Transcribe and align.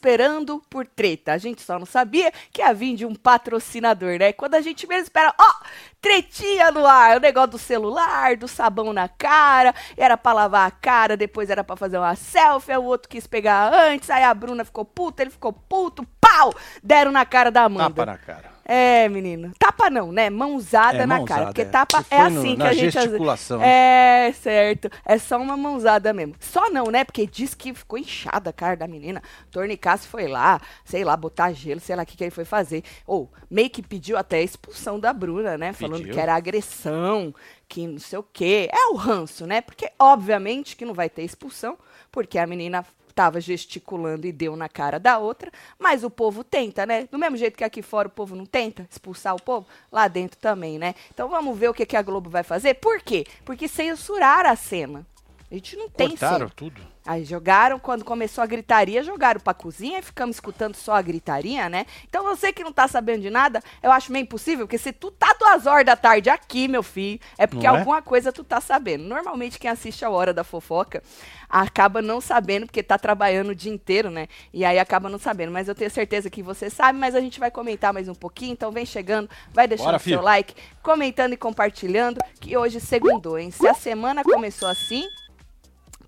esperando 0.00 0.62
por 0.70 0.86
treta. 0.86 1.34
A 1.34 1.38
gente 1.38 1.60
só 1.60 1.78
não 1.78 1.84
sabia 1.84 2.32
que 2.50 2.62
ia 2.62 2.72
vir 2.72 2.96
de 2.96 3.04
um 3.04 3.14
patrocinador, 3.14 4.18
né? 4.18 4.32
Quando 4.32 4.54
a 4.54 4.60
gente 4.62 4.86
mesmo 4.86 5.02
espera, 5.02 5.34
ó, 5.38 5.54
tretinha 6.00 6.70
no 6.70 6.86
ar, 6.86 7.18
o 7.18 7.20
negócio 7.20 7.50
do 7.50 7.58
celular, 7.58 8.34
do 8.36 8.48
sabão 8.48 8.94
na 8.94 9.08
cara, 9.08 9.74
era 9.96 10.16
pra 10.16 10.32
lavar 10.32 10.66
a 10.66 10.70
cara, 10.70 11.18
depois 11.18 11.50
era 11.50 11.62
pra 11.62 11.76
fazer 11.76 11.98
uma 11.98 12.16
selfie, 12.16 12.76
o 12.76 12.84
outro 12.84 13.10
quis 13.10 13.26
pegar 13.26 13.72
antes, 13.72 14.08
aí 14.08 14.24
a 14.24 14.32
Bruna 14.32 14.64
ficou 14.64 14.86
puta, 14.86 15.22
ele 15.22 15.30
ficou 15.30 15.52
puto, 15.52 16.06
pau! 16.18 16.54
Deram 16.82 17.12
na 17.12 17.26
cara 17.26 17.50
da 17.50 17.64
Amanda. 17.64 17.90
Tapa 17.90 18.06
na 18.06 18.16
cara. 18.18 18.59
É, 18.72 19.08
menino. 19.08 19.50
Tapa 19.58 19.90
não, 19.90 20.12
né? 20.12 20.30
Mãozada 20.30 20.98
É, 20.98 21.06
na 21.06 21.16
mãozada, 21.18 21.26
cara. 21.34 21.46
Porque 21.46 21.62
é. 21.62 21.64
tapa 21.64 21.98
é 21.98 22.02
foi 22.02 22.30
no- 22.30 22.40
assim 22.40 22.56
que 22.56 22.62
a 22.62 22.72
gente. 22.72 22.92
gesticulação. 22.92 23.60
É, 23.62 24.32
certo. 24.32 24.88
É 25.04 25.18
só 25.18 25.38
uma 25.38 25.56
mãozada 25.56 26.12
mesmo. 26.12 26.34
Só 26.38 26.70
não, 26.70 26.84
né? 26.86 27.02
Porque 27.04 27.26
diz 27.26 27.52
que 27.54 27.74
ficou 27.74 27.98
inchada 27.98 28.50
a 28.50 28.52
cara 28.52 28.76
da 28.76 28.86
menina. 28.86 29.20
Tornicasse 29.50 30.06
foi 30.06 30.28
lá, 30.28 30.60
sei 30.84 31.02
lá, 31.02 31.16
botar 31.16 31.52
gelo, 31.52 31.80
sei 31.80 31.96
lá 31.96 32.04
o 32.04 32.06
que, 32.06 32.16
que 32.16 32.22
ele 32.24 32.30
foi 32.30 32.44
fazer. 32.44 32.84
Ou 33.06 33.28
meio 33.50 33.68
que 33.70 33.82
pediu 33.82 34.16
até 34.16 34.36
a 34.36 34.42
expulsão 34.42 35.00
da 35.00 35.12
Bruna, 35.12 35.58
né? 35.58 35.72
Falando 35.72 35.98
Pediu. 35.98 36.14
que 36.14 36.20
era 36.20 36.34
agressão, 36.36 37.34
que 37.68 37.86
não 37.86 37.98
sei 37.98 38.18
o 38.18 38.22
quê. 38.22 38.68
É 38.72 38.86
o 38.92 38.94
ranço, 38.94 39.46
né? 39.46 39.60
Porque, 39.60 39.90
obviamente, 39.98 40.76
que 40.76 40.84
não 40.84 40.94
vai 40.94 41.08
ter 41.10 41.22
expulsão, 41.22 41.76
porque 42.12 42.38
a 42.38 42.46
menina 42.46 42.84
estava 43.20 43.38
gesticulando 43.38 44.26
e 44.26 44.32
deu 44.32 44.56
na 44.56 44.66
cara 44.66 44.98
da 44.98 45.18
outra, 45.18 45.52
mas 45.78 46.02
o 46.02 46.08
povo 46.08 46.42
tenta, 46.42 46.86
né? 46.86 47.06
Do 47.10 47.18
mesmo 47.18 47.36
jeito 47.36 47.56
que 47.58 47.64
aqui 47.64 47.82
fora 47.82 48.08
o 48.08 48.10
povo 48.10 48.34
não 48.34 48.46
tenta 48.46 48.88
expulsar 48.90 49.34
o 49.34 49.42
povo, 49.42 49.66
lá 49.92 50.08
dentro 50.08 50.38
também, 50.40 50.78
né? 50.78 50.94
Então 51.12 51.28
vamos 51.28 51.58
ver 51.58 51.68
o 51.68 51.74
que, 51.74 51.84
que 51.84 51.96
a 51.96 52.02
Globo 52.02 52.30
vai 52.30 52.42
fazer. 52.42 52.74
Por 52.74 53.02
quê? 53.02 53.26
Porque 53.44 53.68
censuraram 53.68 54.48
a 54.48 54.56
cena. 54.56 55.06
A 55.50 55.54
gente 55.54 55.74
não 55.76 55.88
tem 55.88 56.10
Cortaram 56.10 56.38
cena. 56.38 56.52
tudo. 56.54 56.80
Aí 57.04 57.24
jogaram, 57.24 57.78
quando 57.80 58.04
começou 58.04 58.44
a 58.44 58.46
gritaria, 58.46 59.02
jogaram 59.02 59.40
pra 59.40 59.52
cozinha 59.52 59.98
e 59.98 60.02
ficamos 60.02 60.36
escutando 60.36 60.76
só 60.76 60.92
a 60.94 61.02
gritaria, 61.02 61.68
né? 61.68 61.86
Então 62.08 62.22
você 62.22 62.52
que 62.52 62.62
não 62.62 62.72
tá 62.72 62.86
sabendo 62.86 63.22
de 63.22 63.30
nada, 63.30 63.60
eu 63.82 63.90
acho 63.90 64.12
meio 64.12 64.22
impossível, 64.22 64.66
porque 64.66 64.78
se 64.78 64.92
tu 64.92 65.10
tá 65.10 65.34
duas 65.40 65.66
horas 65.66 65.84
da 65.86 65.96
tarde 65.96 66.30
aqui, 66.30 66.68
meu 66.68 66.82
filho, 66.84 67.18
é 67.36 67.46
porque 67.48 67.66
Não 67.66 67.74
é? 67.74 67.78
alguma 67.78 68.00
coisa 68.00 68.30
tu 68.30 68.44
tá 68.44 68.60
sabendo. 68.60 69.02
Normalmente 69.04 69.58
quem 69.58 69.68
assiste 69.70 70.04
a 70.04 70.10
Hora 70.10 70.32
da 70.32 70.44
Fofoca 70.44 71.02
acaba 71.48 72.00
não 72.00 72.20
sabendo, 72.20 72.66
porque 72.66 72.82
tá 72.82 72.96
trabalhando 72.96 73.48
o 73.48 73.54
dia 73.54 73.72
inteiro, 73.72 74.08
né? 74.08 74.28
E 74.52 74.64
aí 74.64 74.78
acaba 74.78 75.08
não 75.08 75.18
sabendo. 75.18 75.50
Mas 75.50 75.66
eu 75.66 75.74
tenho 75.74 75.90
certeza 75.90 76.30
que 76.30 76.42
você 76.44 76.70
sabe, 76.70 76.96
mas 76.98 77.16
a 77.16 77.20
gente 77.20 77.40
vai 77.40 77.50
comentar 77.50 77.92
mais 77.92 78.08
um 78.08 78.14
pouquinho, 78.14 78.52
então 78.52 78.70
vem 78.70 78.86
chegando, 78.86 79.28
vai 79.52 79.66
deixando 79.66 79.86
Bora, 79.86 79.96
o 79.96 80.00
seu 80.00 80.04
filho. 80.12 80.22
like, 80.22 80.54
comentando 80.82 81.32
e 81.32 81.36
compartilhando, 81.36 82.20
que 82.40 82.56
hoje 82.56 82.78
segundou, 82.78 83.36
hein? 83.36 83.50
Se 83.50 83.66
a 83.66 83.74
semana 83.74 84.22
começou 84.22 84.68
assim, 84.68 85.08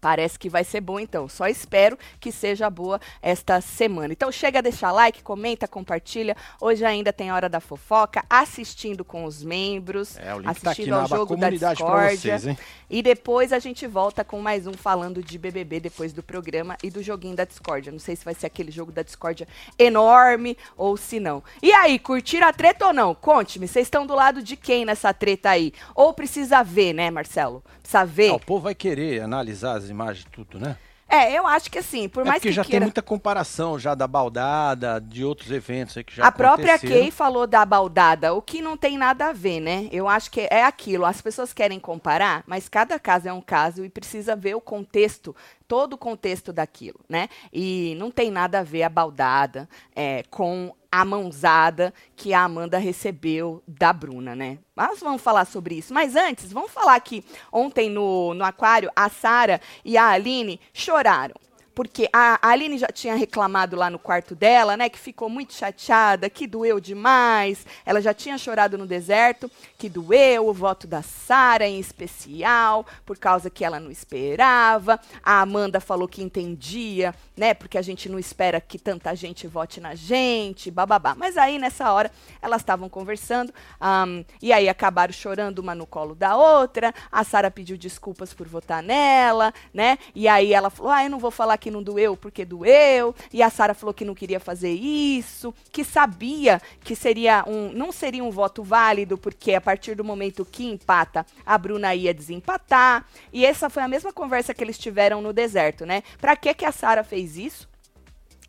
Parece 0.02 0.36
que 0.36 0.48
vai 0.48 0.64
ser 0.64 0.80
bom, 0.80 0.98
então. 0.98 1.28
Só 1.28 1.46
espero 1.46 1.96
que 2.18 2.32
seja 2.32 2.68
boa 2.68 3.00
esta 3.22 3.60
semana. 3.60 4.12
Então 4.12 4.32
chega 4.32 4.58
a 4.58 4.62
deixar 4.62 4.90
like, 4.90 5.22
comenta, 5.22 5.68
compartilha. 5.68 6.36
Hoje 6.60 6.84
ainda 6.84 7.12
tem 7.12 7.30
Hora 7.30 7.48
da 7.48 7.60
Fofoca, 7.60 8.24
assistindo 8.28 9.04
com 9.04 9.24
os 9.24 9.44
membros, 9.44 10.16
É, 10.18 10.24
tá 10.24 10.50
assistindo 10.50 10.90
na 10.90 11.02
ao 11.02 11.06
jogo 11.06 11.36
da 11.36 11.50
discórdia. 11.50 12.16
vocês, 12.36 12.46
hein? 12.48 12.58
E 12.90 13.00
depois 13.00 13.52
a 13.52 13.60
gente 13.60 13.86
volta 13.86 14.24
com 14.24 14.40
mais 14.40 14.66
um 14.66 14.72
falando 14.72 15.22
de 15.22 15.38
BBB 15.38 15.78
depois 15.78 16.12
do 16.12 16.20
programa 16.20 16.76
e 16.82 16.90
do 16.90 17.00
joguinho 17.00 17.36
da 17.36 17.44
discórdia. 17.44 17.92
Não 17.92 18.00
sei 18.00 18.16
se 18.16 18.24
vai 18.24 18.34
ser 18.34 18.46
aquele 18.46 18.72
jogo 18.72 18.90
da 18.90 19.02
discórdia 19.04 19.46
enorme 19.78 20.58
ou 20.76 20.96
se 20.96 21.20
não. 21.20 21.44
E 21.62 21.72
aí, 21.72 21.96
curtiram 22.00 22.48
a 22.48 22.52
treta 22.52 22.88
ou 22.88 22.92
não? 22.92 23.14
Conte-me, 23.14 23.68
vocês 23.68 23.86
estão 23.86 24.04
do 24.04 24.16
lado 24.16 24.42
de 24.42 24.56
quem 24.56 24.84
nessa 24.84 25.14
treta 25.14 25.50
aí? 25.50 25.72
Ou 25.94 26.12
precisa 26.12 26.64
ver, 26.64 26.92
né, 26.92 27.08
Marcelo? 27.08 27.62
Precisa 27.80 28.04
ver. 28.04 28.30
Ah, 28.30 28.34
o 28.34 28.40
povo 28.40 28.64
vai 28.64 28.74
querer 28.74 29.20
analisar 29.22 29.76
as 29.76 29.91
imagens 29.92 30.26
tudo, 30.32 30.58
né? 30.58 30.76
É, 31.12 31.30
eu 31.30 31.46
acho 31.46 31.70
que 31.70 31.78
assim, 31.78 32.08
por 32.08 32.22
é 32.22 32.24
mais 32.24 32.38
porque 32.38 32.48
que 32.48 32.54
já 32.54 32.64
queira... 32.64 32.78
tem 32.78 32.86
muita 32.86 33.02
comparação 33.02 33.78
já 33.78 33.94
da 33.94 34.08
baldada, 34.08 34.98
de 34.98 35.22
outros 35.22 35.50
eventos 35.50 35.94
aí 35.94 36.02
que 36.02 36.16
já 36.16 36.26
a 36.26 36.32
própria. 36.32 36.78
Kay 36.78 37.10
falou 37.10 37.46
da 37.46 37.66
baldada, 37.66 38.32
o 38.32 38.40
que 38.40 38.62
não 38.62 38.78
tem 38.78 38.96
nada 38.96 39.26
a 39.26 39.32
ver, 39.32 39.60
né? 39.60 39.90
Eu 39.92 40.08
acho 40.08 40.30
que 40.30 40.48
é 40.50 40.64
aquilo. 40.64 41.04
As 41.04 41.20
pessoas 41.20 41.52
querem 41.52 41.78
comparar, 41.78 42.42
mas 42.46 42.66
cada 42.66 42.98
caso 42.98 43.28
é 43.28 43.32
um 43.32 43.42
caso 43.42 43.84
e 43.84 43.90
precisa 43.90 44.34
ver 44.34 44.54
o 44.54 44.60
contexto, 44.60 45.36
todo 45.72 45.94
o 45.94 45.96
contexto 45.96 46.52
daquilo, 46.52 47.00
né? 47.08 47.30
E 47.50 47.94
não 47.96 48.10
tem 48.10 48.30
nada 48.30 48.58
a 48.58 48.62
ver 48.62 48.82
a 48.82 48.90
baldada 48.90 49.66
é, 49.96 50.22
com 50.24 50.76
a 50.90 51.02
mãozada 51.02 51.94
que 52.14 52.34
a 52.34 52.42
Amanda 52.42 52.76
recebeu 52.76 53.62
da 53.66 53.90
Bruna, 53.90 54.36
né? 54.36 54.58
Mas 54.76 55.00
vamos 55.00 55.22
falar 55.22 55.46
sobre 55.46 55.76
isso. 55.76 55.94
Mas 55.94 56.14
antes, 56.14 56.52
vamos 56.52 56.70
falar 56.70 57.00
que 57.00 57.24
ontem 57.50 57.88
no, 57.88 58.34
no 58.34 58.44
Aquário, 58.44 58.90
a 58.94 59.08
Sara 59.08 59.62
e 59.82 59.96
a 59.96 60.08
Aline 60.08 60.60
choraram. 60.74 61.36
Porque 61.74 62.08
a 62.12 62.38
Aline 62.46 62.76
já 62.76 62.88
tinha 62.88 63.14
reclamado 63.14 63.76
lá 63.76 63.88
no 63.88 63.98
quarto 63.98 64.34
dela, 64.34 64.76
né? 64.76 64.88
Que 64.88 64.98
ficou 64.98 65.28
muito 65.28 65.54
chateada, 65.54 66.28
que 66.28 66.46
doeu 66.46 66.78
demais. 66.78 67.66
Ela 67.86 68.00
já 68.00 68.12
tinha 68.12 68.36
chorado 68.36 68.76
no 68.76 68.86
deserto, 68.86 69.50
que 69.78 69.88
doeu 69.88 70.48
o 70.48 70.52
voto 70.52 70.86
da 70.86 71.02
Sara 71.02 71.66
em 71.66 71.78
especial, 71.78 72.86
por 73.06 73.18
causa 73.18 73.48
que 73.48 73.64
ela 73.64 73.80
não 73.80 73.90
esperava. 73.90 75.00
A 75.22 75.40
Amanda 75.40 75.80
falou 75.80 76.06
que 76.06 76.22
entendia, 76.22 77.14
né? 77.36 77.54
Porque 77.54 77.78
a 77.78 77.82
gente 77.82 78.08
não 78.08 78.18
espera 78.18 78.60
que 78.60 78.78
tanta 78.78 79.14
gente 79.14 79.46
vote 79.46 79.80
na 79.80 79.94
gente, 79.94 80.70
bababá. 80.70 81.14
Mas 81.14 81.38
aí, 81.38 81.58
nessa 81.58 81.90
hora, 81.92 82.10
elas 82.40 82.60
estavam 82.60 82.88
conversando, 82.88 83.52
ahm, 83.80 84.24
e 84.42 84.52
aí 84.52 84.68
acabaram 84.68 85.12
chorando 85.12 85.60
uma 85.60 85.74
no 85.74 85.86
colo 85.86 86.14
da 86.14 86.36
outra. 86.36 86.94
A 87.10 87.24
Sara 87.24 87.50
pediu 87.50 87.78
desculpas 87.78 88.34
por 88.34 88.46
votar 88.46 88.82
nela, 88.82 89.54
né? 89.72 89.98
E 90.14 90.28
aí 90.28 90.52
ela 90.52 90.68
falou: 90.68 90.92
ah, 90.92 91.04
eu 91.04 91.10
não 91.10 91.18
vou 91.18 91.30
falar 91.30 91.61
que 91.62 91.70
não 91.70 91.82
doeu 91.82 92.16
porque 92.16 92.44
doeu. 92.44 93.14
E 93.32 93.40
a 93.40 93.48
Sara 93.48 93.72
falou 93.72 93.94
que 93.94 94.04
não 94.04 94.14
queria 94.14 94.40
fazer 94.40 94.72
isso, 94.72 95.54
que 95.70 95.84
sabia 95.84 96.60
que 96.82 96.96
seria 96.96 97.44
um, 97.46 97.72
não 97.72 97.92
seria 97.92 98.24
um 98.24 98.30
voto 98.30 98.64
válido, 98.64 99.16
porque 99.16 99.54
a 99.54 99.60
partir 99.60 99.94
do 99.94 100.02
momento 100.02 100.44
que 100.44 100.64
empata, 100.64 101.24
a 101.46 101.56
Bruna 101.56 101.94
ia 101.94 102.12
desempatar. 102.12 103.06
E 103.32 103.46
essa 103.46 103.70
foi 103.70 103.82
a 103.84 103.88
mesma 103.88 104.12
conversa 104.12 104.52
que 104.52 104.64
eles 104.64 104.76
tiveram 104.76 105.22
no 105.22 105.32
deserto, 105.32 105.86
né? 105.86 106.02
Pra 106.20 106.34
que 106.34 106.52
que 106.52 106.64
a 106.64 106.72
Sara 106.72 107.04
fez 107.04 107.36
isso? 107.36 107.71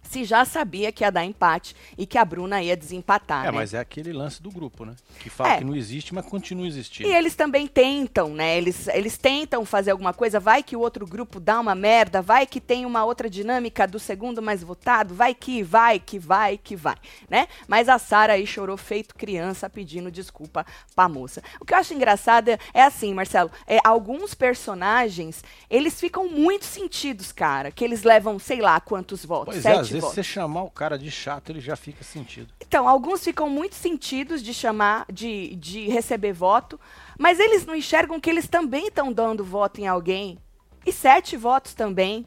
Se 0.03 0.23
já 0.25 0.45
sabia 0.45 0.91
que 0.91 1.03
ia 1.03 1.11
dar 1.11 1.25
empate 1.25 1.75
e 1.97 2.05
que 2.05 2.17
a 2.17 2.25
Bruna 2.25 2.61
ia 2.61 2.77
desempatar, 2.77 3.43
É, 3.43 3.45
né? 3.45 3.51
mas 3.51 3.73
é 3.73 3.79
aquele 3.79 4.13
lance 4.13 4.41
do 4.41 4.51
grupo, 4.51 4.85
né? 4.85 4.95
Que 5.19 5.29
fala 5.29 5.53
É. 5.53 5.57
que 5.57 5.63
não 5.63 5.75
existe, 5.75 6.13
mas 6.13 6.25
continua 6.25 6.67
existindo. 6.67 7.09
E 7.09 7.13
eles 7.13 7.35
também 7.35 7.65
tentam, 7.67 8.29
né? 8.29 8.57
Eles, 8.57 8.87
eles 8.89 9.17
tentam 9.17 9.65
fazer 9.65 9.91
alguma 9.91 10.13
coisa, 10.13 10.39
vai 10.39 10.61
que 10.61 10.75
o 10.75 10.79
outro 10.79 11.07
grupo 11.07 11.39
dá 11.39 11.59
uma 11.59 11.73
merda, 11.73 12.21
vai 12.21 12.45
que 12.45 12.59
tem 12.61 12.85
uma 12.85 13.03
outra 13.05 13.29
dinâmica 13.29 13.87
do 13.87 13.97
segundo 13.99 14.41
mais 14.41 14.61
votado, 14.61 15.15
vai 15.15 15.33
que 15.33 15.63
vai, 15.63 15.99
que 15.99 16.19
vai, 16.19 16.57
que 16.57 16.75
vai, 16.75 16.95
né? 17.29 17.47
Mas 17.67 17.89
a 17.89 17.97
Sara 17.97 18.33
aí 18.33 18.45
chorou 18.45 18.77
feito 18.77 19.15
criança 19.15 19.69
pedindo 19.69 20.11
desculpa 20.11 20.65
pra 20.95 21.09
moça. 21.09 21.41
O 21.59 21.65
que 21.65 21.73
eu 21.73 21.77
acho 21.77 21.93
engraçado 21.93 22.49
é, 22.49 22.59
é 22.73 22.83
assim, 22.83 23.13
Marcelo, 23.13 23.49
é, 23.65 23.79
alguns 23.83 24.33
personagens, 24.33 25.43
eles 25.69 25.99
ficam 25.99 26.27
muito 26.27 26.65
sentidos, 26.65 27.31
cara, 27.31 27.71
que 27.71 27.83
eles 27.83 28.03
levam, 28.03 28.37
sei 28.39 28.61
lá, 28.61 28.79
quantos 28.79 29.25
votos, 29.25 29.53
Pois 29.55 29.65
é, 29.65 29.75
sete 29.75 29.79
às 29.97 30.02
vezes 30.03 30.15
votos. 30.15 30.15
você 30.15 30.23
chamar 30.23 30.63
o 30.63 30.69
cara 30.69 30.97
de 30.97 31.09
chato, 31.09 31.49
ele 31.51 31.59
já 31.59 31.75
fica 31.75 32.03
sentido. 32.03 32.53
Então, 32.59 32.87
alguns 32.87 33.23
ficam 33.23 33.49
muito 33.49 33.75
sentidos 33.75 34.41
de 34.41 34.53
chamar, 34.53 35.05
de, 35.11 35.55
de 35.55 35.87
receber 35.87 36.33
voto, 36.33 36.79
mas 37.17 37.39
eles 37.39 37.65
não 37.65 37.75
enxergam 37.75 38.19
que 38.19 38.29
eles 38.29 38.47
também 38.47 38.87
estão 38.87 39.11
dando 39.11 39.43
voto 39.43 39.79
em 39.81 39.87
alguém. 39.87 40.37
E 40.85 40.91
sete 40.91 41.37
votos 41.37 41.73
também. 41.73 42.25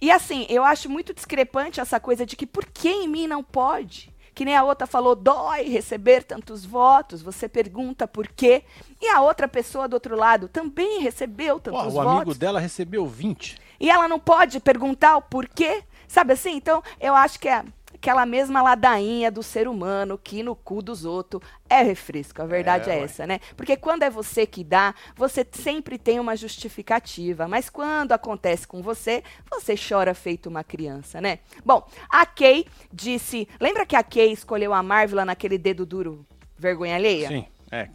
E 0.00 0.10
assim, 0.10 0.46
eu 0.48 0.62
acho 0.62 0.88
muito 0.88 1.12
discrepante 1.12 1.80
essa 1.80 1.98
coisa 1.98 2.24
de 2.24 2.36
que 2.36 2.46
por 2.46 2.64
que 2.66 2.88
em 2.88 3.08
mim 3.08 3.26
não 3.26 3.42
pode? 3.42 4.12
Que 4.32 4.44
nem 4.44 4.54
a 4.54 4.62
outra 4.62 4.86
falou, 4.86 5.16
dói 5.16 5.62
receber 5.64 6.22
tantos 6.22 6.64
votos. 6.64 7.20
Você 7.22 7.48
pergunta 7.48 8.06
por 8.06 8.28
quê. 8.28 8.62
E 9.02 9.08
a 9.08 9.20
outra 9.20 9.48
pessoa 9.48 9.88
do 9.88 9.94
outro 9.94 10.14
lado 10.14 10.46
também 10.46 11.00
recebeu 11.00 11.56
Pô, 11.56 11.72
tantos 11.72 11.94
o 11.94 12.00
amigo 12.00 12.18
votos. 12.18 12.38
dela 12.38 12.60
recebeu 12.60 13.04
20. 13.04 13.58
E 13.80 13.90
ela 13.90 14.06
não 14.06 14.20
pode 14.20 14.60
perguntar 14.60 15.16
o 15.16 15.22
porquê, 15.22 15.82
sabe 16.08 16.32
assim? 16.32 16.56
Então, 16.56 16.82
eu 17.00 17.14
acho 17.14 17.38
que 17.38 17.48
é 17.48 17.64
aquela 17.94 18.24
mesma 18.24 18.62
ladainha 18.62 19.30
do 19.30 19.42
ser 19.42 19.66
humano 19.68 20.16
que 20.16 20.42
no 20.42 20.54
cu 20.54 20.80
dos 20.80 21.04
outros 21.04 21.42
é 21.68 21.82
refresco. 21.82 22.40
A 22.40 22.46
verdade 22.46 22.90
É, 22.90 22.94
é, 22.94 23.02
essa, 23.02 23.26
né? 23.26 23.40
Porque 23.56 23.76
quando 23.76 24.04
é 24.04 24.10
você 24.10 24.46
que 24.46 24.64
dá, 24.64 24.94
você 25.16 25.46
sempre 25.52 25.98
tem 25.98 26.18
uma 26.20 26.36
justificativa. 26.36 27.48
Mas 27.48 27.68
quando 27.68 28.12
acontece 28.12 28.66
com 28.66 28.82
você, 28.82 29.22
você 29.50 29.74
chora 29.76 30.14
feito 30.14 30.48
uma 30.48 30.64
criança, 30.64 31.20
né? 31.20 31.40
Bom, 31.64 31.86
a 32.08 32.24
Kay 32.24 32.66
disse. 32.92 33.48
Lembra 33.60 33.84
que 33.84 33.96
a 33.96 34.02
Kay 34.02 34.32
escolheu 34.32 34.72
a 34.72 34.82
Marvel 34.82 35.24
naquele 35.24 35.58
dedo 35.58 35.84
duro 35.84 36.24
vergonha 36.56 36.94
alheia? 36.94 37.28
Sim, 37.28 37.46
é. 37.70 37.88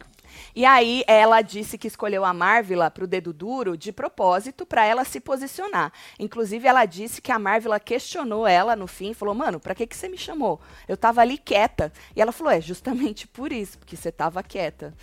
E 0.54 0.64
aí 0.64 1.04
ela 1.06 1.42
disse 1.42 1.78
que 1.78 1.88
escolheu 1.88 2.24
a 2.24 2.32
Marvila 2.32 2.90
pro 2.90 3.06
dedo 3.06 3.32
duro 3.32 3.76
de 3.76 3.92
propósito 3.92 4.66
para 4.66 4.84
ela 4.84 5.04
se 5.04 5.20
posicionar. 5.20 5.92
Inclusive 6.18 6.66
ela 6.66 6.84
disse 6.84 7.20
que 7.20 7.32
a 7.32 7.38
Marvila 7.38 7.80
questionou 7.80 8.46
ela 8.46 8.76
no 8.76 8.86
fim, 8.86 9.14
falou: 9.14 9.34
"Mano, 9.34 9.60
para 9.60 9.74
que 9.74 9.86
que 9.86 9.96
você 9.96 10.08
me 10.08 10.18
chamou? 10.18 10.60
Eu 10.88 10.96
tava 10.96 11.20
ali 11.20 11.38
quieta". 11.38 11.92
E 12.14 12.20
ela 12.20 12.32
falou: 12.32 12.52
"É 12.52 12.60
justamente 12.60 13.26
por 13.26 13.52
isso, 13.52 13.78
porque 13.78 13.96
você 13.96 14.10
tava 14.12 14.42
quieta". 14.42 14.94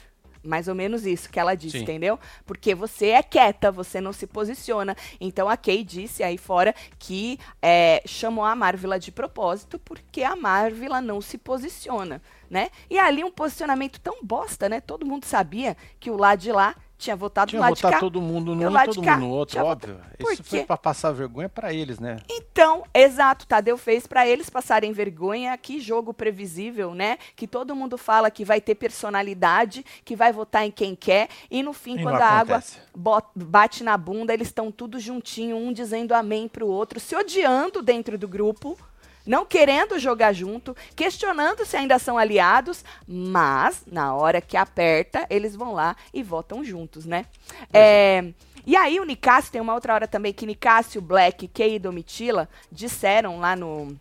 Mais 0.44 0.68
ou 0.68 0.76
menos 0.76 1.06
isso 1.06 1.30
que 1.30 1.40
ela 1.40 1.56
disse, 1.56 1.78
Sim. 1.78 1.84
entendeu? 1.84 2.20
Porque 2.46 2.74
você 2.74 3.10
é 3.10 3.24
quieta, 3.24 3.72
você 3.72 4.02
não 4.02 4.12
se 4.12 4.26
posiciona. 4.26 4.96
Então 5.20 5.48
a 5.48 5.56
Kay 5.56 5.84
disse 5.84 6.24
aí 6.24 6.38
fora 6.38 6.74
que 6.98 7.40
é, 7.62 8.02
chamou 8.06 8.44
a 8.44 8.56
Marvila 8.56 9.00
de 9.00 9.12
propósito 9.12 9.80
porque 9.80 10.24
a 10.24 10.36
Marvila 10.36 11.02
não 11.02 11.22
se 11.22 11.38
posiciona, 11.38 12.22
né? 12.50 12.70
E 12.90 12.98
ali 12.98 13.24
um 13.24 13.32
posicionamento 13.32 14.00
tão 14.00 14.24
bosta, 14.24 14.68
né? 14.68 14.82
Todo 14.82 15.06
mundo 15.06 15.26
sabia 15.26 15.78
que 16.00 16.10
o 16.10 16.18
lado 16.18 16.40
de 16.40 16.52
lá 16.52 16.76
tinha 17.02 17.16
votado 17.16 17.50
Tinha 17.50 17.60
do 17.60 17.64
lado 17.64 17.76
de 17.76 17.82
votar 17.82 17.92
cá. 17.94 18.00
todo 18.00 18.22
mundo 18.22 18.56
num 18.56 18.68
o 18.72 18.80
e 18.82 18.86
todo 18.86 19.04
mundo 19.04 19.18
no 19.20 19.30
outro, 19.30 19.54
tinha 19.54 19.64
óbvio. 19.66 20.00
Isso 20.20 20.44
foi 20.44 20.64
pra 20.64 20.78
passar 20.78 21.12
vergonha 21.12 21.50
pra 21.50 21.74
eles, 21.74 22.00
né? 22.00 22.18
Então, 22.30 22.84
exato, 22.94 23.46
Tadeu 23.48 23.78
fez 23.78 24.06
para 24.08 24.28
eles 24.28 24.50
passarem 24.50 24.92
vergonha. 24.94 25.58
Que 25.58 25.80
jogo 25.80 26.14
previsível, 26.14 26.94
né? 26.94 27.18
Que 27.36 27.48
todo 27.48 27.76
mundo 27.76 27.98
fala 27.98 28.30
que 28.32 28.46
vai 28.46 28.62
ter 28.62 28.76
personalidade, 28.76 29.86
que 30.06 30.16
vai 30.16 30.32
votar 30.32 30.66
em 30.66 30.72
quem 30.72 30.96
quer, 30.96 31.28
e 31.50 31.62
no 31.64 31.74
fim, 31.74 31.98
E 32.00 32.04
quando 32.04 32.22
a 32.22 32.26
água 32.28 32.58
acontece. 32.58 32.80
bot- 32.96 33.28
bate 33.36 33.84
na 33.84 33.98
bunda, 33.98 34.34
eles 34.34 34.48
estão 34.48 34.72
tudo 34.72 35.00
juntinho, 35.00 35.58
um 35.58 35.74
dizendo 35.74 36.14
amém 36.14 36.48
pro 36.48 36.68
outro, 36.68 37.00
se 37.00 37.16
odiando 37.16 37.82
dentro 37.82 38.18
do 38.18 38.28
grupo. 38.28 38.78
Não 39.26 39.46
querendo 39.46 40.00
jogar 40.00 40.34
junto, 40.34 40.76
questionando 40.96 41.66
se 41.66 41.78
ainda 41.78 42.00
são 42.00 42.18
aliados, 42.18 42.84
mas 43.08 43.84
na 43.86 44.16
hora 44.16 44.42
que 44.42 44.58
aperta, 44.58 45.26
eles 45.30 45.56
vão 45.56 45.74
lá 45.74 45.96
e 46.14 46.24
votam 46.24 46.64
juntos, 46.64 47.06
né? 47.06 47.26
É, 47.74 48.32
e 48.66 48.76
aí 48.76 49.00
o 49.00 49.04
Nicásio, 49.06 49.52
tem 49.52 49.62
uma 49.62 49.74
outra 49.74 49.94
hora 49.94 50.08
também 50.08 50.34
que 50.34 50.46
Nicásio, 50.46 51.02
Black, 51.02 51.48
Kay 51.48 51.76
e 51.76 51.80
Domitila 51.80 52.48
disseram 52.72 53.40
lá 53.40 53.56
no. 53.56 53.98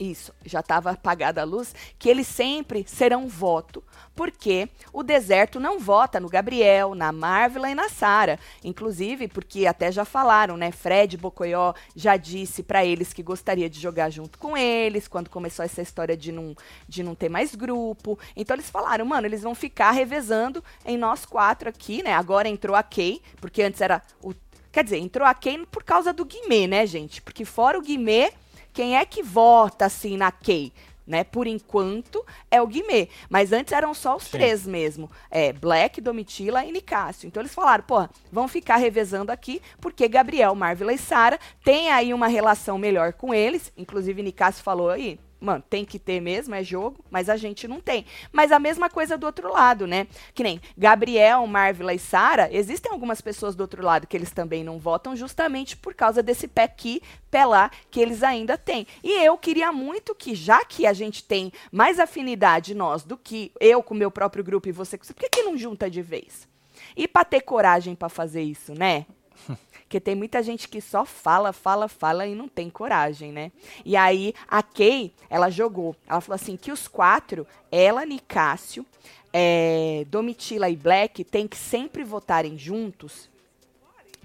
Isso, 0.00 0.32
já 0.44 0.60
estava 0.60 0.90
apagada 0.90 1.42
a 1.42 1.44
luz, 1.44 1.74
que 1.98 2.08
eles 2.08 2.26
sempre 2.26 2.84
serão 2.88 3.28
voto, 3.28 3.84
porque 4.16 4.68
o 4.92 5.02
deserto 5.02 5.60
não 5.60 5.78
vota 5.78 6.18
no 6.18 6.28
Gabriel, 6.28 6.94
na 6.94 7.12
Marvela 7.12 7.70
e 7.70 7.74
na 7.74 7.88
Sara. 7.88 8.38
Inclusive, 8.64 9.28
porque 9.28 9.66
até 9.66 9.92
já 9.92 10.04
falaram, 10.04 10.56
né? 10.56 10.72
Fred 10.72 11.16
Bocoió 11.16 11.74
já 11.94 12.16
disse 12.16 12.62
para 12.62 12.84
eles 12.84 13.12
que 13.12 13.22
gostaria 13.22 13.68
de 13.68 13.78
jogar 13.78 14.10
junto 14.10 14.38
com 14.38 14.56
eles, 14.56 15.06
quando 15.06 15.30
começou 15.30 15.64
essa 15.64 15.82
história 15.82 16.16
de 16.16 16.32
não, 16.32 16.56
de 16.88 17.02
não 17.02 17.14
ter 17.14 17.28
mais 17.28 17.54
grupo. 17.54 18.18
Então 18.34 18.56
eles 18.56 18.70
falaram, 18.70 19.04
mano, 19.04 19.26
eles 19.26 19.42
vão 19.42 19.54
ficar 19.54 19.92
revezando 19.92 20.64
em 20.84 20.96
nós 20.96 21.24
quatro 21.24 21.68
aqui, 21.68 22.02
né? 22.02 22.12
Agora 22.12 22.48
entrou 22.48 22.74
a 22.74 22.82
Kay, 22.82 23.22
porque 23.40 23.62
antes 23.62 23.80
era 23.80 24.02
o. 24.22 24.34
Quer 24.72 24.84
dizer, 24.84 24.98
entrou 24.98 25.28
a 25.28 25.34
Kay 25.34 25.66
por 25.66 25.84
causa 25.84 26.14
do 26.14 26.24
Guimê, 26.24 26.66
né, 26.66 26.86
gente? 26.86 27.20
Porque 27.20 27.44
fora 27.44 27.78
o 27.78 27.82
Guimê, 27.82 28.32
quem 28.72 28.96
é 28.96 29.04
que 29.04 29.22
vota 29.22 29.86
assim 29.86 30.16
na 30.16 30.30
Kay? 30.30 30.72
Né, 31.04 31.24
por 31.24 31.48
enquanto 31.48 32.24
é 32.48 32.62
o 32.62 32.66
Guimê, 32.66 33.08
mas 33.28 33.52
antes 33.52 33.72
eram 33.72 33.92
só 33.92 34.16
os 34.16 34.22
Sim. 34.22 34.30
três 34.30 34.64
mesmo, 34.64 35.10
é 35.32 35.52
Black, 35.52 36.00
Domitila 36.00 36.64
e 36.64 36.70
Nicásio. 36.70 37.26
Então 37.26 37.42
eles 37.42 37.52
falaram, 37.52 37.82
pô, 37.82 38.08
vão 38.30 38.46
ficar 38.46 38.76
revezando 38.76 39.32
aqui 39.32 39.60
porque 39.80 40.06
Gabriel, 40.06 40.54
Marvila 40.54 40.92
e 40.92 40.98
Sara 40.98 41.40
têm 41.64 41.90
aí 41.90 42.14
uma 42.14 42.28
relação 42.28 42.78
melhor 42.78 43.14
com 43.14 43.34
eles. 43.34 43.72
Inclusive 43.76 44.22
Nicásio 44.22 44.62
falou 44.62 44.90
aí, 44.90 45.18
mano, 45.42 45.62
tem 45.68 45.84
que 45.84 45.98
ter 45.98 46.20
mesmo, 46.20 46.54
é 46.54 46.62
jogo, 46.62 47.04
mas 47.10 47.28
a 47.28 47.36
gente 47.36 47.66
não 47.66 47.80
tem. 47.80 48.06
Mas 48.30 48.52
a 48.52 48.58
mesma 48.58 48.88
coisa 48.88 49.18
do 49.18 49.26
outro 49.26 49.52
lado, 49.52 49.86
né? 49.86 50.06
Que 50.34 50.42
nem 50.42 50.60
Gabriel, 50.78 51.46
Marvila 51.46 51.92
e 51.92 51.98
Sara, 51.98 52.48
existem 52.52 52.92
algumas 52.92 53.20
pessoas 53.20 53.56
do 53.56 53.62
outro 53.62 53.84
lado 53.84 54.06
que 54.06 54.16
eles 54.16 54.30
também 54.30 54.62
não 54.62 54.78
votam 54.78 55.16
justamente 55.16 55.76
por 55.76 55.94
causa 55.94 56.22
desse 56.22 56.46
pé 56.46 56.62
aqui, 56.62 57.02
pé 57.30 57.44
lá 57.44 57.70
que 57.90 58.00
eles 58.00 58.22
ainda 58.22 58.56
têm. 58.56 58.86
E 59.02 59.24
eu 59.24 59.36
queria 59.36 59.72
muito 59.72 60.14
que, 60.14 60.34
já 60.34 60.64
que 60.64 60.86
a 60.86 60.92
gente 60.92 61.24
tem 61.24 61.52
mais 61.72 61.98
afinidade 61.98 62.74
nós 62.74 63.02
do 63.02 63.16
que 63.16 63.52
eu 63.60 63.82
com 63.82 63.94
o 63.94 63.96
meu 63.96 64.10
próprio 64.10 64.44
grupo 64.44 64.68
e 64.68 64.72
você 64.72 64.96
com 64.96 65.04
você, 65.04 65.12
por 65.12 65.20
que, 65.20 65.28
que 65.28 65.42
não 65.42 65.58
junta 65.58 65.90
de 65.90 66.00
vez? 66.00 66.48
E 66.96 67.08
para 67.08 67.24
ter 67.24 67.40
coragem 67.40 67.94
para 67.94 68.08
fazer 68.08 68.42
isso, 68.42 68.74
né? 68.74 69.06
Porque 69.92 70.00
tem 70.00 70.14
muita 70.14 70.42
gente 70.42 70.70
que 70.70 70.80
só 70.80 71.04
fala, 71.04 71.52
fala, 71.52 71.86
fala 71.86 72.26
e 72.26 72.34
não 72.34 72.48
tem 72.48 72.70
coragem, 72.70 73.30
né? 73.30 73.52
E 73.84 73.94
aí 73.94 74.32
a 74.48 74.62
Kay, 74.62 75.12
ela 75.28 75.50
jogou. 75.50 75.94
Ela 76.08 76.18
falou 76.22 76.34
assim 76.34 76.56
que 76.56 76.72
os 76.72 76.88
quatro, 76.88 77.46
ela, 77.70 78.06
Nicásio, 78.06 78.86
é, 79.30 80.06
Domitila 80.08 80.70
e 80.70 80.76
Black, 80.76 81.22
tem 81.24 81.46
que 81.46 81.58
sempre 81.58 82.04
votarem 82.04 82.56
juntos, 82.56 83.28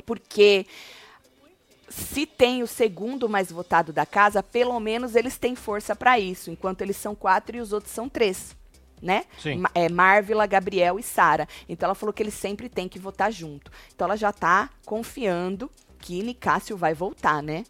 porque 0.06 0.66
se 1.90 2.26
tem 2.26 2.64
o 2.64 2.68
segundo 2.68 3.28
mais 3.28 3.52
votado 3.52 3.92
da 3.92 4.06
casa, 4.06 4.42
pelo 4.42 4.80
menos 4.80 5.18
eles 5.18 5.38
têm 5.38 5.54
força 5.54 5.94
para 5.94 6.18
isso, 6.18 6.50
enquanto 6.50 6.82
eles 6.82 6.96
são 6.96 7.14
quatro 7.14 7.58
e 7.58 7.60
os 7.60 7.74
outros 7.74 7.92
são 7.92 8.08
três. 8.08 8.56
Né? 9.02 9.26
Sim. 9.38 9.64
É 9.76 9.88
Marvila, 9.90 10.48
Gabriel 10.48 10.98
e 10.98 11.04
Sara. 11.04 11.48
Então 11.70 11.88
ela 11.88 11.96
falou 11.96 12.12
que 12.12 12.24
eles 12.24 12.34
sempre 12.34 12.68
têm 12.68 12.90
que 12.90 12.98
votar 12.98 13.32
junto. 13.32 13.72
Então 13.94 14.06
ela 14.06 14.16
já 14.16 14.32
tá 14.34 14.70
confiando 14.86 15.70
que 16.00 16.24
Nicásio 16.24 16.76
vai 16.76 16.94
voltar, 16.94 17.44
né? 17.44 17.64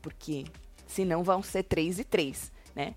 Porque 0.00 0.44
senão 0.86 1.24
vão 1.24 1.42
ser 1.42 1.64
três 1.64 1.98
e 1.98 2.04
três, 2.04 2.52
né? 2.74 2.94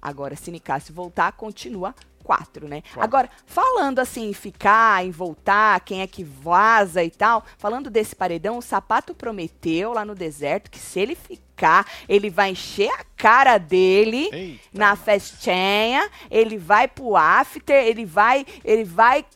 Agora, 0.00 0.34
se 0.34 0.50
Nicásio 0.50 0.94
voltar, 0.94 1.32
continua 1.32 1.94
quatro, 2.30 2.68
né? 2.68 2.82
Quatro. 2.82 3.02
Agora, 3.02 3.30
falando 3.44 3.98
assim, 3.98 4.28
em 4.28 4.32
ficar, 4.32 5.04
em 5.04 5.10
voltar, 5.10 5.80
quem 5.80 6.00
é 6.00 6.06
que 6.06 6.22
vaza 6.22 7.02
e 7.02 7.10
tal, 7.10 7.44
falando 7.58 7.90
desse 7.90 8.14
paredão, 8.14 8.56
o 8.56 8.62
Sapato 8.62 9.12
prometeu 9.12 9.92
lá 9.92 10.04
no 10.04 10.14
deserto 10.14 10.70
que 10.70 10.78
se 10.78 11.00
ele 11.00 11.16
ficar, 11.16 11.84
ele 12.08 12.30
vai 12.30 12.50
encher 12.50 12.88
a 12.92 13.04
cara 13.16 13.58
dele 13.58 14.28
Eita, 14.30 14.62
na 14.72 14.94
festinha, 14.94 16.08
ele 16.30 16.56
vai 16.56 16.86
pro 16.86 17.16
after, 17.16 17.84
ele 17.84 18.04
vai, 18.06 18.46
ele 18.64 18.84
vai 18.84 19.26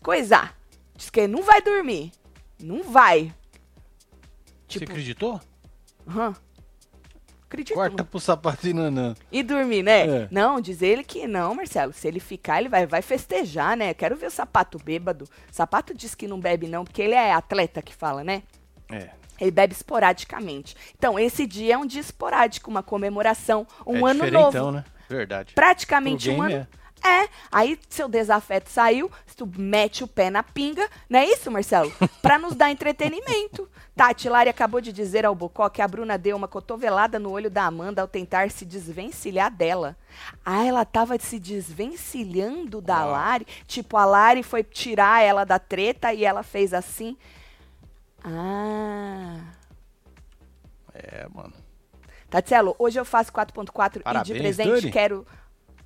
coisar. 0.00 0.56
Diz 0.94 1.10
que 1.10 1.20
ele 1.20 1.32
não 1.32 1.42
vai 1.42 1.60
dormir. 1.60 2.12
Não 2.60 2.84
vai. 2.84 3.34
Você 4.68 4.78
Tipo, 4.78 4.92
acreditou? 4.92 5.40
aham. 6.06 6.34
Acredito. 7.50 7.74
Corta 7.74 8.04
pro 8.04 8.20
sapatinho 8.20 8.76
nanã. 8.76 9.12
E 9.32 9.42
dormir, 9.42 9.82
né? 9.82 10.06
É. 10.06 10.28
Não, 10.30 10.60
diz 10.60 10.80
ele 10.82 11.02
que 11.02 11.26
não, 11.26 11.52
Marcelo. 11.52 11.92
Se 11.92 12.06
ele 12.06 12.20
ficar, 12.20 12.60
ele 12.60 12.68
vai, 12.68 12.86
vai 12.86 13.02
festejar, 13.02 13.76
né? 13.76 13.92
Quero 13.92 14.14
ver 14.14 14.26
o 14.26 14.30
sapato 14.30 14.78
bêbado. 14.78 15.28
Sapato 15.50 15.92
diz 15.92 16.14
que 16.14 16.28
não 16.28 16.38
bebe, 16.38 16.68
não, 16.68 16.84
porque 16.84 17.02
ele 17.02 17.14
é 17.14 17.32
atleta 17.32 17.82
que 17.82 17.92
fala, 17.92 18.22
né? 18.22 18.44
É. 18.88 19.10
Ele 19.40 19.50
bebe 19.50 19.72
esporadicamente. 19.72 20.76
Então, 20.96 21.18
esse 21.18 21.44
dia 21.44 21.74
é 21.74 21.78
um 21.78 21.86
dia 21.86 22.00
esporádico, 22.00 22.70
uma 22.70 22.84
comemoração, 22.84 23.66
um 23.84 24.06
é 24.06 24.10
ano 24.12 24.20
novo. 24.20 24.26
diferentão, 24.26 24.70
né? 24.70 24.84
Verdade. 25.08 25.52
Praticamente 25.52 26.28
Pro 26.28 26.38
um 26.38 26.42
ano. 26.42 26.68
É, 27.02 27.28
aí 27.50 27.78
seu 27.88 28.08
desafeto 28.08 28.70
saiu, 28.70 29.10
tu 29.34 29.50
mete 29.58 30.04
o 30.04 30.06
pé 30.06 30.28
na 30.28 30.42
pinga, 30.42 30.86
não 31.08 31.18
é 31.18 31.26
isso, 31.26 31.50
Marcelo? 31.50 31.90
Pra 32.20 32.38
nos 32.38 32.54
dar 32.54 32.70
entretenimento. 32.70 33.68
Tati 33.94 34.28
Lari 34.28 34.48
acabou 34.48 34.80
de 34.80 34.92
dizer 34.92 35.26
ao 35.26 35.34
Bocó 35.34 35.68
que 35.68 35.82
a 35.82 35.88
Bruna 35.88 36.16
deu 36.16 36.36
uma 36.36 36.48
cotovelada 36.48 37.18
no 37.18 37.30
olho 37.30 37.50
da 37.50 37.64
Amanda 37.64 38.00
ao 38.00 38.08
tentar 38.08 38.50
se 38.50 38.64
desvencilhar 38.64 39.50
dela. 39.50 39.96
Ah, 40.44 40.64
ela 40.64 40.84
tava 40.84 41.18
se 41.18 41.38
desvencilhando 41.38 42.80
da 42.80 43.00
Uau. 43.00 43.10
Lari? 43.10 43.46
Tipo, 43.66 43.96
a 43.96 44.04
Lari 44.04 44.42
foi 44.42 44.62
tirar 44.62 45.22
ela 45.22 45.44
da 45.44 45.58
treta 45.58 46.14
e 46.14 46.24
ela 46.24 46.42
fez 46.42 46.72
assim. 46.72 47.16
Ah. 48.24 49.40
É, 50.94 51.26
mano. 51.32 51.52
Tatielo, 52.28 52.76
hoje 52.78 52.98
eu 52.98 53.04
faço 53.04 53.32
4.4 53.32 54.02
e 54.04 54.24
de 54.24 54.34
presente 54.34 54.80
Dani. 54.80 54.92
quero 54.92 55.26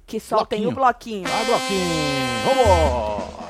que 0.07 0.21
soltem 0.21 0.67
o 0.67 0.73
bloquinho. 0.73 1.27
Ah, 1.27 1.45
bloquinho. 1.45 1.95
Vamos! 2.45 3.44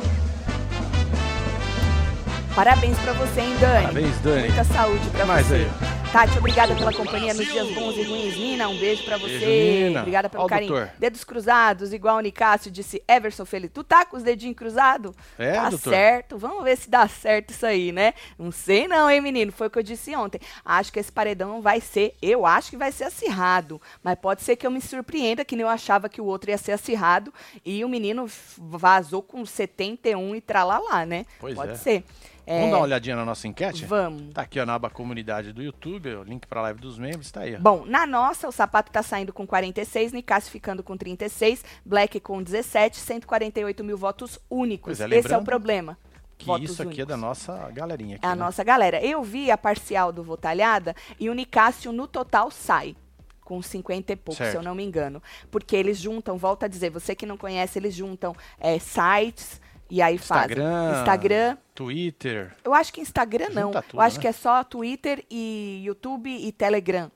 Parabéns 2.54 2.96
pra 3.00 3.12
você, 3.14 3.40
hein, 3.40 3.56
Dani? 3.58 3.82
Parabéns, 3.82 4.18
Dani. 4.20 4.46
Muita 4.46 4.64
saúde 4.64 5.10
pra 5.10 5.26
Mais 5.26 5.44
você. 5.46 5.54
aí. 5.54 5.66
Tati, 6.12 6.38
obrigada 6.38 6.72
pela 6.76 6.92
companhia 6.92 7.34
nos 7.34 7.44
dias 7.50 7.68
bons 7.74 7.96
e 7.96 8.04
ruins. 8.04 8.36
Nina, 8.36 8.68
um 8.68 8.78
beijo 8.78 9.02
pra 9.04 9.16
você. 9.16 9.36
Beijo, 9.40 9.86
Nina. 9.88 10.00
Obrigada 10.02 10.28
pelo 10.28 10.44
Ó 10.44 10.46
carinho. 10.46 10.72
doutor. 10.72 10.92
Dedos 10.96 11.24
cruzados, 11.24 11.92
igual 11.92 12.18
o 12.18 12.20
Nicásio 12.20 12.70
disse 12.70 13.02
Everson 13.08 13.44
Feliz. 13.44 13.72
Tu 13.74 13.82
tá 13.82 14.04
com 14.06 14.16
os 14.16 14.22
dedinhos 14.22 14.56
cruzados? 14.56 15.12
É, 15.36 15.54
tá 15.54 15.70
doutor? 15.70 15.90
certo. 15.90 16.38
Vamos 16.38 16.62
ver 16.62 16.76
se 16.76 16.88
dá 16.88 17.08
certo 17.08 17.50
isso 17.50 17.66
aí, 17.66 17.90
né? 17.90 18.14
Não 18.38 18.52
sei 18.52 18.86
não, 18.86 19.10
hein, 19.10 19.20
menino? 19.20 19.50
Foi 19.50 19.66
o 19.66 19.70
que 19.70 19.80
eu 19.80 19.82
disse 19.82 20.14
ontem. 20.14 20.40
Acho 20.64 20.92
que 20.92 21.00
esse 21.00 21.10
paredão 21.10 21.60
vai 21.60 21.80
ser, 21.80 22.14
eu 22.22 22.46
acho 22.46 22.70
que 22.70 22.76
vai 22.76 22.92
ser 22.92 23.04
acirrado. 23.04 23.82
Mas 24.00 24.16
pode 24.16 24.42
ser 24.42 24.54
que 24.54 24.64
eu 24.64 24.70
me 24.70 24.80
surpreenda, 24.80 25.44
que 25.44 25.56
nem 25.56 25.64
eu 25.64 25.68
achava 25.68 26.08
que 26.08 26.20
o 26.20 26.24
outro 26.26 26.50
ia 26.50 26.58
ser 26.58 26.70
acirrado. 26.70 27.34
E 27.66 27.84
o 27.84 27.88
menino 27.88 28.30
vazou 28.56 29.20
com 29.20 29.44
71 29.44 30.36
e 30.36 30.40
tralalá, 30.40 31.04
né? 31.04 31.26
Pois 31.40 31.56
pode 31.56 31.72
é. 31.72 31.74
ser. 31.74 32.04
É, 32.46 32.56
Vamos 32.58 32.70
dar 32.72 32.76
uma 32.78 32.84
olhadinha 32.84 33.16
na 33.16 33.24
nossa 33.24 33.48
enquete? 33.48 33.84
Vamos. 33.86 34.34
Tá 34.34 34.42
aqui 34.42 34.60
ó, 34.60 34.66
na 34.66 34.74
aba 34.74 34.90
comunidade 34.90 35.52
do 35.52 35.62
YouTube, 35.62 36.14
o 36.16 36.22
link 36.22 36.46
pra 36.46 36.60
live 36.62 36.80
dos 36.80 36.98
membros, 36.98 37.30
tá 37.30 37.40
aí. 37.40 37.56
ó. 37.56 37.58
Bom, 37.58 37.84
na 37.86 38.06
nossa, 38.06 38.46
o 38.48 38.52
sapato 38.52 38.92
tá 38.92 39.02
saindo 39.02 39.32
com 39.32 39.46
46, 39.46 40.12
Nicásio 40.12 40.50
ficando 40.50 40.82
com 40.82 40.96
36, 40.96 41.64
Black 41.84 42.20
com 42.20 42.42
17, 42.42 42.98
148 42.98 43.82
mil 43.82 43.96
votos 43.96 44.38
únicos. 44.50 45.00
É, 45.00 45.06
Esse 45.08 45.32
é 45.32 45.38
o 45.38 45.42
problema. 45.44 45.96
que 46.36 46.46
votos 46.46 46.70
isso 46.70 46.82
aqui 46.82 47.00
é 47.00 47.04
únicos. 47.04 47.06
da 47.08 47.16
nossa 47.16 47.70
galerinha 47.70 48.16
aqui, 48.16 48.26
É 48.26 48.28
a 48.28 48.34
né? 48.34 48.44
nossa 48.44 48.62
galera. 48.62 49.02
Eu 49.04 49.22
vi 49.22 49.50
a 49.50 49.56
parcial 49.56 50.12
do 50.12 50.22
Votalhada 50.22 50.94
e 51.18 51.30
o 51.30 51.34
Nicásio 51.34 51.92
no 51.92 52.06
total 52.06 52.50
sai 52.50 52.94
com 53.42 53.60
50 53.60 54.12
e 54.12 54.16
pouco, 54.16 54.32
se 54.38 54.44
Certo. 54.44 54.56
eu 54.56 54.62
não 54.62 54.74
me 54.74 54.82
engano. 54.82 55.22
Porque 55.50 55.76
eles 55.76 55.98
juntam, 55.98 56.36
volta 56.38 56.66
a 56.66 56.68
dizer, 56.68 56.90
você 56.90 57.14
que 57.14 57.26
não 57.26 57.36
conhece, 57.36 57.78
eles 57.78 57.94
juntam 57.94 58.34
é, 58.58 58.78
sites 58.78 59.60
E 59.94 60.02
aí. 60.02 60.16
Instagram, 60.16 60.98
Instagram. 60.98 61.56
Twitter. 61.72 62.52
Eu 62.64 62.74
acho 62.74 62.92
que 62.92 63.00
Instagram 63.00 63.50
não. 63.50 63.70
Tudo, 63.70 63.84
eu 63.92 64.00
acho 64.00 64.16
né? 64.16 64.22
que 64.22 64.26
é 64.26 64.32
só 64.32 64.64
Twitter 64.64 65.24
e 65.30 65.82
YouTube 65.84 66.28
e 66.28 66.50
Telegram. 66.50 67.08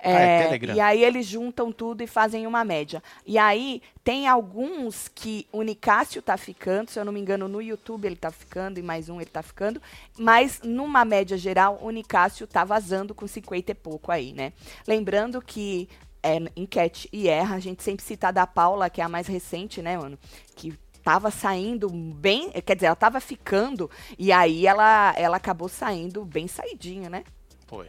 Ah, 0.00 0.10
é 0.10 0.44
Telegram. 0.44 0.76
E 0.76 0.80
aí 0.80 1.02
eles 1.02 1.26
juntam 1.26 1.72
tudo 1.72 2.02
e 2.02 2.06
fazem 2.06 2.46
uma 2.46 2.64
média. 2.64 3.02
E 3.26 3.36
aí 3.36 3.82
tem 4.04 4.28
alguns 4.28 5.08
que 5.08 5.48
o 5.50 5.60
Nicásio 5.62 6.22
tá 6.22 6.36
ficando, 6.36 6.88
se 6.88 7.00
eu 7.00 7.04
não 7.04 7.12
me 7.12 7.18
engano, 7.18 7.48
no 7.48 7.60
YouTube 7.60 8.06
ele 8.06 8.14
tá 8.14 8.30
ficando 8.30 8.78
e 8.78 8.82
mais 8.82 9.08
um 9.08 9.20
ele 9.20 9.28
tá 9.28 9.42
ficando, 9.42 9.82
mas 10.16 10.60
numa 10.62 11.04
média 11.04 11.36
geral 11.36 11.80
o 11.82 11.90
Nicásio 11.90 12.46
tá 12.46 12.62
vazando 12.62 13.12
com 13.12 13.26
50 13.26 13.72
e 13.72 13.74
pouco 13.74 14.12
aí, 14.12 14.32
né? 14.32 14.52
Lembrando 14.86 15.42
que 15.42 15.88
é, 16.22 16.36
enquete 16.54 17.08
e 17.12 17.28
erra, 17.28 17.56
a 17.56 17.60
gente 17.60 17.82
sempre 17.82 18.04
cita 18.04 18.28
a 18.28 18.30
da 18.30 18.46
Paula, 18.46 18.88
que 18.88 19.00
é 19.00 19.04
a 19.04 19.08
mais 19.08 19.26
recente, 19.26 19.82
né, 19.82 19.98
mano? 19.98 20.16
Que 20.54 20.78
tava 21.02 21.30
saindo 21.30 21.88
bem, 21.88 22.50
quer 22.64 22.74
dizer, 22.74 22.86
ela 22.86 22.96
tava 22.96 23.20
ficando 23.20 23.90
e 24.18 24.30
aí 24.32 24.66
ela, 24.66 25.14
ela 25.16 25.36
acabou 25.36 25.68
saindo 25.68 26.24
bem 26.24 26.46
saidinha, 26.48 27.08
né? 27.10 27.24
Foi. 27.66 27.88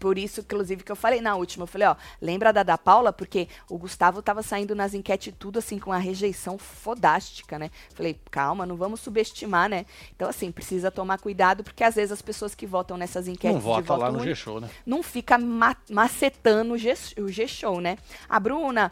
Por 0.00 0.18
isso, 0.18 0.40
inclusive, 0.40 0.82
que 0.82 0.90
eu 0.92 0.96
falei 0.96 1.20
na 1.20 1.36
última, 1.36 1.62
eu 1.62 1.66
falei, 1.68 1.86
ó, 1.86 1.96
lembra 2.20 2.52
da 2.52 2.62
da 2.62 2.76
Paula? 2.76 3.12
Porque 3.12 3.48
o 3.70 3.78
Gustavo 3.78 4.20
tava 4.20 4.42
saindo 4.42 4.74
nas 4.74 4.92
enquetes 4.92 5.32
tudo 5.38 5.60
assim 5.60 5.78
com 5.78 5.92
a 5.92 5.98
rejeição 5.98 6.58
fodástica, 6.58 7.58
né? 7.58 7.70
Falei, 7.94 8.20
calma, 8.30 8.66
não 8.66 8.76
vamos 8.76 9.00
subestimar, 9.00 9.68
né? 9.68 9.86
Então, 10.14 10.28
assim, 10.28 10.50
precisa 10.50 10.90
tomar 10.90 11.18
cuidado, 11.18 11.62
porque 11.62 11.84
às 11.84 11.94
vezes 11.94 12.12
as 12.12 12.20
pessoas 12.20 12.54
que 12.54 12.66
votam 12.66 12.96
nessas 12.96 13.28
enquetes 13.28 13.54
Não 13.54 13.60
vota 13.62 13.82
voto 13.82 14.00
lá 14.00 14.12
no 14.12 14.20
G-Show, 14.20 14.60
né? 14.60 14.68
não 14.84 15.02
fica 15.02 15.38
ma 15.38 15.76
macetando 15.88 16.74
o 16.74 17.28
G-Show, 17.28 17.80
né? 17.80 17.96
A 18.28 18.38
Bruna 18.40 18.90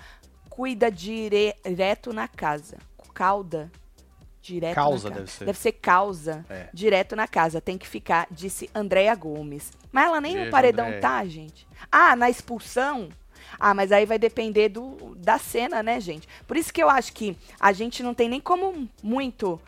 cuida 0.49 0.91
dire- 0.91 1.57
direto 1.65 2.13
na 2.13 2.29
casa. 2.29 2.79
Cauda. 3.13 3.71
Direto 4.43 4.75
Causa 4.75 5.11
na 5.11 5.15
casa. 5.17 5.21
deve 5.21 5.31
ser. 5.31 5.45
Deve 5.45 5.59
ser 5.59 5.73
causa. 5.73 6.47
É. 6.49 6.69
Direto 6.73 7.15
na 7.15 7.29
casa. 7.29 7.61
Tem 7.61 7.77
que 7.77 7.87
ficar, 7.87 8.27
disse 8.31 8.71
Andréia 8.75 9.15
Gomes. 9.15 9.71
Mas 9.93 10.07
ela 10.07 10.21
nem 10.21 10.33
no 10.33 10.39
Beijo, 10.39 10.51
paredão 10.51 10.87
Andréia. 10.87 11.03
tá, 11.03 11.25
gente. 11.27 11.69
Ah, 11.93 12.17
na 12.17 12.31
expulsão? 12.31 13.11
Ah, 13.59 13.75
mas 13.75 13.93
aí 13.93 14.07
vai 14.07 14.19
depender 14.19 14.71
do, 14.71 15.15
da 15.17 15.39
cena, 15.39 15.83
né, 15.83 16.01
gente? 16.01 16.27
Por 16.47 16.57
isso 16.57 16.73
que 16.73 16.83
eu 16.83 16.89
acho 16.89 17.13
que 17.13 17.37
a 17.59 17.73
gente 17.73 18.03
não 18.03 18.15
tem 18.15 18.29
nem 18.29 18.41
como 18.41 18.89
muito 19.03 19.61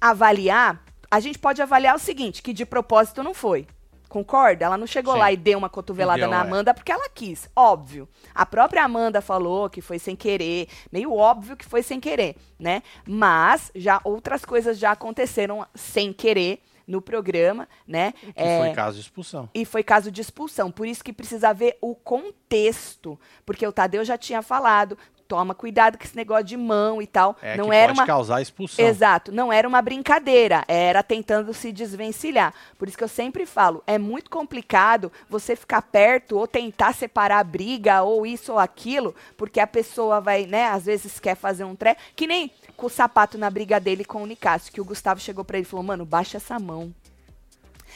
avaliar. 0.00 0.82
A 1.10 1.20
gente 1.20 1.38
pode 1.38 1.62
avaliar 1.62 1.94
o 1.94 1.98
seguinte, 1.98 2.42
que 2.42 2.52
de 2.52 2.66
propósito 2.66 3.22
não 3.22 3.32
foi. 3.34 3.66
Concorda? 4.12 4.66
Ela 4.66 4.76
não 4.76 4.86
chegou 4.86 5.14
Sim. 5.14 5.20
lá 5.20 5.32
e 5.32 5.36
deu 5.38 5.56
uma 5.58 5.70
cotovelada 5.70 6.20
Deu, 6.20 6.28
na 6.28 6.36
é. 6.36 6.40
Amanda 6.40 6.74
porque 6.74 6.92
ela 6.92 7.08
quis. 7.08 7.48
Óbvio. 7.56 8.06
A 8.34 8.44
própria 8.44 8.84
Amanda 8.84 9.22
falou 9.22 9.70
que 9.70 9.80
foi 9.80 9.98
sem 9.98 10.14
querer. 10.14 10.68
Meio 10.92 11.14
óbvio 11.16 11.56
que 11.56 11.64
foi 11.64 11.82
sem 11.82 11.98
querer, 11.98 12.36
né? 12.58 12.82
Mas 13.08 13.70
já 13.74 14.02
outras 14.04 14.44
coisas 14.44 14.78
já 14.78 14.90
aconteceram 14.92 15.66
sem 15.74 16.12
querer 16.12 16.60
no 16.86 17.00
programa, 17.00 17.66
né? 17.88 18.12
Que 18.12 18.32
É, 18.36 18.58
foi 18.58 18.72
caso 18.74 18.96
de 18.96 19.00
expulsão. 19.02 19.48
e 19.54 19.64
foi 19.64 19.82
caso 19.82 20.10
de 20.10 20.20
expulsão. 20.20 20.70
Por 20.70 20.86
isso 20.86 21.02
que 21.02 21.12
precisa 21.12 21.54
ver 21.54 21.78
o 21.80 21.94
contexto. 21.94 23.18
Porque 23.46 23.66
o 23.66 23.72
Tadeu 23.72 24.04
já 24.04 24.18
tinha 24.18 24.42
falado. 24.42 24.98
Toma 25.32 25.54
cuidado 25.54 25.96
com 25.96 26.04
esse 26.04 26.14
negócio 26.14 26.44
de 26.44 26.58
mão 26.58 27.00
e 27.00 27.06
tal. 27.06 27.34
É 27.40 27.56
não 27.56 27.70
que 27.70 27.74
era 27.74 27.86
pode 27.86 28.00
uma 28.00 28.06
causar 28.06 28.42
expulsão. 28.42 28.84
Exato, 28.84 29.32
não 29.32 29.50
era 29.50 29.66
uma 29.66 29.80
brincadeira, 29.80 30.62
era 30.68 31.02
tentando 31.02 31.54
se 31.54 31.72
desvencilhar. 31.72 32.52
Por 32.78 32.86
isso 32.86 32.98
que 32.98 33.02
eu 33.02 33.08
sempre 33.08 33.46
falo, 33.46 33.82
é 33.86 33.96
muito 33.96 34.28
complicado 34.28 35.10
você 35.30 35.56
ficar 35.56 35.80
perto 35.80 36.36
ou 36.36 36.46
tentar 36.46 36.92
separar 36.92 37.38
a 37.38 37.44
briga 37.44 38.02
ou 38.02 38.26
isso 38.26 38.52
ou 38.52 38.58
aquilo, 38.58 39.14
porque 39.34 39.58
a 39.58 39.66
pessoa 39.66 40.20
vai, 40.20 40.44
né, 40.44 40.66
às 40.66 40.84
vezes 40.84 41.18
quer 41.18 41.34
fazer 41.34 41.64
um 41.64 41.74
tré, 41.74 41.96
que 42.14 42.26
nem 42.26 42.50
com 42.76 42.84
o 42.84 42.90
sapato 42.90 43.38
na 43.38 43.48
briga 43.48 43.80
dele 43.80 44.04
com 44.04 44.22
o 44.22 44.26
Nicásio, 44.26 44.70
que 44.70 44.82
o 44.82 44.84
Gustavo 44.84 45.18
chegou 45.18 45.46
pra 45.46 45.56
ele 45.56 45.66
e 45.66 45.70
falou: 45.70 45.82
"Mano, 45.82 46.04
baixa 46.04 46.36
essa 46.36 46.58
mão". 46.58 46.92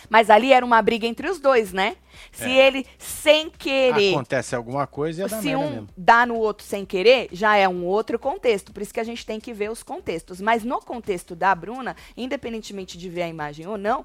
Mas 0.09 0.31
ali 0.31 0.53
era 0.53 0.65
uma 0.65 0.81
briga 0.83 1.07
entre 1.07 1.29
os 1.29 1.39
dois, 1.39 1.73
né? 1.73 1.97
Se 2.33 2.45
É. 2.45 2.67
ele 2.67 2.87
sem 2.99 3.51
querer 3.51 4.15
Acontece 4.15 4.55
alguma 4.57 4.87
coisa 4.87 5.23
e 5.23 5.25
é 5.25 5.29
se 5.29 5.55
um 5.55 5.71
mesmo. 5.71 5.89
dá 5.97 6.25
no 6.25 6.37
outro 6.37 6.65
sem 6.67 6.85
querer, 6.85 7.29
já 7.33 7.57
é 7.57 7.69
um 7.69 7.85
outro 7.85 8.19
contexto. 8.19 8.73
Por 8.73 8.83
isso 8.83 8.95
que 8.95 9.01
a 9.01 9.05
gente 9.05 9.25
tem 9.27 9.39
que 9.39 9.53
ver 9.53 9.71
os 9.71 9.83
contextos. 9.83 10.41
Mas 10.41 10.65
no 10.65 10.81
contexto 10.81 11.35
da 11.37 11.55
Bruna, 11.55 11.95
independentemente 12.17 12.97
de 12.99 13.09
ver 13.11 13.23
a 13.23 13.29
imagem 13.29 13.67
ou 13.67 13.77
não, 13.79 14.05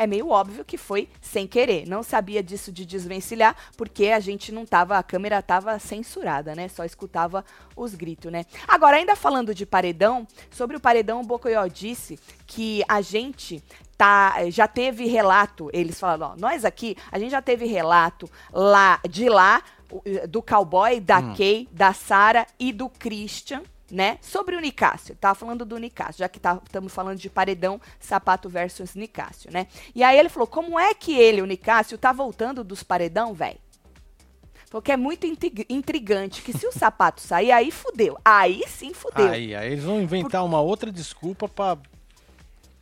é 0.00 0.06
meio 0.06 0.28
óbvio 0.28 0.64
que 0.64 0.78
foi 0.78 1.08
sem 1.20 1.44
querer. 1.48 1.84
Não 1.88 2.04
sabia 2.04 2.40
disso 2.40 2.70
de 2.70 2.86
desvencilhar, 2.86 3.56
porque 3.76 4.06
a 4.06 4.20
gente 4.20 4.52
não 4.52 4.64
tava, 4.64 4.96
a 4.96 5.02
câmera 5.02 5.42
tava 5.42 5.76
censurada, 5.80 6.54
né? 6.54 6.68
Só 6.68 6.84
escutava 6.84 7.44
os 7.76 7.96
gritos, 7.96 8.30
né? 8.30 8.44
Agora, 8.68 8.96
ainda 8.96 9.16
falando 9.16 9.52
de 9.52 9.66
paredão, 9.66 10.24
sobre 10.52 10.76
o 10.76 10.80
paredão, 10.80 11.20
o 11.20 11.24
Bocoyó 11.24 11.66
disse 11.66 12.16
que 12.46 12.84
a 12.88 13.00
gente 13.00 13.60
tá, 13.98 14.48
já 14.48 14.68
teve 14.68 15.06
relato, 15.06 15.68
eles 15.72 15.98
falaram, 15.98 16.34
ó, 16.34 16.40
nós 16.40 16.64
aqui, 16.64 16.96
a 17.10 17.18
gente 17.18 17.32
já 17.32 17.42
teve 17.42 17.66
relato 17.66 18.30
lá 18.52 19.00
de 19.10 19.28
lá 19.28 19.60
do 20.28 20.40
cowboy, 20.40 21.00
da 21.00 21.20
Kay, 21.34 21.68
da 21.72 21.92
Sara 21.92 22.46
e 22.58 22.72
do 22.72 22.88
Christian, 22.88 23.62
né? 23.90 24.18
Sobre 24.20 24.54
o 24.54 24.60
Nicásio. 24.60 25.16
Tava 25.16 25.34
falando 25.34 25.64
do 25.64 25.78
Nicásio, 25.78 26.18
já 26.18 26.28
que 26.28 26.38
estamos 26.38 26.92
falando 26.92 27.18
de 27.18 27.28
paredão, 27.28 27.80
sapato 27.98 28.48
versus 28.48 28.94
Nicásio, 28.94 29.50
né? 29.50 29.66
E 29.94 30.02
aí 30.04 30.18
ele 30.18 30.28
falou: 30.28 30.46
como 30.46 30.78
é 30.78 30.92
que 30.94 31.18
ele, 31.18 31.40
o 31.42 31.46
Nicásio, 31.46 31.96
tá 31.96 32.12
voltando 32.12 32.62
dos 32.62 32.82
paredão, 32.82 33.32
velho? 33.32 33.58
Falou 34.66 34.82
que 34.82 34.92
é 34.92 34.96
muito 34.98 35.26
intrig- 35.26 35.64
intrigante, 35.70 36.42
que 36.42 36.52
se 36.52 36.66
o 36.66 36.72
sapato 36.72 37.22
sair, 37.22 37.50
aí 37.50 37.70
fudeu. 37.70 38.18
Aí 38.22 38.62
sim 38.68 38.92
fudeu. 38.92 39.30
Aí, 39.30 39.54
aí 39.54 39.72
eles 39.72 39.84
vão 39.84 39.98
inventar 40.02 40.44
uma 40.44 40.60
outra 40.60 40.92
desculpa 40.92 41.48
pra 41.48 41.78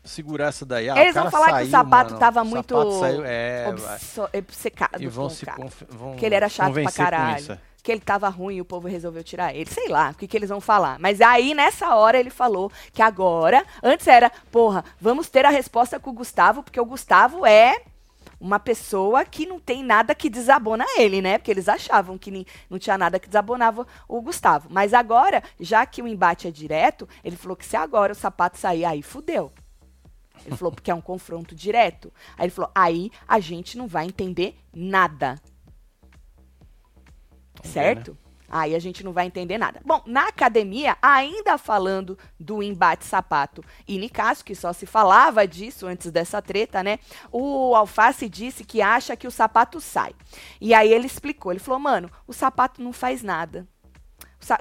segurar 0.06 0.46
essa 0.48 0.64
daí. 0.64 0.88
Ah, 0.88 1.00
Eles 1.00 1.14
vão 1.14 1.30
falar 1.30 1.46
que 1.46 1.52
o 1.52 1.56
saiu, 1.56 1.70
sapato 1.70 2.10
mano, 2.10 2.20
tava 2.20 2.42
o 2.42 2.44
muito 2.46 3.00
saiu, 3.00 3.22
é, 3.24 3.64
vai. 3.72 3.94
obso- 3.94 4.28
obcecado 4.36 5.02
e 5.02 5.06
vão 5.08 5.28
se 5.28 5.44
conf- 5.46 5.82
vão 5.88 6.16
que 6.16 6.24
ele 6.24 6.34
era 6.34 6.48
chato 6.48 6.72
pra 6.72 6.92
caralho. 6.92 7.52
é. 7.52 7.58
Que 7.82 7.92
ele 7.92 8.00
tava 8.00 8.28
ruim 8.28 8.56
e 8.56 8.60
o 8.60 8.64
povo 8.64 8.88
resolveu 8.88 9.22
tirar 9.22 9.54
ele. 9.54 9.70
Sei 9.70 9.86
lá, 9.88 10.10
o 10.10 10.14
que, 10.14 10.26
que 10.26 10.36
eles 10.36 10.48
vão 10.48 10.60
falar. 10.60 10.98
Mas 10.98 11.20
aí, 11.20 11.54
nessa 11.54 11.94
hora, 11.94 12.18
ele 12.18 12.30
falou 12.30 12.70
que 12.92 13.00
agora, 13.00 13.64
antes 13.80 14.08
era, 14.08 14.28
porra, 14.50 14.84
vamos 15.00 15.28
ter 15.28 15.46
a 15.46 15.50
resposta 15.50 16.00
com 16.00 16.10
o 16.10 16.12
Gustavo, 16.12 16.64
porque 16.64 16.80
o 16.80 16.84
Gustavo 16.84 17.46
é 17.46 17.80
uma 18.40 18.58
pessoa 18.58 19.24
que 19.24 19.46
não 19.46 19.60
tem 19.60 19.84
nada 19.84 20.16
que 20.16 20.28
desabona 20.28 20.84
ele, 20.98 21.22
né? 21.22 21.38
Porque 21.38 21.50
eles 21.50 21.68
achavam 21.68 22.18
que 22.18 22.44
não 22.68 22.76
tinha 22.78 22.98
nada 22.98 23.20
que 23.20 23.28
desabonava 23.28 23.86
o 24.08 24.20
Gustavo. 24.20 24.66
Mas 24.68 24.92
agora, 24.92 25.40
já 25.60 25.86
que 25.86 26.02
o 26.02 26.08
embate 26.08 26.48
é 26.48 26.50
direto, 26.50 27.08
ele 27.24 27.36
falou 27.36 27.56
que 27.56 27.64
se 27.64 27.76
agora 27.76 28.12
o 28.12 28.16
sapato 28.16 28.58
sair, 28.58 28.84
aí 28.84 29.00
fudeu. 29.00 29.52
Ele 30.44 30.56
falou 30.56 30.72
porque 30.72 30.90
é 30.90 30.94
um 30.94 31.00
confronto 31.00 31.54
direto. 31.54 32.12
Aí 32.36 32.44
ele 32.44 32.50
falou, 32.50 32.70
aí 32.74 33.10
a 33.26 33.40
gente 33.40 33.78
não 33.78 33.86
vai 33.86 34.06
entender 34.06 34.58
nada. 34.74 35.40
Vamos 37.54 37.62
ver, 37.62 37.68
certo? 37.68 38.18
Aí 38.48 38.74
a 38.74 38.78
gente 38.78 39.02
não 39.02 39.12
vai 39.12 39.26
entender 39.26 39.58
nada. 39.58 39.80
Bom, 39.84 40.02
na 40.06 40.28
academia, 40.28 40.96
ainda 41.02 41.58
falando 41.58 42.16
do 42.38 42.62
embate 42.62 43.04
sapato 43.04 43.62
e 43.86 43.98
Nicásio, 43.98 44.44
que 44.44 44.54
só 44.54 44.72
se 44.72 44.86
falava 44.86 45.46
disso 45.46 45.86
antes 45.86 46.10
dessa 46.10 46.40
treta, 46.40 46.82
né? 46.82 46.98
O 47.32 47.74
Alface 47.74 48.28
disse 48.28 48.64
que 48.64 48.80
acha 48.80 49.16
que 49.16 49.26
o 49.26 49.32
sapato 49.32 49.80
sai. 49.80 50.14
E 50.60 50.72
aí 50.74 50.92
ele 50.92 51.06
explicou, 51.06 51.52
ele 51.52 51.58
falou, 51.58 51.80
mano, 51.80 52.10
o 52.26 52.32
sapato 52.32 52.82
não 52.82 52.92
faz 52.92 53.22
nada. 53.22 53.66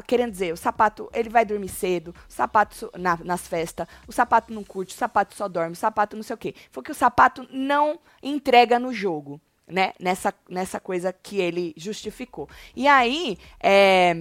Querendo 0.07 0.31
dizer, 0.31 0.53
o 0.53 0.57
sapato, 0.57 1.09
ele 1.13 1.29
vai 1.29 1.45
dormir 1.45 1.69
cedo, 1.69 2.13
o 2.29 2.31
sapato 2.33 2.89
na- 2.97 3.19
nas 3.23 3.47
festas, 3.47 3.87
o 4.07 4.11
sapato 4.11 4.53
não 4.53 4.63
curte, 4.63 4.93
o 4.93 4.97
sapato 4.97 5.35
só 5.35 5.47
dorme, 5.47 5.73
o 5.73 5.75
sapato 5.75 6.15
não 6.15 6.23
sei 6.23 6.33
o 6.33 6.37
quê. 6.37 6.55
Foi 6.71 6.81
que 6.83 6.91
o 6.91 6.95
sapato 6.95 7.47
não 7.51 7.99
entrega 8.23 8.79
no 8.79 8.93
jogo, 8.93 9.39
né? 9.67 9.93
Nessa, 9.99 10.33
nessa 10.49 10.79
coisa 10.79 11.11
que 11.13 11.39
ele 11.39 11.73
justificou. 11.77 12.47
E 12.75 12.87
aí, 12.87 13.37
é, 13.61 14.13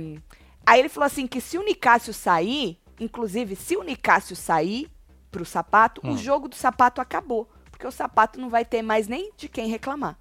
aí 0.66 0.80
ele 0.80 0.88
falou 0.88 1.06
assim 1.06 1.26
que 1.26 1.40
se 1.40 1.56
o 1.58 1.64
Nicásio 1.64 2.12
sair, 2.14 2.78
inclusive 3.00 3.56
se 3.56 3.76
o 3.76 3.82
Nicásio 3.82 4.34
sair 4.36 4.90
pro 5.30 5.44
sapato, 5.44 6.00
Hum. 6.04 6.12
o 6.12 6.16
jogo 6.16 6.48
do 6.48 6.54
sapato 6.54 7.00
acabou. 7.00 7.48
Porque 7.70 7.86
o 7.86 7.90
sapato 7.90 8.38
não 8.40 8.48
vai 8.48 8.64
ter 8.64 8.82
mais 8.82 9.08
nem 9.08 9.32
de 9.36 9.48
quem 9.48 9.66
reclamar. 9.68 10.16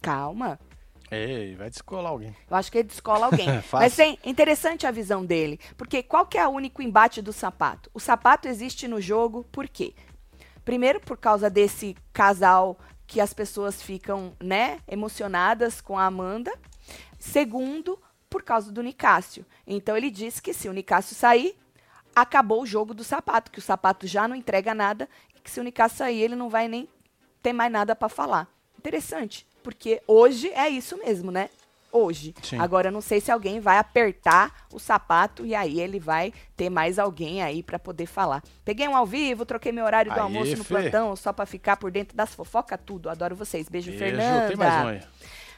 Calma. 0.00 0.58
Ei, 1.14 1.54
vai 1.54 1.70
descolar 1.70 2.10
alguém. 2.10 2.34
Eu 2.50 2.56
acho 2.56 2.70
que 2.70 2.78
ele 2.78 2.88
descola 2.88 3.26
alguém. 3.26 3.46
Fácil. 3.62 3.78
Mas 3.78 3.98
é 3.98 4.18
interessante 4.24 4.86
a 4.86 4.90
visão 4.90 5.24
dele. 5.24 5.58
Porque 5.76 6.02
qual 6.02 6.26
que 6.26 6.38
é 6.38 6.46
o 6.46 6.50
único 6.50 6.82
embate 6.82 7.22
do 7.22 7.32
sapato? 7.32 7.90
O 7.94 8.00
sapato 8.00 8.48
existe 8.48 8.88
no 8.88 9.00
jogo 9.00 9.44
por 9.50 9.68
quê? 9.68 9.94
Primeiro, 10.64 11.00
por 11.00 11.16
causa 11.18 11.50
desse 11.50 11.96
casal 12.12 12.78
que 13.06 13.20
as 13.20 13.34
pessoas 13.34 13.82
ficam, 13.82 14.34
né, 14.42 14.80
emocionadas 14.88 15.80
com 15.80 15.98
a 15.98 16.06
Amanda. 16.06 16.52
Segundo, 17.18 17.98
por 18.30 18.42
causa 18.42 18.72
do 18.72 18.82
Nicásio. 18.82 19.46
Então 19.66 19.96
ele 19.96 20.10
disse 20.10 20.42
que 20.42 20.52
se 20.52 20.68
o 20.68 20.72
Nicásio 20.72 21.14
sair, 21.14 21.56
acabou 22.14 22.62
o 22.62 22.66
jogo 22.66 22.94
do 22.94 23.04
sapato, 23.04 23.50
que 23.50 23.58
o 23.58 23.62
sapato 23.62 24.06
já 24.06 24.26
não 24.26 24.34
entrega 24.34 24.74
nada, 24.74 25.08
e 25.36 25.40
que 25.40 25.50
se 25.50 25.60
o 25.60 25.62
Nicásio 25.62 25.98
sair, 25.98 26.20
ele 26.22 26.36
não 26.36 26.48
vai 26.48 26.66
nem 26.66 26.88
ter 27.42 27.52
mais 27.52 27.70
nada 27.70 27.94
para 27.94 28.08
falar. 28.08 28.48
Interessante, 28.78 29.46
porque 29.64 30.00
hoje 30.06 30.48
é 30.50 30.68
isso 30.68 30.96
mesmo, 30.98 31.32
né? 31.32 31.48
hoje. 31.94 32.34
Sim. 32.42 32.58
Agora 32.58 32.88
eu 32.88 32.92
não 32.92 33.00
sei 33.00 33.20
se 33.20 33.30
alguém 33.30 33.60
vai 33.60 33.78
apertar 33.78 34.66
o 34.72 34.80
sapato 34.80 35.46
e 35.46 35.54
aí 35.54 35.80
ele 35.80 36.00
vai 36.00 36.32
ter 36.56 36.68
mais 36.68 36.98
alguém 36.98 37.42
aí 37.42 37.62
para 37.62 37.78
poder 37.78 38.06
falar. 38.06 38.42
Peguei 38.64 38.88
um 38.88 38.96
ao 38.96 39.06
vivo, 39.06 39.46
troquei 39.46 39.70
meu 39.70 39.84
horário 39.84 40.10
do 40.10 40.16
Aê, 40.18 40.22
almoço 40.22 40.56
no 40.56 40.64
Fê. 40.64 40.74
plantão 40.74 41.14
só 41.14 41.32
para 41.32 41.46
ficar 41.46 41.76
por 41.76 41.90
dentro 41.90 42.16
das 42.16 42.34
fofocas 42.34 42.78
tudo. 42.84 43.08
Adoro 43.08 43.36
vocês. 43.36 43.68
Beijo, 43.68 43.92
Beijo. 43.92 44.04
Fernanda. 44.04 44.48
Tem 44.48 44.56
mais 44.56 44.84
um 44.84 44.88
aí. 44.88 45.02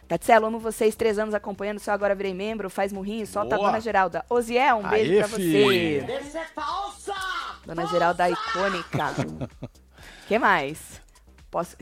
Tatselo, 0.07 0.47
amo 0.47 0.61
vocês, 0.61 0.95
três 0.95 1.19
anos 1.19 1.35
acompanhando, 1.35 1.81
só 1.81 1.91
agora 1.91 2.15
virei 2.15 2.33
membro, 2.33 2.71
faz 2.71 2.93
murrinho, 2.93 3.27
solta 3.27 3.57
a. 3.57 3.59
Dona 3.59 3.81
Geralda. 3.81 4.25
Oziel, 4.29 4.77
um 4.77 4.89
beijo 4.89 5.13
Aê, 5.13 5.19
pra 5.19 5.29
fi. 5.29 5.53
você. 5.53 6.39
É 6.39 6.45
falsa! 6.55 7.15
Dona 7.65 7.87
Geralda 7.87 8.31
icônica. 8.31 9.15
que 10.29 10.39
mais? 10.39 11.03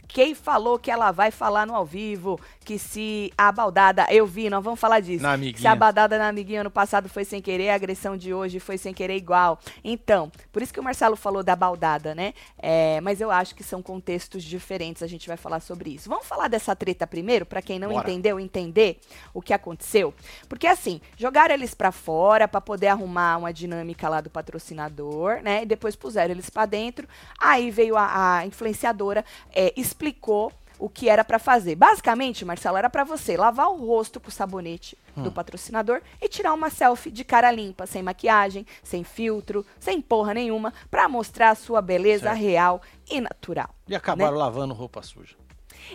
Quem 0.08 0.34
falou 0.34 0.78
que 0.78 0.90
ela 0.90 1.10
vai 1.10 1.30
falar 1.30 1.66
no 1.66 1.74
ao 1.74 1.84
vivo 1.84 2.38
que 2.64 2.78
se 2.78 3.32
a 3.36 3.52
baldada, 3.52 4.06
eu 4.10 4.26
vi, 4.26 4.48
nós 4.48 4.64
vamos 4.64 4.80
falar 4.80 5.00
disso. 5.00 5.22
Se 5.60 5.66
a 5.66 5.76
baldada 5.76 6.18
na 6.18 6.28
amiguinha 6.28 6.62
ano 6.62 6.70
passado 6.70 7.08
foi 7.08 7.24
sem 7.24 7.42
querer, 7.42 7.68
a 7.70 7.74
agressão 7.74 8.16
de 8.16 8.32
hoje 8.32 8.58
foi 8.58 8.78
sem 8.78 8.94
querer 8.94 9.16
igual. 9.16 9.58
Então, 9.82 10.32
por 10.50 10.62
isso 10.62 10.72
que 10.72 10.80
o 10.80 10.82
Marcelo 10.82 11.14
falou 11.14 11.42
da 11.42 11.54
baldada, 11.54 12.14
né? 12.14 12.32
É, 12.58 13.00
mas 13.02 13.20
eu 13.20 13.30
acho 13.30 13.54
que 13.54 13.62
são 13.62 13.82
contextos 13.82 14.42
diferentes, 14.42 15.02
a 15.02 15.06
gente 15.06 15.28
vai 15.28 15.36
falar 15.36 15.60
sobre 15.60 15.90
isso. 15.90 16.08
Vamos 16.08 16.26
falar 16.26 16.48
dessa 16.48 16.74
treta 16.74 17.06
primeiro, 17.06 17.44
pra 17.44 17.60
quem 17.60 17.78
não 17.78 17.90
Bora. 17.90 18.08
entendeu, 18.08 18.40
entender 18.40 18.98
o 19.32 19.42
que 19.42 19.52
aconteceu? 19.52 20.14
Porque 20.48 20.66
assim, 20.66 21.00
jogaram 21.16 21.54
eles 21.54 21.74
pra 21.74 21.92
fora 21.92 22.48
pra 22.48 22.60
poder 22.60 22.88
arrumar 22.88 23.36
uma 23.36 23.52
dinâmica 23.52 24.08
lá 24.08 24.20
do 24.20 24.30
patrocinador, 24.30 25.42
né? 25.42 25.62
E 25.62 25.66
depois 25.66 25.94
puseram 25.94 26.32
eles 26.32 26.48
pra 26.48 26.64
dentro. 26.66 27.06
Aí 27.38 27.70
veio 27.70 27.96
a, 27.96 28.38
a 28.38 28.46
influenciadora, 28.46 29.24
é, 29.52 29.63
explicou 29.76 30.52
o 30.78 30.88
que 30.88 31.08
era 31.08 31.24
pra 31.24 31.38
fazer. 31.38 31.76
Basicamente, 31.76 32.44
Marcelo, 32.44 32.76
era 32.76 32.90
pra 32.90 33.04
você 33.04 33.36
lavar 33.36 33.68
o 33.68 33.86
rosto 33.86 34.18
com 34.20 34.28
o 34.28 34.32
sabonete 34.32 34.98
do 35.16 35.30
patrocinador 35.30 36.02
e 36.20 36.28
tirar 36.28 36.52
uma 36.52 36.68
selfie 36.70 37.12
de 37.12 37.22
cara 37.22 37.48
limpa, 37.52 37.86
sem 37.86 38.02
maquiagem, 38.02 38.66
sem 38.82 39.04
filtro, 39.04 39.64
sem 39.78 40.00
porra 40.00 40.34
nenhuma, 40.34 40.74
pra 40.90 41.08
mostrar 41.08 41.50
a 41.50 41.54
sua 41.54 41.80
beleza 41.80 42.24
Certo. 42.30 42.40
real 42.40 42.82
e 43.08 43.20
natural. 43.20 43.70
E 43.86 43.94
acabaram 43.94 44.36
lavando 44.36 44.74
roupa 44.74 45.00
suja. 45.02 45.36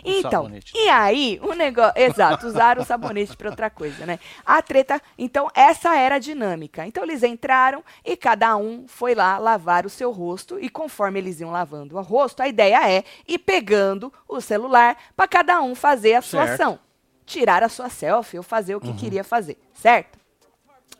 Então, 0.03 0.31
sabonete. 0.43 0.73
e 0.75 0.89
aí, 0.89 1.39
o 1.43 1.53
negócio. 1.53 1.93
Exato, 1.95 2.47
usaram 2.47 2.81
o 2.81 2.85
sabonete 2.85 3.35
pra 3.35 3.49
outra 3.49 3.69
coisa, 3.69 4.05
né? 4.05 4.19
A 4.45 4.61
treta. 4.61 5.01
Então, 5.17 5.47
essa 5.53 5.95
era 5.95 6.15
a 6.15 6.19
dinâmica. 6.19 6.85
Então, 6.85 7.03
eles 7.03 7.23
entraram 7.23 7.83
e 8.03 8.15
cada 8.15 8.55
um 8.57 8.87
foi 8.87 9.13
lá 9.15 9.37
lavar 9.37 9.85
o 9.85 9.89
seu 9.89 10.11
rosto. 10.11 10.59
E 10.59 10.69
conforme 10.69 11.19
eles 11.19 11.39
iam 11.39 11.51
lavando 11.51 11.97
o 11.97 12.01
rosto, 12.01 12.41
a 12.41 12.47
ideia 12.47 12.89
é 12.89 13.03
ir 13.27 13.39
pegando 13.39 14.11
o 14.27 14.39
celular 14.41 14.97
para 15.15 15.27
cada 15.27 15.61
um 15.61 15.75
fazer 15.75 16.15
a 16.15 16.21
sua 16.21 16.45
Certo. 16.47 16.61
ação. 16.61 16.79
Tirar 17.25 17.61
a 17.63 17.69
sua 17.69 17.89
selfie 17.89 18.37
ou 18.37 18.43
fazer 18.43 18.75
o 18.75 18.81
que 18.81 18.91
queria 18.93 19.23
fazer, 19.23 19.57
certo? 19.73 20.17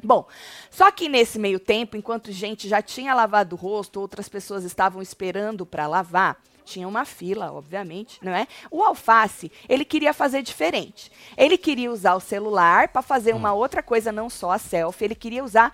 Bom, 0.02 0.28
só 0.70 0.90
que 0.92 1.10
nesse 1.10 1.38
meio 1.38 1.60
tempo, 1.60 1.98
enquanto 1.98 2.32
gente 2.32 2.70
já 2.70 2.82
tinha 2.82 3.14
lavado 3.14 3.54
o 3.56 3.60
rosto, 3.60 4.00
outras 4.00 4.30
pessoas 4.30 4.64
estavam 4.64 5.02
esperando 5.02 5.66
para 5.66 5.88
lavar, 5.88 6.38
tinha 6.70 6.88
uma 6.88 7.04
fila, 7.04 7.52
obviamente, 7.52 8.20
não 8.22 8.32
é? 8.32 8.48
O 8.70 8.84
alface, 8.84 9.52
ele 9.68 9.84
queria 9.84 10.14
fazer 10.14 10.44
diferente. 10.44 11.12
Ele 11.36 11.58
queria 11.58 11.92
usar 11.92 12.16
o 12.16 12.20
celular 12.20 12.90
para 12.90 13.02
fazer 13.02 13.34
uma 13.34 13.54
outra 13.54 13.82
coisa, 13.82 14.12
não 14.12 14.30
só 14.30 14.52
a 14.52 14.60
selfie. 14.60 15.06
Ele 15.06 15.16
queria 15.16 15.44
usar 15.44 15.74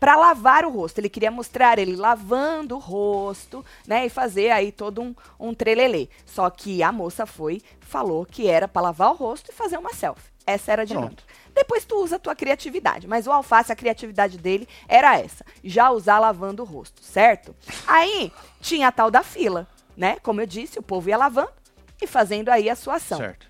para 0.00 0.16
lavar 0.16 0.64
o 0.64 0.70
rosto. 0.70 0.98
Ele 0.98 1.08
queria 1.08 1.30
mostrar 1.30 1.78
ele 1.78 1.94
lavando 1.94 2.76
o 2.76 2.80
rosto, 2.80 3.64
né? 3.86 4.06
E 4.06 4.08
fazer 4.08 4.50
aí 4.50 4.72
todo 4.72 5.00
um, 5.00 5.14
um 5.38 5.54
trelelê. 5.54 6.08
Só 6.26 6.50
que 6.50 6.82
a 6.82 6.90
moça 6.90 7.24
foi, 7.24 7.62
falou 7.80 8.26
que 8.26 8.48
era 8.48 8.66
para 8.66 8.82
lavar 8.82 9.10
o 9.10 9.14
rosto 9.14 9.50
e 9.50 9.54
fazer 9.54 9.78
uma 9.78 9.94
selfie. 9.94 10.32
Essa 10.44 10.72
era 10.72 10.82
a 10.82 10.84
dinâmica. 10.84 11.22
Pronto. 11.22 11.42
Depois 11.54 11.84
tu 11.84 12.02
usa 12.02 12.16
a 12.16 12.18
tua 12.18 12.34
criatividade. 12.34 13.06
Mas 13.06 13.26
o 13.26 13.32
alface, 13.32 13.72
a 13.72 13.76
criatividade 13.76 14.38
dele 14.38 14.68
era 14.88 15.18
essa. 15.18 15.44
Já 15.62 15.90
usar 15.90 16.18
lavando 16.18 16.62
o 16.62 16.66
rosto, 16.66 17.02
certo? 17.02 17.54
Aí 17.86 18.32
tinha 18.60 18.88
a 18.88 18.92
tal 18.92 19.10
da 19.10 19.22
fila, 19.22 19.68
né? 19.96 20.16
Como 20.22 20.40
eu 20.40 20.46
disse, 20.46 20.78
o 20.78 20.82
povo 20.82 21.08
ia 21.08 21.16
lavando 21.16 21.52
e 22.00 22.06
fazendo 22.06 22.48
aí 22.48 22.68
a 22.68 22.76
sua 22.76 22.96
ação. 22.96 23.18
Certo. 23.18 23.46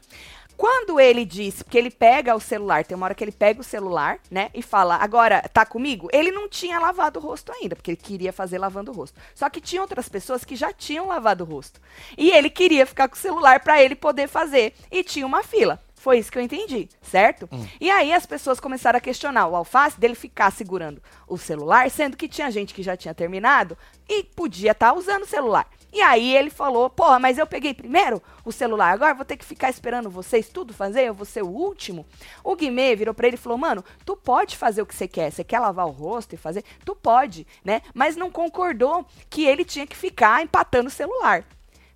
Quando 0.57 1.01
ele 1.01 1.25
disse, 1.25 1.65
porque 1.65 1.79
ele 1.79 1.91
pega 1.91 2.37
o 2.37 2.41
celular, 2.41 2.85
tem 2.85 2.97
uma 2.97 3.07
hora 3.07 3.15
que 3.15 3.25
ele 3.25 3.33
pega 3.33 3.61
o 3.61 3.65
celular, 3.65 4.21
né, 4.31 4.49
e 4.55 4.63
fala, 4.63 4.97
agora, 4.97 5.43
tá 5.53 5.67
comigo? 5.67 6.09
Ele 6.13 6.31
não 6.31 6.49
tinha 6.49 6.79
lavado 6.79 7.19
o 7.19 7.23
rosto 7.23 7.51
ainda, 7.53 7.75
porque 7.75 7.91
ele 7.91 7.97
queria 7.97 8.33
fazer 8.33 8.59
lavando 8.59 8.93
o 8.93 8.95
rosto. 8.95 9.19
Só 9.35 9.51
que 9.51 9.61
tinha 9.61 9.83
outras 9.83 10.09
pessoas 10.09 10.45
que 10.45 10.55
já 10.55 10.73
tinham 10.73 11.09
lavado 11.09 11.43
o 11.43 11.47
rosto. 11.47 11.81
E 12.17 12.31
ele 12.31 12.49
queria 12.49 12.87
ficar 12.87 13.09
com 13.09 13.17
o 13.17 13.19
celular 13.19 13.61
para 13.61 13.83
ele 13.83 13.97
poder 13.97 14.29
fazer. 14.29 14.75
E 14.91 15.03
tinha 15.03 15.27
uma 15.27 15.43
fila. 15.43 15.83
Foi 15.97 16.19
isso 16.19 16.33
que 16.33 16.39
eu 16.39 16.43
entendi, 16.43 16.89
certo? 17.01 17.49
E 17.81 17.89
aí 17.89 18.13
as 18.13 18.27
pessoas 18.27 18.59
começaram 18.59 18.97
a 18.97 19.01
questionar 19.01 19.47
o 19.47 19.55
alface 19.55 20.01
dele 20.01 20.17
ficar 20.17 20.51
segurando 20.51 21.01
o 21.29 21.39
celular, 21.39 21.89
sendo 21.91 22.17
que 22.17 22.29
tinha 22.29 22.51
gente 22.51 22.75
que 22.75 22.83
já 22.83 22.97
tinha 22.97 23.15
terminado 23.15 23.79
e 24.09 24.25
podia 24.25 24.73
estar 24.73 24.95
usando 24.95 25.23
o 25.23 25.29
celular. 25.29 25.65
E 25.93 26.01
aí 26.01 26.35
ele 26.35 26.49
falou, 26.49 26.89
porra, 26.89 27.19
mas 27.19 27.37
eu 27.37 27.47
peguei 27.47 27.75
primeiro 27.75 28.23
o 28.45 28.51
celular, 28.51 28.93
agora 28.93 29.13
vou 29.15 29.25
ter 29.27 29.37
que 29.37 29.45
ficar 29.45 29.69
esperando 29.69 30.09
vocês 30.09 30.49
tudo 30.49 30.73
fazer, 30.73 31.03
eu 31.03 31.13
vou 31.13 31.27
ser 31.27 31.43
o 31.43 31.49
último. 31.49 32.07
O 32.43 32.57
Guimê 32.57 32.97
virou 32.97 33.13
pra 33.13 33.27
ele 33.27 33.37
e 33.37 33.39
falou, 33.39 33.59
mano, 33.59 33.85
tu 34.07 34.17
pode 34.17 34.57
fazer 34.57 34.81
o 34.81 34.87
que 34.87 34.95
você 34.95 35.07
quer, 35.07 35.31
você 35.31 35.45
quer 35.45 35.59
lavar 35.61 35.87
o 35.87 35.91
rosto 35.91 36.35
e 36.35 36.39
fazer? 36.39 36.65
Tu 36.85 36.95
pode, 36.97 37.47
né? 37.63 37.83
Mas 37.93 38.17
não 38.17 38.31
concordou 38.31 39.05
que 39.29 39.45
ele 39.45 39.65
tinha 39.67 39.87
que 39.87 39.95
ficar 39.97 40.43
empatando 40.43 40.89
o 40.89 40.91
celular. 40.91 41.45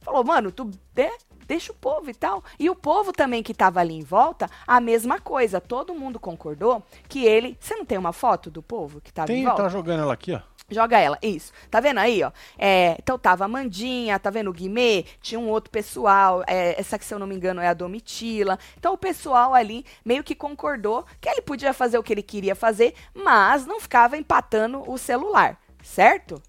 Falou, 0.02 0.22
mano, 0.22 0.52
tu 0.52 0.70
de- 0.94 1.10
deixa 1.46 1.72
o 1.72 1.74
povo 1.74 2.10
e 2.10 2.14
tal. 2.14 2.44
E 2.58 2.68
o 2.68 2.74
povo 2.74 3.12
também 3.12 3.42
que 3.42 3.54
tava 3.54 3.80
ali 3.80 3.94
em 3.94 4.02
volta, 4.04 4.48
a 4.66 4.78
mesma 4.80 5.18
coisa. 5.20 5.60
Todo 5.60 5.94
mundo 5.94 6.20
concordou 6.20 6.82
que 7.08 7.24
ele. 7.24 7.56
Você 7.58 7.74
não 7.76 7.84
tem 7.84 7.96
uma 7.96 8.12
foto 8.12 8.50
do 8.50 8.62
povo 8.62 9.00
que 9.00 9.12
tava 9.12 9.32
em 9.32 9.36
Tem, 9.36 9.44
volta? 9.44 9.62
tá 9.62 9.68
jogando 9.68 10.02
ela 10.02 10.12
aqui, 10.12 10.32
ó. 10.34 10.40
Joga 10.68 10.98
ela, 10.98 11.16
isso. 11.22 11.52
Tá 11.70 11.78
vendo 11.78 11.98
aí, 11.98 12.22
ó? 12.24 12.32
É, 12.58 12.96
então 12.98 13.16
tava 13.16 13.44
a 13.44 13.48
Mandinha, 13.48 14.18
tá 14.18 14.30
vendo 14.30 14.50
o 14.50 14.52
Guimê? 14.52 15.04
Tinha 15.20 15.38
um 15.38 15.48
outro 15.48 15.70
pessoal, 15.70 16.42
é, 16.46 16.78
essa 16.78 16.98
que 16.98 17.04
se 17.04 17.14
eu 17.14 17.20
não 17.20 17.26
me 17.26 17.36
engano 17.36 17.60
é 17.60 17.68
a 17.68 17.74
Domitila. 17.74 18.58
Então 18.76 18.92
o 18.92 18.98
pessoal 18.98 19.54
ali 19.54 19.84
meio 20.04 20.24
que 20.24 20.34
concordou 20.34 21.04
que 21.20 21.28
ele 21.28 21.40
podia 21.40 21.72
fazer 21.72 21.98
o 21.98 22.02
que 22.02 22.12
ele 22.12 22.22
queria 22.22 22.56
fazer, 22.56 22.94
mas 23.14 23.64
não 23.64 23.78
ficava 23.80 24.16
empatando 24.16 24.82
o 24.90 24.98
celular, 24.98 25.56
certo? 25.82 26.42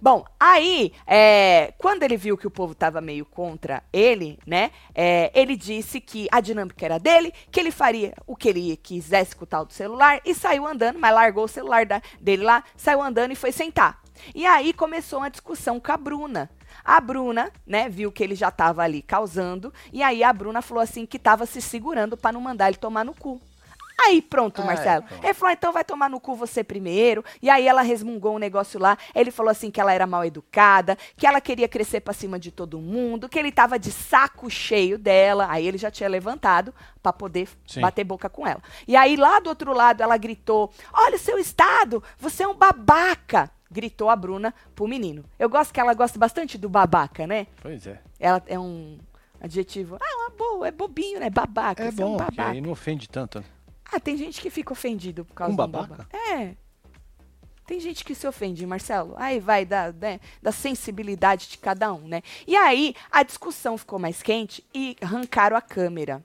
Bom, 0.00 0.24
aí, 0.38 0.92
é, 1.06 1.72
quando 1.78 2.02
ele 2.02 2.16
viu 2.16 2.36
que 2.36 2.46
o 2.46 2.50
povo 2.50 2.74
tava 2.74 3.00
meio 3.00 3.24
contra 3.24 3.82
ele, 3.92 4.38
né? 4.46 4.70
é, 4.94 5.30
ele 5.34 5.56
disse 5.56 6.00
que 6.00 6.28
a 6.30 6.40
dinâmica 6.40 6.84
era 6.84 6.98
dele, 6.98 7.32
que 7.50 7.60
ele 7.60 7.70
faria 7.70 8.14
o 8.26 8.36
que 8.36 8.48
ele 8.48 8.76
quisesse 8.76 9.34
com 9.34 9.44
o 9.44 9.46
tal 9.46 9.64
do 9.64 9.72
celular 9.72 10.20
e 10.24 10.34
saiu 10.34 10.66
andando, 10.66 10.98
mas 10.98 11.14
largou 11.14 11.44
o 11.44 11.48
celular 11.48 11.84
da- 11.86 12.02
dele 12.20 12.42
lá, 12.42 12.62
saiu 12.76 13.02
andando 13.02 13.32
e 13.32 13.36
foi 13.36 13.52
sentar. 13.52 14.00
E 14.34 14.46
aí 14.46 14.72
começou 14.72 15.18
uma 15.20 15.30
discussão 15.30 15.78
com 15.78 15.92
a 15.92 15.96
Bruna. 15.96 16.50
A 16.84 17.00
Bruna, 17.00 17.50
né, 17.66 17.88
viu 17.88 18.10
que 18.12 18.22
ele 18.22 18.34
já 18.34 18.50
tava 18.50 18.82
ali 18.82 19.02
causando, 19.02 19.72
e 19.92 20.02
aí 20.02 20.22
a 20.22 20.32
Bruna 20.32 20.62
falou 20.62 20.82
assim 20.82 21.04
que 21.06 21.18
tava 21.18 21.46
se 21.46 21.60
segurando 21.60 22.16
para 22.16 22.32
não 22.32 22.40
mandar 22.40 22.68
ele 22.68 22.76
tomar 22.76 23.04
no 23.04 23.14
cu. 23.14 23.40
Aí 23.98 24.20
pronto, 24.20 24.60
Ai, 24.60 24.66
Marcelo. 24.66 25.04
Ele 25.22 25.34
falou, 25.34 25.52
então 25.52 25.72
vai 25.72 25.82
tomar 25.84 26.10
no 26.10 26.20
cu 26.20 26.34
você 26.34 26.62
primeiro. 26.62 27.24
E 27.40 27.48
aí 27.48 27.66
ela 27.66 27.82
resmungou 27.82 28.36
um 28.36 28.38
negócio 28.38 28.78
lá. 28.78 28.96
Ele 29.14 29.30
falou 29.30 29.50
assim 29.50 29.70
que 29.70 29.80
ela 29.80 29.92
era 29.92 30.06
mal 30.06 30.24
educada, 30.24 30.96
que 31.16 31.26
ela 31.26 31.40
queria 31.40 31.66
crescer 31.66 32.00
pra 32.00 32.12
cima 32.12 32.38
de 32.38 32.50
todo 32.50 32.78
mundo, 32.78 33.28
que 33.28 33.38
ele 33.38 33.50
tava 33.50 33.78
de 33.78 33.90
saco 33.90 34.50
cheio 34.50 34.98
dela. 34.98 35.46
Aí 35.50 35.66
ele 35.66 35.78
já 35.78 35.90
tinha 35.90 36.08
levantado 36.08 36.74
pra 37.02 37.12
poder 37.12 37.48
Sim. 37.66 37.80
bater 37.80 38.04
boca 38.04 38.28
com 38.28 38.46
ela. 38.46 38.62
E 38.86 38.94
aí 38.94 39.16
lá 39.16 39.40
do 39.40 39.48
outro 39.48 39.72
lado 39.72 40.02
ela 40.02 40.16
gritou: 40.16 40.70
"Olha 40.92 41.16
o 41.16 41.18
seu 41.18 41.38
estado, 41.38 42.02
você 42.18 42.42
é 42.42 42.48
um 42.48 42.54
babaca!" 42.54 43.50
Gritou 43.68 44.08
a 44.08 44.14
Bruna 44.14 44.54
pro 44.76 44.86
menino. 44.86 45.24
Eu 45.38 45.48
gosto 45.48 45.74
que 45.74 45.80
ela 45.80 45.92
gosta 45.92 46.18
bastante 46.18 46.56
do 46.56 46.68
babaca, 46.68 47.26
né? 47.26 47.48
Pois 47.60 47.84
é. 47.86 48.00
Ela 48.20 48.40
é 48.46 48.58
um 48.58 48.98
adjetivo. 49.40 49.98
Ah, 50.00 50.16
uma 50.20 50.30
boa, 50.30 50.68
é 50.68 50.70
bobinho, 50.70 51.18
né? 51.18 51.28
Babaca. 51.30 51.82
É 51.82 51.90
você 51.90 52.02
é 52.02 52.06
um 52.06 52.12
bom, 52.12 52.16
babaca. 52.18 52.50
aí 52.50 52.60
não 52.60 52.70
ofende 52.70 53.08
tanto. 53.08 53.40
né? 53.40 53.44
Ah, 53.92 54.00
tem 54.00 54.16
gente 54.16 54.40
que 54.40 54.50
fica 54.50 54.72
ofendido 54.72 55.24
por 55.24 55.34
causa 55.34 55.52
Um 55.52 55.56
do 55.56 55.68
babaca? 55.68 56.08
É. 56.12 56.54
Tem 57.66 57.80
gente 57.80 58.04
que 58.04 58.14
se 58.14 58.26
ofende, 58.26 58.64
Marcelo. 58.64 59.14
Aí 59.16 59.40
vai 59.40 59.64
da, 59.64 59.92
né, 59.92 60.20
da 60.40 60.52
sensibilidade 60.52 61.48
de 61.48 61.58
cada 61.58 61.92
um, 61.92 62.06
né? 62.06 62.22
E 62.46 62.54
aí 62.54 62.94
a 63.10 63.24
discussão 63.24 63.76
ficou 63.76 63.98
mais 63.98 64.22
quente 64.22 64.64
e 64.72 64.96
arrancaram 65.00 65.56
a 65.56 65.60
câmera. 65.60 66.24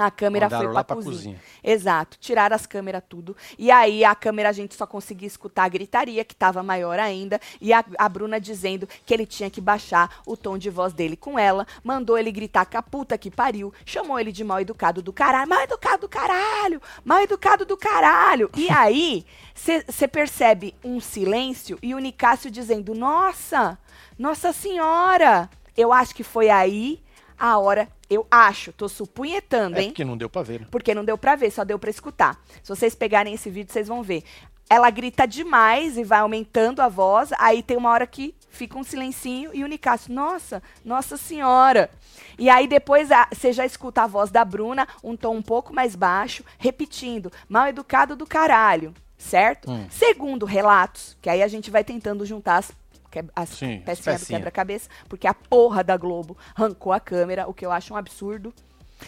A 0.00 0.10
câmera 0.10 0.46
Mandaram 0.46 0.64
foi 0.64 0.74
lá 0.74 0.82
pra, 0.82 0.96
pra 0.96 1.04
cozinha. 1.04 1.16
cozinha. 1.16 1.40
Exato, 1.62 2.16
tiraram 2.18 2.56
as 2.56 2.64
câmeras 2.64 3.02
tudo. 3.06 3.36
E 3.58 3.70
aí 3.70 4.02
a 4.02 4.14
câmera 4.14 4.48
a 4.48 4.52
gente 4.52 4.74
só 4.74 4.86
conseguia 4.86 5.26
escutar 5.26 5.64
a 5.64 5.68
gritaria, 5.68 6.24
que 6.24 6.32
estava 6.32 6.62
maior 6.62 6.98
ainda, 6.98 7.38
e 7.60 7.70
a, 7.70 7.84
a 7.98 8.08
Bruna 8.08 8.40
dizendo 8.40 8.88
que 9.04 9.12
ele 9.12 9.26
tinha 9.26 9.50
que 9.50 9.60
baixar 9.60 10.22
o 10.26 10.38
tom 10.38 10.56
de 10.56 10.70
voz 10.70 10.94
dele 10.94 11.16
com 11.16 11.38
ela, 11.38 11.66
mandou 11.84 12.16
ele 12.16 12.32
gritar 12.32 12.64
com 12.64 12.78
a 12.78 12.82
puta 12.82 13.18
que 13.18 13.30
pariu, 13.30 13.74
chamou 13.84 14.18
ele 14.18 14.32
de 14.32 14.42
mal 14.42 14.58
educado 14.58 15.02
do 15.02 15.12
caralho, 15.12 15.50
mal 15.50 15.60
educado 15.60 16.00
do 16.00 16.08
caralho, 16.08 16.80
mal 17.04 17.20
educado 17.20 17.66
do 17.66 17.76
caralho. 17.76 18.50
E 18.56 18.70
aí 18.70 19.26
você 19.54 20.08
percebe 20.08 20.74
um 20.82 20.98
silêncio 20.98 21.78
e 21.82 21.94
o 21.94 21.98
Nicásio 21.98 22.50
dizendo: 22.50 22.94
Nossa, 22.94 23.78
Nossa 24.18 24.50
Senhora! 24.50 25.50
Eu 25.76 25.92
acho 25.92 26.14
que 26.14 26.24
foi 26.24 26.48
aí 26.48 27.02
a 27.38 27.58
hora 27.58 27.88
Eu 28.10 28.26
acho, 28.30 28.72
tô 28.72 28.88
supunhetando, 28.88 29.78
É 29.78 29.82
hein? 29.82 29.88
porque 29.90 30.04
não 30.04 30.16
deu 30.16 30.28
pra 30.28 30.42
ver. 30.42 30.60
né? 30.60 30.66
Porque 30.70 30.92
não 30.94 31.04
deu 31.04 31.16
pra 31.16 31.36
ver, 31.36 31.50
só 31.52 31.62
deu 31.64 31.78
pra 31.78 31.88
escutar. 31.90 32.38
Se 32.62 32.68
vocês 32.68 32.94
pegarem 32.94 33.32
esse 33.32 33.48
vídeo, 33.48 33.72
vocês 33.72 33.86
vão 33.86 34.02
ver. 34.02 34.24
Ela 34.68 34.90
grita 34.90 35.26
demais 35.26 35.96
e 35.96 36.04
vai 36.04 36.18
aumentando 36.20 36.80
a 36.80 36.88
voz, 36.88 37.30
aí 37.38 37.62
tem 37.62 37.76
uma 37.76 37.90
hora 37.90 38.06
que 38.06 38.34
fica 38.50 38.76
um 38.78 38.84
silencinho 38.84 39.50
e 39.54 39.62
o 39.64 39.66
Nicásio, 39.66 40.12
nossa, 40.12 40.62
nossa 40.84 41.16
senhora. 41.16 41.90
E 42.38 42.48
aí 42.48 42.66
depois 42.68 43.10
a- 43.10 43.28
você 43.32 43.52
já 43.52 43.64
escuta 43.66 44.02
a 44.02 44.06
voz 44.06 44.30
da 44.30 44.44
Bruna, 44.44 44.86
um 45.02 45.16
tom 45.16 45.34
um 45.36 45.42
pouco 45.42 45.72
mais 45.74 45.94
baixo, 45.96 46.44
repetindo, 46.58 47.32
mal 47.48 47.66
educado 47.68 48.14
do 48.16 48.24
caralho, 48.26 48.94
certo? 49.18 49.70
Hum. 49.70 49.86
Segundo 49.90 50.46
relatos, 50.46 51.16
que 51.20 51.28
aí 51.28 51.42
a 51.42 51.48
gente 51.48 51.68
vai 51.70 51.82
tentando 51.84 52.24
juntar 52.24 52.58
as, 52.58 52.70
que- 53.10 53.24
as 53.34 53.48
Sim, 53.50 53.78
as 53.78 53.84
pecinhas 53.84 54.20
do 54.22 54.26
quebra-cabeça, 54.26 54.88
porque 55.08 55.26
a 55.26 55.34
porra 55.34 55.82
da 55.82 55.96
Globo 55.96 56.36
arrancou 56.54 56.92
a 56.92 57.00
câmera, 57.00 57.48
o 57.48 57.54
que 57.54 57.66
eu 57.66 57.72
acho 57.72 57.92
um 57.92 57.96
absurdo. 57.96 58.54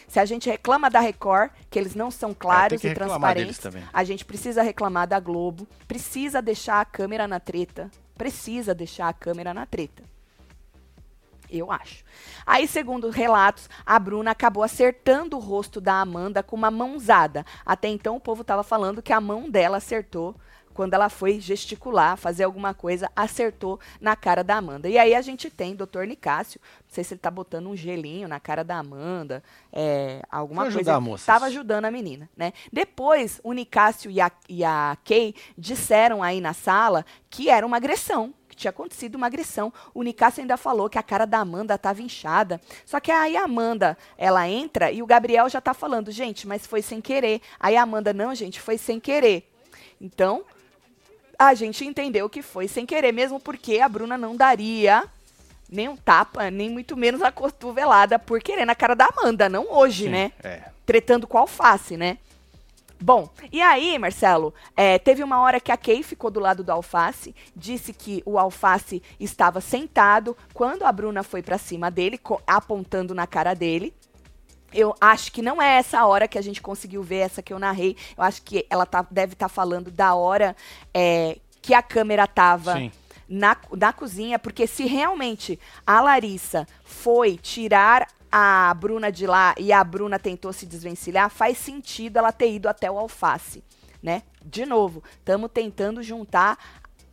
Se 0.09 0.19
a 0.19 0.25
gente 0.25 0.49
reclama 0.49 0.89
da 0.89 1.01
Record, 1.01 1.51
que 1.71 1.79
eles 1.79 1.95
não 1.95 2.11
são 2.11 2.33
claros 2.33 2.81
que 2.81 2.89
e 2.89 2.95
transparentes, 2.95 3.61
a 3.93 4.05
gente 4.05 4.25
precisa 4.25 4.63
reclamar 4.63 5.07
da 5.07 5.21
Globo, 5.21 5.69
precisa 5.87 6.41
deixar 6.41 6.81
a 6.81 6.85
câmera 6.85 7.29
na 7.29 7.39
treta, 7.39 7.91
precisa 8.17 8.75
deixar 8.75 9.09
a 9.09 9.13
câmera 9.13 9.53
na 9.53 9.67
treta. 9.67 10.03
Eu 11.51 11.71
acho. 11.71 12.03
Aí, 12.47 12.67
segundo 12.67 13.11
relatos, 13.11 13.69
a 13.85 13.99
Bruna 13.99 14.31
acabou 14.31 14.63
acertando 14.63 15.37
o 15.37 15.41
rosto 15.41 15.83
da 15.83 16.01
Amanda 16.01 16.43
com 16.43 16.57
uma 16.57 16.71
mãozada. 16.71 17.45
Até 17.65 17.89
então, 17.89 18.17
o 18.17 18.21
povo 18.21 18.41
estava 18.41 18.63
falando 18.63 19.03
que 19.03 19.13
a 19.13 19.21
mão 19.21 19.51
dela 19.51 19.77
acertou 19.77 20.35
quando 20.73 20.95
ela 20.95 21.09
foi 21.09 21.41
gesticular, 21.41 22.17
fazer 22.17 22.45
alguma 22.45 22.75
coisa, 22.75 23.11
acertou 23.15 23.79
na 24.01 24.17
cara 24.17 24.43
da 24.43 24.57
Amanda. 24.57 24.89
E 24.89 24.99
aí 24.99 25.15
a 25.15 25.23
gente 25.23 25.51
tem 25.51 25.75
Dr. 25.75 26.05
Nicásio, 26.07 26.61
não 26.87 26.95
sei 26.95 27.05
se 27.05 27.15
ele 27.15 27.21
tá 27.21 27.31
botando 27.31 27.69
um 27.69 27.77
gelinho 27.77 28.29
na 28.29 28.41
cara 28.41 28.63
da 28.63 28.79
Amanda, 28.79 29.43
é, 29.73 30.23
alguma 30.31 30.63
coisa. 30.63 30.79
ajudar 30.79 30.95
a 30.95 31.01
moça. 31.01 31.27
Tava 31.27 31.47
ajudando 31.47 31.85
a 31.85 31.91
menina, 31.91 32.29
né? 32.37 32.53
Depois, 32.73 33.41
o 33.43 33.53
Nicásio 33.53 34.11
e 34.11 34.21
a, 34.21 34.31
e 34.49 34.65
a 34.65 34.97
Kay 35.05 35.35
disseram 35.57 36.23
aí 36.23 36.41
na 36.41 36.53
sala 36.53 37.05
que 37.31 37.49
era 37.49 37.67
uma 37.67 37.79
agressão, 37.79 38.35
que 38.49 38.57
tinha 38.57 38.71
acontecido 38.71 39.15
uma 39.15 39.27
agressão. 39.27 39.73
O 39.95 40.03
Nicásio 40.03 40.43
ainda 40.43 40.59
falou 40.59 40.91
que 40.91 40.99
a 40.99 41.03
cara 41.03 41.25
da 41.25 41.39
Amanda 41.39 41.75
estava 41.75 42.03
inchada. 42.03 42.61
Só 42.85 43.01
que 43.01 43.11
aí 43.11 43.37
a 43.37 43.45
Amanda, 43.45 43.97
ela 44.19 44.47
entra 44.47 44.93
e 44.93 45.03
o 45.03 45.07
Gabriel 45.07 45.49
já 45.49 45.61
tá 45.61 45.73
falando, 45.73 46.11
gente, 46.11 46.47
mas 46.47 46.67
foi 46.67 46.83
sem 46.83 47.01
querer. 47.01 47.41
Aí 47.59 47.77
a 47.77 47.83
Amanda, 47.83 48.13
não, 48.13 48.35
gente, 48.35 48.61
foi 48.61 48.77
sem 48.77 49.01
querer. 49.01 49.51
Então, 49.99 50.45
a 51.49 51.55
gente 51.55 51.85
entendeu 51.85 52.29
que 52.29 52.43
foi 52.43 52.69
sem 52.69 52.87
querer, 52.87 53.13
mesmo 53.13 53.41
porque 53.41 53.81
a 53.81 53.89
Bruna 53.89 54.17
não 54.17 54.37
daria 54.37 55.05
nem 55.71 55.89
um 55.89 55.97
tapa, 55.97 56.51
nem 56.51 56.69
muito 56.69 56.97
menos 56.97 57.23
a 57.23 57.33
cotovelada 57.33 58.19
por 58.19 58.41
querer 58.43 58.67
na 58.67 58.75
cara 58.75 58.95
da 58.95 59.07
Amanda, 59.07 59.49
não 59.49 59.73
hoje, 59.73 60.05
Sim, 60.05 60.11
né? 60.11 60.33
É. 60.43 60.65
tretando 60.85 61.27
com 61.27 61.39
a 61.39 61.41
alface, 61.41 61.97
né? 61.97 62.19
Bom, 63.01 63.29
e 63.51 63.61
aí, 63.61 63.99
Marcelo, 63.99 64.55
é, 64.77 64.97
teve 64.97 65.25
uma 65.25 65.41
hora 65.41 65.59
que 65.59 65.73
a 65.73 65.77
Kay 65.77 66.05
ficou 66.05 66.31
do 66.31 66.39
lado 66.39 66.63
do 66.63 66.71
alface, 66.71 67.35
disse 67.57 67.93
que 67.93 68.23
o 68.25 68.39
alface 68.39 69.03
estava 69.19 69.61
sentado 69.61 70.37
quando 70.55 70.85
a 70.85 70.93
Bruna 70.93 71.25
foi 71.25 71.43
pra 71.43 71.59
cima 71.59 71.91
dele, 71.91 72.21
apontando 72.47 73.13
na 73.13 73.27
cara 73.27 73.55
dele. 73.55 73.93
Eu 74.75 74.95
acho 75.01 75.31
que 75.33 75.43
não 75.43 75.61
é 75.61 75.77
essa 75.77 76.05
hora 76.07 76.27
que 76.29 76.39
a 76.39 76.43
gente 76.43 76.61
conseguiu 76.61 77.03
ver 77.03 77.19
essa 77.19 77.43
que 77.43 77.53
eu 77.53 77.59
narrei. 77.59 77.97
Eu 78.17 78.25
acho 78.25 78.43
que 78.43 78.67
ela 78.71 78.87
tá- 78.87 79.07
deve 79.11 79.35
estar 79.35 79.49
falando 79.49 79.91
da 79.91 80.15
hora 80.15 80.57
é, 80.95 81.39
que 81.61 81.75
a 81.75 81.83
câmera 81.83 82.27
tava 82.27 82.75
Sim. 82.75 82.93
na, 83.29 83.57
na 83.77 83.93
cozinha, 83.93 84.39
porque 84.39 84.67
se 84.67 84.87
realmente 84.87 85.59
a 85.87 86.01
Larissa 86.01 86.67
foi 86.85 87.37
tirar 87.37 88.09
a 88.31 88.73
Bruna 88.75 89.13
de 89.13 89.27
lá 89.27 89.55
e 89.59 89.73
a 89.73 89.85
Bruna 89.85 90.19
tentou 90.19 90.53
se 90.53 90.65
desvencilhar, 90.65 91.29
faz 91.29 91.59
sentido 91.59 92.17
ela 92.17 92.33
ter 92.33 92.51
ido 92.51 92.67
até 92.67 92.91
o 92.91 92.99
alface, 92.99 93.63
né? 94.03 94.23
De 94.43 94.65
novo, 94.65 95.03
estamos 95.19 95.51
tentando 95.53 96.03
juntar 96.03 96.59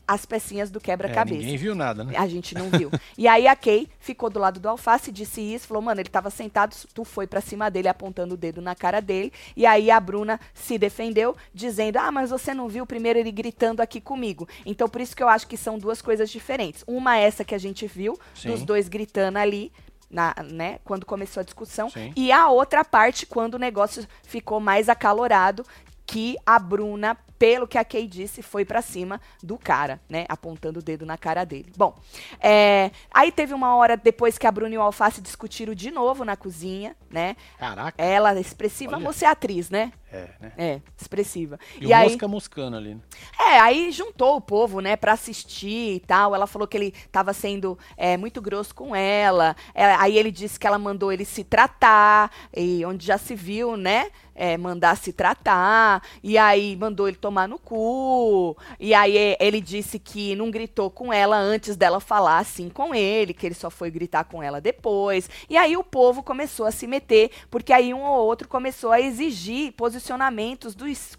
as 0.09 0.25
pecinhas 0.25 0.71
do 0.71 0.79
É, 0.79 0.81
quebra-cabeça. 0.81 1.37
ninguém 1.39 1.55
viu 1.55 1.75
nada, 1.75 2.03
né? 2.03 2.13
A 2.17 2.27
gente 2.27 2.55
não 2.55 2.67
viu. 2.71 2.89
e 3.15 3.27
aí 3.27 3.47
a 3.47 3.55
Kay 3.55 3.87
ficou 3.99 4.27
do 4.27 4.39
lado 4.39 4.59
do 4.59 4.67
alface, 4.67 5.11
disse 5.11 5.39
isso, 5.39 5.67
falou, 5.67 5.83
mano, 5.83 6.01
ele 6.01 6.09
tava 6.09 6.31
sentado, 6.31 6.75
tu 6.95 7.05
foi 7.05 7.27
pra 7.27 7.39
cima 7.41 7.69
dele 7.69 7.87
apontando 7.87 8.33
o 8.33 8.37
dedo 8.37 8.59
na 8.59 8.73
cara 8.73 8.99
dele. 9.01 9.31
E 9.55 9.67
aí 9.67 9.91
a 9.91 9.99
Bruna 9.99 10.39
se 10.53 10.79
defendeu, 10.79 11.35
dizendo, 11.53 11.97
ah, 11.97 12.11
mas 12.11 12.31
você 12.31 12.55
não 12.55 12.67
viu 12.67 12.87
primeiro 12.87 13.19
ele 13.19 13.31
gritando 13.31 13.81
aqui 13.81 14.01
comigo. 14.01 14.47
Então 14.65 14.89
por 14.89 14.99
isso 14.99 15.15
que 15.15 15.21
eu 15.21 15.29
acho 15.29 15.45
que 15.47 15.55
são 15.55 15.77
duas 15.77 16.01
coisas 16.01 16.29
diferentes. 16.31 16.83
Uma 16.87 17.17
é 17.17 17.23
essa 17.23 17.43
que 17.45 17.53
a 17.53 17.59
gente 17.59 17.85
viu, 17.85 18.17
Sim. 18.33 18.49
dos 18.49 18.63
dois 18.63 18.87
gritando 18.89 19.37
ali. 19.37 19.71
Na, 20.11 20.33
né, 20.43 20.79
quando 20.83 21.05
começou 21.05 21.39
a 21.41 21.43
discussão, 21.43 21.87
Sim. 21.87 22.11
e 22.15 22.31
a 22.31 22.49
outra 22.49 22.83
parte 22.83 23.27
quando 23.27 23.53
o 23.53 23.59
negócio 23.59 24.07
ficou 24.23 24.59
mais 24.59 24.89
acalorado, 24.89 25.63
que 26.03 26.35
a 26.43 26.57
Bruna, 26.57 27.15
pelo 27.39 27.65
que 27.65 27.77
a 27.77 27.85
Kay 27.85 28.05
disse, 28.05 28.41
foi 28.43 28.65
pra 28.65 28.81
cima 28.81 29.19
do 29.41 29.57
cara, 29.57 29.99
né? 30.09 30.25
Apontando 30.27 30.79
o 30.79 30.83
dedo 30.83 31.05
na 31.05 31.17
cara 31.17 31.45
dele. 31.45 31.71
Bom, 31.77 31.97
é, 32.39 32.91
aí 33.09 33.31
teve 33.31 33.53
uma 33.53 33.75
hora 33.77 33.95
depois 33.95 34.37
que 34.37 34.45
a 34.45 34.51
Bruna 34.51 34.75
e 34.75 34.77
o 34.77 34.81
Alface 34.81 35.21
discutiram 35.21 35.73
de 35.73 35.89
novo 35.89 36.25
na 36.25 36.35
cozinha, 36.35 36.95
né? 37.09 37.37
Caraca. 37.57 38.03
Ela 38.03 38.37
expressiva, 38.37 38.97
Olha. 38.97 39.05
você 39.05 39.23
é 39.23 39.29
atriz, 39.29 39.69
né? 39.69 39.93
É, 40.11 40.29
né? 40.39 40.51
É, 40.57 40.81
expressiva. 40.99 41.59
E, 41.79 41.85
E, 41.85 41.87
o 41.87 41.95
aí, 41.95 42.09
mosca 42.09 42.27
moscando 42.27 42.77
ali. 42.77 42.95
né? 42.95 43.01
é, 43.39 43.59
aí 43.59 43.91
juntou 43.91 44.37
o 44.37 44.41
povo, 44.41 44.79
né, 44.79 44.95
pra 44.95 45.13
assistir 45.13 45.95
e 45.95 45.99
tal. 45.99 46.33
Ela 46.33 46.47
falou 46.47 46.67
que 46.67 46.77
ele 46.77 46.93
tava 47.11 47.33
sendo 47.33 47.77
é, 47.95 48.17
muito 48.17 48.41
grosso 48.41 48.73
com 48.73 48.95
ela. 48.95 49.55
É, 49.73 49.85
aí 49.95 50.17
ele 50.17 50.31
disse 50.31 50.59
que 50.59 50.65
ela 50.65 50.79
mandou 50.79 51.11
ele 51.11 51.25
se 51.25 51.43
tratar, 51.43 52.31
e 52.55 52.83
onde 52.85 53.05
já 53.05 53.17
se 53.17 53.35
viu, 53.35 53.77
né? 53.77 54.09
é, 54.39 54.57
mandar 54.57 54.95
se 54.95 55.11
tratar. 55.11 56.01
E 56.23 56.37
aí 56.37 56.75
mandou 56.77 57.09
ele 57.09 57.17
tomar 57.17 57.47
no 57.47 57.59
cu. 57.59 58.57
E 58.79 58.93
aí 58.93 59.17
é, 59.17 59.37
ele 59.39 59.59
disse 59.59 59.99
que 59.99 60.33
não 60.35 60.49
gritou 60.49 60.89
com 60.89 61.11
ela 61.11 61.37
antes 61.37 61.75
dela 61.75 61.99
falar 61.99 62.39
assim 62.39 62.69
com 62.69 62.95
ele, 62.95 63.33
que 63.33 63.45
ele 63.45 63.53
só 63.53 63.69
foi 63.69 63.91
gritar 63.91 64.23
com 64.23 64.41
ela 64.41 64.61
depois. 64.61 65.29
E 65.49 65.57
aí 65.57 65.75
o 65.75 65.83
povo 65.83 66.23
começou 66.23 66.65
a 66.65 66.71
se 66.71 66.87
meter, 66.87 67.31
porque 67.51 67.73
aí 67.73 67.93
um 67.93 68.01
ou 68.01 68.25
outro 68.25 68.47
começou 68.47 68.93
a 68.93 69.01
exigir 69.01 69.73
posicionamentos 69.99 70.75
dos 70.75 71.18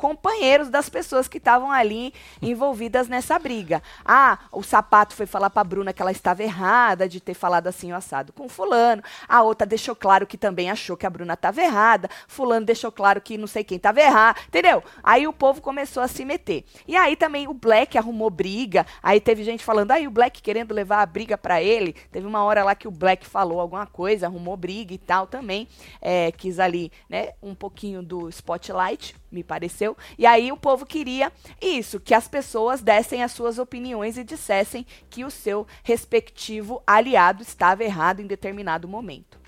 companheiros 0.00 0.70
das 0.70 0.88
pessoas 0.88 1.28
que 1.28 1.36
estavam 1.36 1.70
ali 1.70 2.14
envolvidas 2.40 3.06
nessa 3.06 3.38
briga. 3.38 3.82
Ah, 4.02 4.38
o 4.50 4.62
sapato 4.62 5.14
foi 5.14 5.26
falar 5.26 5.50
pra 5.50 5.62
Bruna 5.62 5.92
que 5.92 6.00
ela 6.00 6.10
estava 6.10 6.42
errada 6.42 7.06
de 7.06 7.20
ter 7.20 7.34
falado 7.34 7.66
assim 7.66 7.92
o 7.92 7.94
assado 7.94 8.32
com 8.32 8.48
fulano. 8.48 9.02
A 9.28 9.42
outra 9.42 9.66
deixou 9.66 9.94
claro 9.94 10.26
que 10.26 10.38
também 10.38 10.70
achou 10.70 10.96
que 10.96 11.04
a 11.04 11.10
Bruna 11.10 11.34
estava 11.34 11.60
errada. 11.60 12.08
Fulano 12.26 12.64
deixou 12.64 12.90
claro 12.90 13.20
que 13.20 13.36
não 13.36 13.46
sei 13.46 13.62
quem 13.62 13.76
estava 13.76 14.00
errado. 14.00 14.38
Entendeu? 14.48 14.82
Aí 15.04 15.26
o 15.28 15.34
povo 15.34 15.60
começou 15.60 16.02
a 16.02 16.08
se 16.08 16.24
meter. 16.24 16.64
E 16.88 16.96
aí 16.96 17.14
também 17.14 17.46
o 17.46 17.52
Black 17.52 17.98
arrumou 17.98 18.30
briga. 18.30 18.86
Aí 19.02 19.20
teve 19.20 19.44
gente 19.44 19.62
falando, 19.62 19.90
aí 19.90 20.06
o 20.06 20.10
Black 20.10 20.40
querendo 20.40 20.72
levar 20.72 21.02
a 21.02 21.06
briga 21.06 21.36
pra 21.36 21.60
ele. 21.60 21.92
Teve 22.10 22.26
uma 22.26 22.42
hora 22.42 22.64
lá 22.64 22.74
que 22.74 22.88
o 22.88 22.90
Black 22.90 23.26
falou 23.26 23.60
alguma 23.60 23.84
coisa, 23.84 24.26
arrumou 24.26 24.56
briga 24.56 24.94
e 24.94 24.98
tal 24.98 25.26
também. 25.26 25.68
É, 26.00 26.32
quis 26.32 26.58
ali, 26.58 26.90
né, 27.06 27.34
um 27.42 27.54
pouquinho 27.54 28.02
do 28.02 28.30
spotlight, 28.30 29.19
me 29.30 29.44
pareceu. 29.44 29.96
E 30.18 30.26
aí 30.26 30.50
o 30.50 30.56
povo 30.56 30.84
queria 30.84 31.32
isso, 31.60 32.00
que 32.00 32.14
as 32.14 32.26
pessoas 32.26 32.82
dessem 32.82 33.22
as 33.22 33.32
suas 33.32 33.58
opiniões 33.58 34.16
e 34.16 34.24
dissessem 34.24 34.86
que 35.08 35.24
o 35.24 35.30
seu 35.30 35.66
respectivo 35.82 36.82
aliado 36.86 37.42
estava 37.42 37.84
errado 37.84 38.20
em 38.20 38.26
determinado 38.26 38.88
momento. 38.88 39.38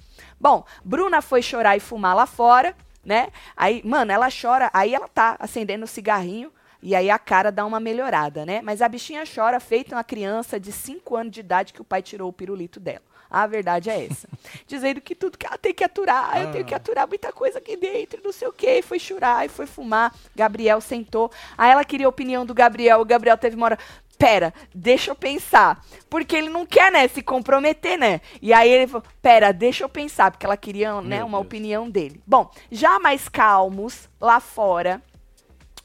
Bom, 0.41 0.65
Bruna 0.85 1.23
foi 1.23 1.43
chorar 1.43 1.77
e 1.77 1.81
fumar 1.81 2.17
lá 2.17 2.27
fora, 2.27 2.77
né? 3.05 3.29
Aí, 3.57 3.83
mano, 3.85 4.13
ela 4.13 4.29
chora, 4.31 4.71
aí 4.73 4.95
ela 4.95 5.09
tá 5.09 5.37
acendendo 5.39 5.85
o 5.85 5.89
cigarrinho. 5.89 6.53
E 6.83 6.95
aí 6.97 7.09
a 7.11 7.19
cara 7.19 7.53
dá 7.53 7.65
uma 7.65 7.79
melhorada, 7.79 8.45
né? 8.45 8.61
Mas 8.61 8.83
a 8.83 8.89
bichinha 8.89 9.23
chora 9.25 9.61
feita 9.61 9.95
uma 9.95 10.03
criança 10.03 10.59
de 10.59 10.73
5 10.73 11.17
anos 11.17 11.33
de 11.33 11.41
idade 11.41 11.73
que 11.73 11.81
o 11.81 11.85
pai 11.85 12.03
tirou 12.03 12.29
o 12.29 12.33
pirulito 12.33 12.81
dela. 12.81 13.03
A 13.31 13.47
verdade 13.47 13.89
é 13.89 14.05
essa. 14.05 14.29
Dizendo 14.67 15.01
que 15.01 15.15
tudo 15.15 15.39
que 15.39 15.47
ela 15.47 15.57
tem 15.57 15.73
que 15.73 15.83
aturar, 15.85 16.39
eu 16.43 16.53
tenho 16.53 16.65
que 16.65 16.75
aturar 16.75 17.09
muita 17.09 17.33
coisa 17.33 17.59
aqui 17.59 17.77
dentro, 17.77 18.21
não 18.23 18.33
sei 18.33 18.47
o 18.49 18.53
quê. 18.53 18.81
E 18.81 18.83
foi 18.83 18.99
chorar, 18.99 19.47
e 19.47 19.49
foi 19.49 19.67
fumar. 19.67 20.13
Gabriel 20.37 20.81
sentou. 20.81 21.31
Aí 21.57 21.71
ela 21.71 21.85
queria 21.85 22.07
a 22.07 22.11
opinião 22.11 22.45
do 22.45 22.53
Gabriel. 22.53 23.01
O 23.01 23.05
Gabriel 23.07 23.39
teve 23.39 23.57
uma 23.57 23.67
hora. 23.67 23.79
Pera, 24.19 24.53
deixa 24.75 25.11
eu 25.11 25.15
pensar. 25.15 25.83
Porque 26.11 26.37
ele 26.37 26.49
não 26.49 26.67
quer, 26.67 26.93
né, 26.93 27.09
se 27.09 27.23
comprometer, 27.23 27.99
né? 27.99 28.21
E 28.41 28.53
aí 28.53 28.69
ele 28.69 28.87
falou, 28.87 29.03
pera, 29.21 29.51
deixa 29.51 29.83
eu 29.83 29.89
pensar, 29.89 30.31
porque 30.31 30.45
ela 30.47 30.57
queria, 30.57 31.01
né, 31.01 31.17
Meu 31.17 31.27
uma 31.27 31.39
Deus. 31.39 31.47
opinião 31.47 31.91
dele. 31.91 32.23
Bom, 32.27 32.51
já 32.71 33.01
mais 33.01 33.29
calmos, 33.29 34.09
lá 34.21 34.39
fora, 34.39 35.03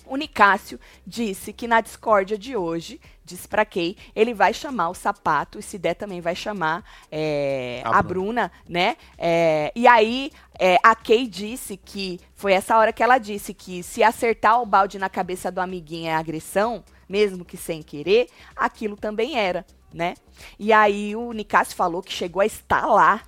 o 0.09 0.15
Nicásio 0.15 0.79
disse 1.05 1.51
que 1.53 1.67
na 1.67 1.81
discórdia 1.81 2.37
de 2.37 2.55
hoje, 2.55 2.99
disse 3.23 3.47
pra 3.47 3.65
Kay, 3.65 3.97
ele 4.15 4.33
vai 4.33 4.53
chamar 4.53 4.89
o 4.89 4.93
sapato, 4.93 5.59
e 5.59 5.61
se 5.61 5.77
der 5.77 5.93
também 5.93 6.21
vai 6.21 6.35
chamar 6.35 6.83
é, 7.11 7.81
A 7.83 7.99
a, 7.99 8.01
Bruna, 8.01 8.51
né? 8.67 8.95
É, 9.17 9.71
e 9.75 9.87
aí 9.87 10.31
é, 10.59 10.77
a 10.81 10.95
Kay 10.95 11.27
disse 11.27 11.77
que 11.77 12.19
foi 12.35 12.53
essa 12.53 12.77
hora 12.77 12.93
que 12.93 13.03
ela 13.03 13.17
disse 13.17 13.53
que 13.53 13.83
se 13.83 14.01
acertar 14.03 14.61
o 14.61 14.65
balde 14.65 14.97
na 14.97 15.09
cabeça 15.09 15.51
do 15.51 15.59
amiguinho 15.59 16.07
é 16.07 16.15
agressão, 16.15 16.83
mesmo 17.07 17.45
que 17.45 17.57
sem 17.57 17.81
querer, 17.81 18.27
aquilo 18.55 18.95
também 18.95 19.37
era, 19.37 19.65
né? 19.93 20.15
E 20.57 20.71
aí 20.71 21.15
o 21.15 21.31
Nicásio 21.31 21.75
falou 21.75 22.01
que 22.01 22.11
chegou 22.11 22.41
a 22.41 22.45
estalar 22.45 23.27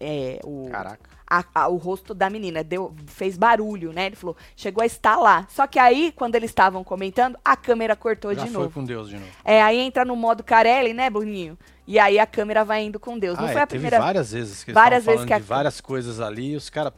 é, 0.00 0.40
o, 0.44 0.68
Caraca. 0.70 1.17
A- 1.30 1.44
a- 1.54 1.68
o 1.68 1.76
rosto 1.76 2.14
da 2.14 2.30
menina, 2.30 2.64
deu, 2.64 2.94
fez 3.06 3.36
barulho, 3.36 3.92
né? 3.92 4.06
Ele 4.06 4.16
falou, 4.16 4.36
chegou 4.56 4.82
a 4.82 4.86
estalar. 4.86 5.46
Só 5.50 5.66
que 5.66 5.78
aí, 5.78 6.12
quando 6.14 6.34
eles 6.34 6.50
estavam 6.50 6.82
comentando, 6.82 7.36
a 7.44 7.56
câmera 7.56 7.94
cortou 7.94 8.34
Já 8.34 8.44
de 8.44 8.50
foi 8.50 8.62
novo. 8.62 8.74
com 8.74 8.84
Deus 8.84 9.08
de 9.08 9.16
novo. 9.16 9.28
É, 9.44 9.62
aí 9.62 9.78
entra 9.78 10.04
no 10.04 10.16
modo 10.16 10.42
Carelli, 10.42 10.92
né, 10.92 11.10
Bruninho? 11.10 11.58
E 11.86 11.98
aí 11.98 12.18
a 12.18 12.26
câmera 12.26 12.64
vai 12.64 12.82
indo 12.84 13.00
com 13.00 13.18
Deus. 13.18 13.38
Não 13.38 13.46
Ah, 13.46 13.48
foi 13.48 13.60
é, 13.60 13.64
a 13.64 13.66
primeira 13.66 13.98
várias 13.98 14.32
vezes 14.32 14.62
que 14.62 14.70
eles 14.70 14.74
várias 14.74 15.04
vezes 15.04 15.24
que 15.24 15.32
a- 15.32 15.38
várias 15.38 15.80
coisas 15.80 16.20
ali 16.20 16.54
os 16.54 16.68
caras... 16.68 16.92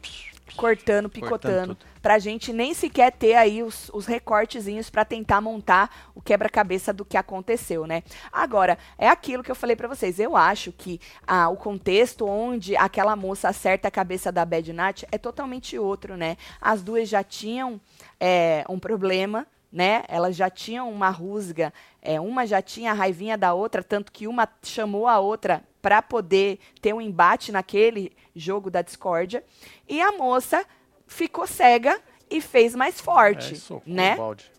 cortando, 0.55 1.09
picotando, 1.09 1.77
pra 2.01 2.19
gente 2.19 2.51
nem 2.51 2.73
sequer 2.73 3.11
ter 3.11 3.35
aí 3.35 3.61
os, 3.61 3.89
os 3.93 4.05
recortezinhos 4.05 4.89
pra 4.89 5.05
tentar 5.05 5.39
montar 5.39 6.11
o 6.15 6.21
quebra-cabeça 6.21 6.91
do 6.91 7.05
que 7.05 7.15
aconteceu, 7.15 7.85
né? 7.85 8.03
Agora, 8.31 8.77
é 8.97 9.07
aquilo 9.07 9.43
que 9.43 9.51
eu 9.51 9.55
falei 9.55 9.75
pra 9.75 9.87
vocês. 9.87 10.19
Eu 10.19 10.35
acho 10.35 10.71
que 10.71 10.99
ah, 11.27 11.49
o 11.49 11.55
contexto 11.55 12.27
onde 12.27 12.75
aquela 12.75 13.15
moça 13.15 13.49
acerta 13.49 13.87
a 13.87 13.91
cabeça 13.91 14.31
da 14.31 14.43
Bad 14.43 14.73
Nat 14.73 15.03
é 15.11 15.17
totalmente 15.17 15.77
outro, 15.77 16.17
né? 16.17 16.37
As 16.59 16.81
duas 16.81 17.07
já 17.07 17.23
tinham 17.23 17.79
é, 18.19 18.65
um 18.67 18.79
problema, 18.79 19.45
né? 19.71 20.03
Elas 20.07 20.35
já 20.35 20.49
tinham 20.49 20.91
uma 20.91 21.09
rusga, 21.09 21.73
é, 22.01 22.19
uma 22.19 22.45
já 22.45 22.61
tinha 22.61 22.91
a 22.91 22.95
raivinha 22.95 23.37
da 23.37 23.53
outra, 23.53 23.83
tanto 23.83 24.11
que 24.11 24.27
uma 24.27 24.47
chamou 24.63 25.07
a 25.07 25.19
outra 25.19 25.63
para 25.81 26.01
poder 26.01 26.59
ter 26.81 26.93
um 26.93 27.01
embate 27.01 27.51
naquele 27.51 28.11
jogo 28.35 28.69
da 28.69 28.81
discórdia. 28.81 29.43
E 29.87 30.01
a 30.01 30.11
moça 30.11 30.65
ficou 31.11 31.45
cega 31.45 31.99
e 32.29 32.39
fez 32.41 32.73
mais 32.73 32.99
forte, 33.01 33.53
É, 33.53 33.57
socou 33.57 33.83
né? 33.93 34.13
o 34.15 34.17
balde. 34.17 34.51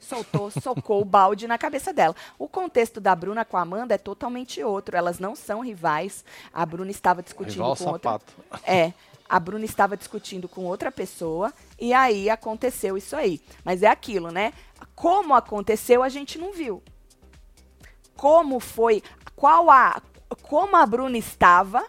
Soltou, 0.00 0.50
socou 0.50 1.00
o 1.00 1.04
balde 1.04 1.46
na 1.48 1.56
cabeça 1.58 1.92
dela. 1.92 2.14
O 2.38 2.48
contexto 2.48 3.00
da 3.00 3.14
Bruna 3.14 3.44
com 3.44 3.56
a 3.56 3.62
Amanda 3.62 3.94
é 3.94 3.98
totalmente 3.98 4.62
outro. 4.62 4.96
Elas 4.96 5.18
não 5.18 5.34
são 5.34 5.60
rivais. 5.60 6.24
A 6.52 6.64
Bruna 6.64 6.90
estava 6.92 7.22
discutindo 7.22 7.54
Rival 7.62 7.76
com 7.76 7.84
outra. 7.90 8.12
sapato. 8.12 8.32
É, 8.64 8.92
a 9.28 9.40
Bruna 9.40 9.64
estava 9.64 9.96
discutindo 9.96 10.48
com 10.48 10.64
outra 10.64 10.92
pessoa 10.92 11.52
e 11.78 11.92
aí 11.92 12.30
aconteceu 12.30 12.96
isso 12.96 13.16
aí. 13.16 13.40
Mas 13.64 13.82
é 13.82 13.88
aquilo, 13.88 14.30
né? 14.30 14.52
Como 14.94 15.34
aconteceu, 15.34 16.02
a 16.04 16.08
gente 16.08 16.38
não 16.38 16.52
viu. 16.52 16.80
Como 18.16 18.60
foi, 18.60 19.02
qual 19.34 19.68
a, 19.70 20.00
como 20.42 20.76
a 20.76 20.86
Bruna 20.86 21.18
estava, 21.18 21.84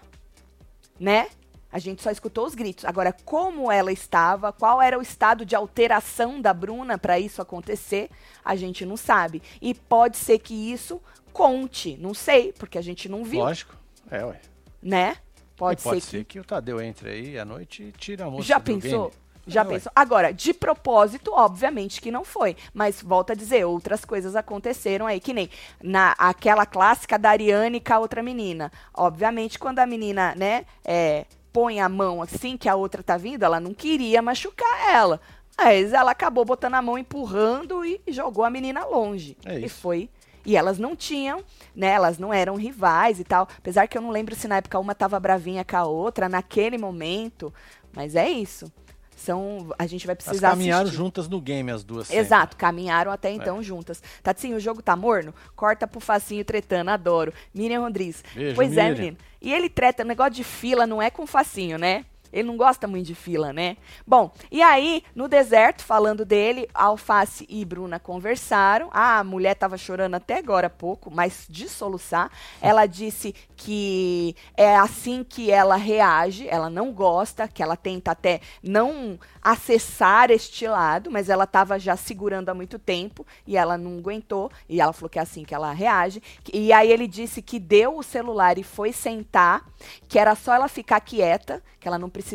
né? 0.99 1.27
A 1.71 1.79
gente 1.79 2.01
só 2.01 2.09
escutou 2.11 2.45
os 2.45 2.55
gritos. 2.55 2.85
Agora, 2.85 3.13
como 3.25 3.71
ela 3.71 3.91
estava, 3.91 4.53
qual 4.53 4.81
era 4.81 4.97
o 4.97 5.01
estado 5.01 5.45
de 5.45 5.55
alteração 5.55 6.41
da 6.41 6.53
Bruna 6.53 6.97
para 6.97 7.19
isso 7.19 7.41
acontecer, 7.41 8.09
a 8.43 8.55
gente 8.55 8.85
não 8.85 8.97
sabe. 8.97 9.41
E 9.61 9.73
pode 9.73 10.17
ser 10.17 10.39
que 10.39 10.53
isso 10.71 11.01
conte, 11.33 11.97
não 11.97 12.13
sei, 12.13 12.53
porque 12.53 12.77
a 12.77 12.81
gente 12.81 13.07
não 13.09 13.23
viu, 13.23 13.41
Lógico. 13.41 13.75
É, 14.09 14.23
ué. 14.25 14.41
né? 14.81 15.17
Pode, 15.55 15.81
E 15.81 15.83
pode 15.83 16.01
ser 16.01 16.01
ser 16.01 16.25
que... 16.25 16.39
o 16.39 16.45
Tadeu 16.45 16.81
entre 16.81 17.09
aí 17.09 17.39
à 17.39 17.45
noite 17.45 17.83
e 17.83 17.91
tire 17.91 18.21
a 18.23 18.29
moça 18.29 18.47
Já 18.47 18.57
do 18.57 18.63
pensou? 18.63 19.09
game. 19.09 19.13
Já 19.45 19.63
É, 19.63 19.67
ué. 19.67 19.79
pensou? 19.79 19.91
Agora, 19.95 20.33
de 20.33 20.53
propósito, 20.53 21.31
obviamente 21.33 22.01
que 22.01 22.11
não 22.11 22.23
foi. 22.25 22.55
Mas 22.73 23.01
volta 23.01 23.33
a 23.33 23.35
dizer, 23.35 23.65
outras 23.65 24.03
coisas 24.05 24.35
aconteceram 24.35 25.07
aí, 25.07 25.19
que 25.19 25.33
nem 25.33 25.49
na 25.81 26.13
aquela 26.17 26.65
clássica 26.65 27.17
da 27.17 27.29
Ariane 27.31 27.79
com 27.79 27.93
a 27.93 27.99
outra 27.99 28.21
menina. 28.21 28.71
Obviamente, 28.93 29.57
quando 29.57 29.79
a 29.79 29.85
menina, 29.85 30.35
né, 30.35 30.65
é, 30.83 31.25
põe 31.57 31.79
a 31.79 31.89
mão 31.89 32.21
assim 32.21 32.55
que 32.55 32.69
a 32.69 32.75
outra 32.75 33.01
tá 33.01 33.17
vindo, 33.17 33.41
ela 33.41 33.59
não 33.59 33.73
queria 33.73 34.21
machucar 34.21 34.93
ela. 34.93 35.19
Mas 35.57 35.91
ela 35.91 36.11
acabou 36.11 36.45
botando 36.45 36.75
a 36.75 36.81
mão, 36.83 36.99
empurrando 36.99 37.83
e 37.83 37.99
jogou 38.09 38.45
a 38.45 38.49
menina 38.51 38.85
longe. 38.85 39.35
É 39.43 39.57
E 39.57 39.67
foi. 39.67 40.07
E 40.45 40.55
elas 40.55 40.77
não 40.77 40.95
tinham, 40.95 41.43
né? 41.75 41.87
Elas 41.87 42.19
não 42.19 42.31
eram 42.31 42.55
rivais 42.57 43.19
e 43.19 43.23
tal. 43.23 43.47
Apesar 43.57 43.87
que 43.87 43.97
eu 43.97 44.03
não 44.03 44.11
lembro 44.11 44.35
se 44.35 44.47
na 44.47 44.57
época 44.57 44.77
uma 44.77 44.93
tava 44.93 45.19
bravinha 45.19 45.65
com 45.65 45.77
a 45.77 45.83
outra 45.83 46.29
naquele 46.29 46.77
momento. 46.77 47.51
Mas 47.91 48.15
é 48.15 48.29
isso. 48.29 48.71
São, 49.17 49.73
a 49.79 49.87
gente 49.87 50.05
vai 50.05 50.13
Elas 50.13 50.23
precisar 50.23 50.49
caminharam 50.51 50.83
assistir. 50.83 50.97
juntas 50.97 51.27
no 51.27 51.41
game, 51.41 51.71
as 51.71 51.83
duas. 51.83 52.07
sempre. 52.07 52.21
Exato, 52.21 52.55
caminharam 52.55 53.11
até 53.11 53.31
então 53.31 53.61
juntas. 53.63 54.01
Tatinho, 54.21 54.57
o 54.57 54.59
jogo 54.59 54.81
tá 54.81 54.95
morno? 54.95 55.33
Corta 55.55 55.87
pro 55.87 55.99
facinho 55.99 56.45
tretando, 56.45 56.91
adoro. 56.91 57.33
Miriam 57.53 57.81
Rodrigues. 57.81 58.23
Beijo, 58.33 58.55
pois 58.55 58.77
é, 58.77 58.83
Miriam. 58.83 58.95
menino. 58.97 59.17
E 59.41 59.51
ele 59.51 59.69
treta, 59.69 60.03
negócio 60.03 60.33
de 60.33 60.43
fila 60.43 60.85
não 60.85 61.01
é 61.01 61.09
com 61.09 61.25
facinho, 61.25 61.77
né? 61.79 62.05
Ele 62.37 62.47
não 62.47 62.55
gosta 62.55 62.87
muito 62.87 63.07
de 63.07 63.15
fila, 63.15 63.51
né? 63.51 63.77
Bom, 64.05 64.31
e 64.51 64.61
aí, 64.61 65.03
no 65.15 65.27
deserto, 65.27 65.83
falando 65.83 66.23
dele, 66.23 66.69
Alface 66.71 67.47
e 67.49 67.65
Bruna 67.65 67.99
conversaram. 67.99 68.89
Ah, 68.91 69.17
a 69.19 69.23
mulher 69.23 69.55
tava 69.55 69.75
chorando 69.75 70.13
até 70.13 70.37
agora 70.37 70.67
há 70.67 70.69
pouco, 70.69 71.09
mas 71.09 71.47
de 71.49 71.67
soluçar. 71.67 72.31
Ela 72.61 72.85
disse 72.85 73.33
que 73.55 74.35
é 74.55 74.75
assim 74.75 75.23
que 75.23 75.49
ela 75.49 75.75
reage, 75.75 76.47
ela 76.47 76.69
não 76.69 76.91
gosta, 76.91 77.47
que 77.47 77.63
ela 77.63 77.75
tenta 77.75 78.11
até 78.11 78.39
não 78.61 79.19
acessar 79.41 80.29
este 80.29 80.67
lado, 80.67 81.09
mas 81.09 81.29
ela 81.29 81.45
estava 81.45 81.79
já 81.79 81.95
segurando 81.95 82.49
há 82.49 82.53
muito 82.53 82.77
tempo 82.77 83.25
e 83.47 83.57
ela 83.57 83.77
não 83.79 83.97
aguentou. 83.97 84.51
E 84.69 84.79
ela 84.79 84.93
falou 84.93 85.09
que 85.09 85.17
é 85.17 85.21
assim 85.23 85.43
que 85.43 85.55
ela 85.55 85.71
reage. 85.71 86.21
E 86.53 86.71
aí 86.71 86.91
ele 86.91 87.07
disse 87.07 87.41
que 87.41 87.59
deu 87.59 87.97
o 87.97 88.03
celular 88.03 88.59
e 88.59 88.63
foi 88.63 88.93
sentar, 88.93 89.65
que 90.07 90.19
era 90.19 90.35
só 90.35 90.53
ela 90.53 90.67
ficar 90.67 90.99
quieta, 90.99 91.63
que 91.79 91.87
ela 91.87 91.97
não 91.97 92.09
precisava 92.09 92.26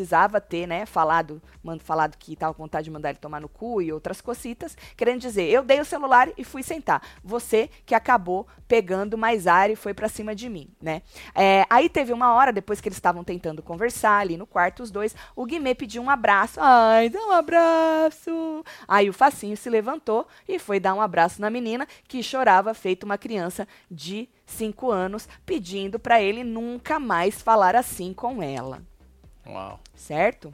ter, 0.47 0.67
né, 0.67 0.85
falado, 0.85 1.41
mando 1.63 1.83
falado 1.83 2.17
que 2.17 2.33
estava 2.33 2.53
com 2.53 2.63
vontade 2.63 2.85
de 2.85 2.91
mandar 2.91 3.09
ele 3.09 3.19
tomar 3.19 3.39
no 3.39 3.49
cu 3.49 3.81
e 3.81 3.91
outras 3.91 4.21
cocitas, 4.21 4.77
querendo 4.95 5.21
dizer, 5.21 5.49
eu 5.49 5.63
dei 5.63 5.79
o 5.79 5.85
celular 5.85 6.29
e 6.37 6.43
fui 6.43 6.63
sentar. 6.63 7.01
Você 7.23 7.69
que 7.85 7.95
acabou 7.95 8.47
pegando 8.67 9.17
mais 9.17 9.47
ar 9.47 9.69
e 9.69 9.75
foi 9.75 9.93
pra 9.93 10.09
cima 10.09 10.35
de 10.35 10.49
mim, 10.49 10.67
né? 10.81 11.01
É, 11.35 11.65
aí 11.69 11.89
teve 11.89 12.11
uma 12.11 12.33
hora, 12.33 12.51
depois 12.51 12.81
que 12.81 12.87
eles 12.87 12.97
estavam 12.97 13.23
tentando 13.23 13.61
conversar 13.61 14.19
ali 14.19 14.37
no 14.37 14.47
quarto, 14.47 14.83
os 14.83 14.91
dois, 14.91 15.15
o 15.35 15.45
Guimê 15.45 15.75
pediu 15.75 16.01
um 16.01 16.09
abraço. 16.09 16.59
Ai, 16.59 17.09
dá 17.09 17.19
um 17.19 17.31
abraço. 17.31 18.63
Aí 18.87 19.09
o 19.09 19.13
Facinho 19.13 19.55
se 19.55 19.69
levantou 19.69 20.27
e 20.47 20.57
foi 20.57 20.79
dar 20.79 20.93
um 20.93 21.01
abraço 21.01 21.41
na 21.41 21.49
menina, 21.49 21.87
que 22.07 22.23
chorava 22.23 22.73
feito 22.73 23.03
uma 23.03 23.17
criança 23.17 23.67
de 23.89 24.27
cinco 24.45 24.91
anos, 24.91 25.27
pedindo 25.45 25.99
pra 25.99 26.21
ele 26.21 26.43
nunca 26.43 26.99
mais 26.99 27.41
falar 27.41 27.75
assim 27.75 28.13
com 28.13 28.41
ela 28.41 28.81
Uau. 29.45 29.79
certo? 29.95 30.53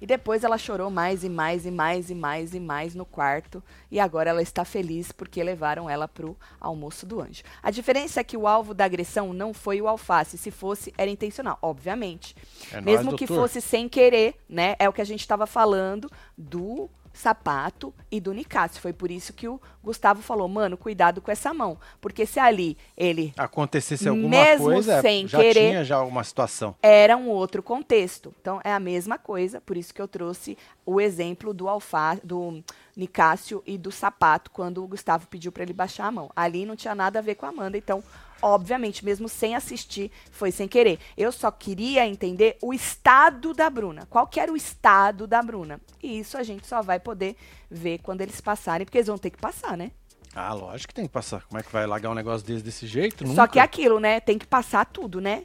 E 0.00 0.06
depois 0.06 0.44
ela 0.44 0.58
chorou 0.58 0.90
mais 0.90 1.24
e 1.24 1.28
mais 1.28 1.64
e 1.64 1.70
mais 1.70 2.10
e 2.10 2.14
mais 2.14 2.54
e 2.54 2.60
mais 2.60 2.94
no 2.94 3.06
quarto. 3.06 3.62
E 3.90 3.98
agora 3.98 4.28
ela 4.28 4.42
está 4.42 4.64
feliz 4.64 5.10
porque 5.10 5.42
levaram 5.42 5.88
ela 5.88 6.06
pro 6.06 6.36
almoço 6.60 7.06
do 7.06 7.20
anjo. 7.20 7.42
A 7.62 7.70
diferença 7.70 8.20
é 8.20 8.24
que 8.24 8.36
o 8.36 8.46
alvo 8.46 8.74
da 8.74 8.84
agressão 8.84 9.32
não 9.32 9.54
foi 9.54 9.80
o 9.80 9.88
alface. 9.88 10.36
Se 10.36 10.50
fosse, 10.50 10.92
era 10.98 11.10
intencional, 11.10 11.58
obviamente. 11.62 12.36
É 12.72 12.80
Mesmo 12.80 13.16
que 13.16 13.26
doutor. 13.26 13.48
fosse 13.48 13.60
sem 13.62 13.88
querer, 13.88 14.34
né? 14.48 14.76
É 14.78 14.86
o 14.86 14.92
que 14.92 15.00
a 15.00 15.04
gente 15.06 15.20
estava 15.20 15.46
falando 15.46 16.10
do 16.36 16.90
sapato 17.16 17.94
e 18.10 18.20
do 18.20 18.32
Nicásio. 18.32 18.80
Foi 18.80 18.92
por 18.92 19.10
isso 19.10 19.32
que 19.32 19.48
o 19.48 19.60
Gustavo 19.82 20.20
falou, 20.22 20.46
mano, 20.48 20.76
cuidado 20.76 21.20
com 21.20 21.30
essa 21.30 21.52
mão. 21.54 21.78
Porque 22.00 22.26
se 22.26 22.38
ali 22.38 22.76
ele 22.96 23.32
Acontecesse 23.36 24.08
alguma 24.08 24.56
coisa, 24.58 25.00
sem 25.00 25.26
já 25.26 25.38
querer. 25.38 25.70
tinha 25.70 25.84
já 25.84 26.02
uma 26.02 26.22
situação. 26.22 26.74
era 26.82 27.16
um 27.16 27.28
outro 27.28 27.62
contexto. 27.62 28.34
Então 28.40 28.60
é 28.62 28.72
a 28.72 28.80
mesma 28.80 29.18
coisa, 29.18 29.60
por 29.60 29.76
isso 29.76 29.94
que 29.94 30.00
eu 30.02 30.06
trouxe 30.08 30.56
o 30.84 31.00
exemplo 31.00 31.54
do 31.54 31.68
alfa, 31.68 32.18
do 32.22 32.62
Nicásio 32.96 33.62
e 33.66 33.76
do 33.76 33.90
sapato 33.90 34.50
quando 34.50 34.82
o 34.84 34.86
Gustavo 34.86 35.26
pediu 35.26 35.50
para 35.50 35.62
ele 35.62 35.72
baixar 35.72 36.06
a 36.06 36.10
mão. 36.12 36.30
Ali 36.36 36.64
não 36.66 36.76
tinha 36.76 36.94
nada 36.94 37.18
a 37.18 37.22
ver 37.22 37.34
com 37.34 37.46
a 37.46 37.48
Amanda, 37.48 37.76
então 37.78 38.02
obviamente, 38.42 39.04
mesmo 39.04 39.28
sem 39.28 39.54
assistir, 39.54 40.10
foi 40.30 40.50
sem 40.50 40.66
querer. 40.68 40.98
Eu 41.16 41.30
só 41.32 41.50
queria 41.50 42.06
entender 42.06 42.56
o 42.62 42.72
estado 42.74 43.52
da 43.54 43.68
Bruna. 43.70 44.06
Qual 44.10 44.26
que 44.26 44.40
era 44.40 44.52
o 44.52 44.56
estado 44.56 45.26
da 45.26 45.42
Bruna? 45.42 45.80
E 46.02 46.18
isso 46.18 46.36
a 46.36 46.42
gente 46.42 46.66
só 46.66 46.82
vai 46.82 46.98
poder 47.00 47.36
ver 47.70 47.98
quando 47.98 48.20
eles 48.20 48.40
passarem, 48.40 48.84
porque 48.84 48.98
eles 48.98 49.08
vão 49.08 49.18
ter 49.18 49.30
que 49.30 49.38
passar, 49.38 49.76
né? 49.76 49.90
Ah, 50.34 50.52
lógico 50.52 50.88
que 50.88 50.94
tem 50.94 51.06
que 51.06 51.12
passar. 51.12 51.42
Como 51.44 51.58
é 51.58 51.62
que 51.62 51.72
vai 51.72 51.86
largar 51.86 52.10
um 52.10 52.14
negócio 52.14 52.46
desse 52.46 52.62
desse 52.62 52.86
jeito? 52.86 53.26
Só 53.26 53.30
Nunca. 53.32 53.48
que 53.48 53.58
é 53.58 53.62
aquilo, 53.62 53.98
né? 53.98 54.20
Tem 54.20 54.36
que 54.38 54.46
passar 54.46 54.84
tudo, 54.84 55.18
né? 55.20 55.44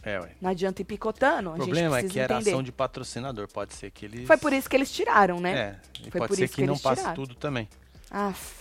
É, 0.00 0.20
ué. 0.20 0.30
Não 0.40 0.50
adianta 0.50 0.80
ir 0.80 0.84
picotando, 0.84 1.50
a 1.50 1.52
O 1.54 1.56
gente 1.56 1.64
problema 1.64 1.98
é 1.98 2.02
que 2.04 2.20
era 2.20 2.34
entender. 2.36 2.50
ação 2.50 2.62
de 2.62 2.70
patrocinador. 2.70 3.48
Pode 3.48 3.74
ser 3.74 3.90
que 3.90 4.04
eles. 4.06 4.26
Foi 4.28 4.36
por 4.36 4.52
isso 4.52 4.70
que 4.70 4.76
eles 4.76 4.92
tiraram, 4.92 5.40
né? 5.40 5.52
É, 5.52 5.76
e 6.06 6.10
Foi 6.10 6.20
pode 6.20 6.28
por 6.28 6.36
ser 6.36 6.44
isso 6.44 6.54
que, 6.54 6.62
que 6.62 6.66
não 6.68 6.78
passe 6.78 7.12
tudo 7.14 7.34
também. 7.34 7.68
Aff. 8.10 8.54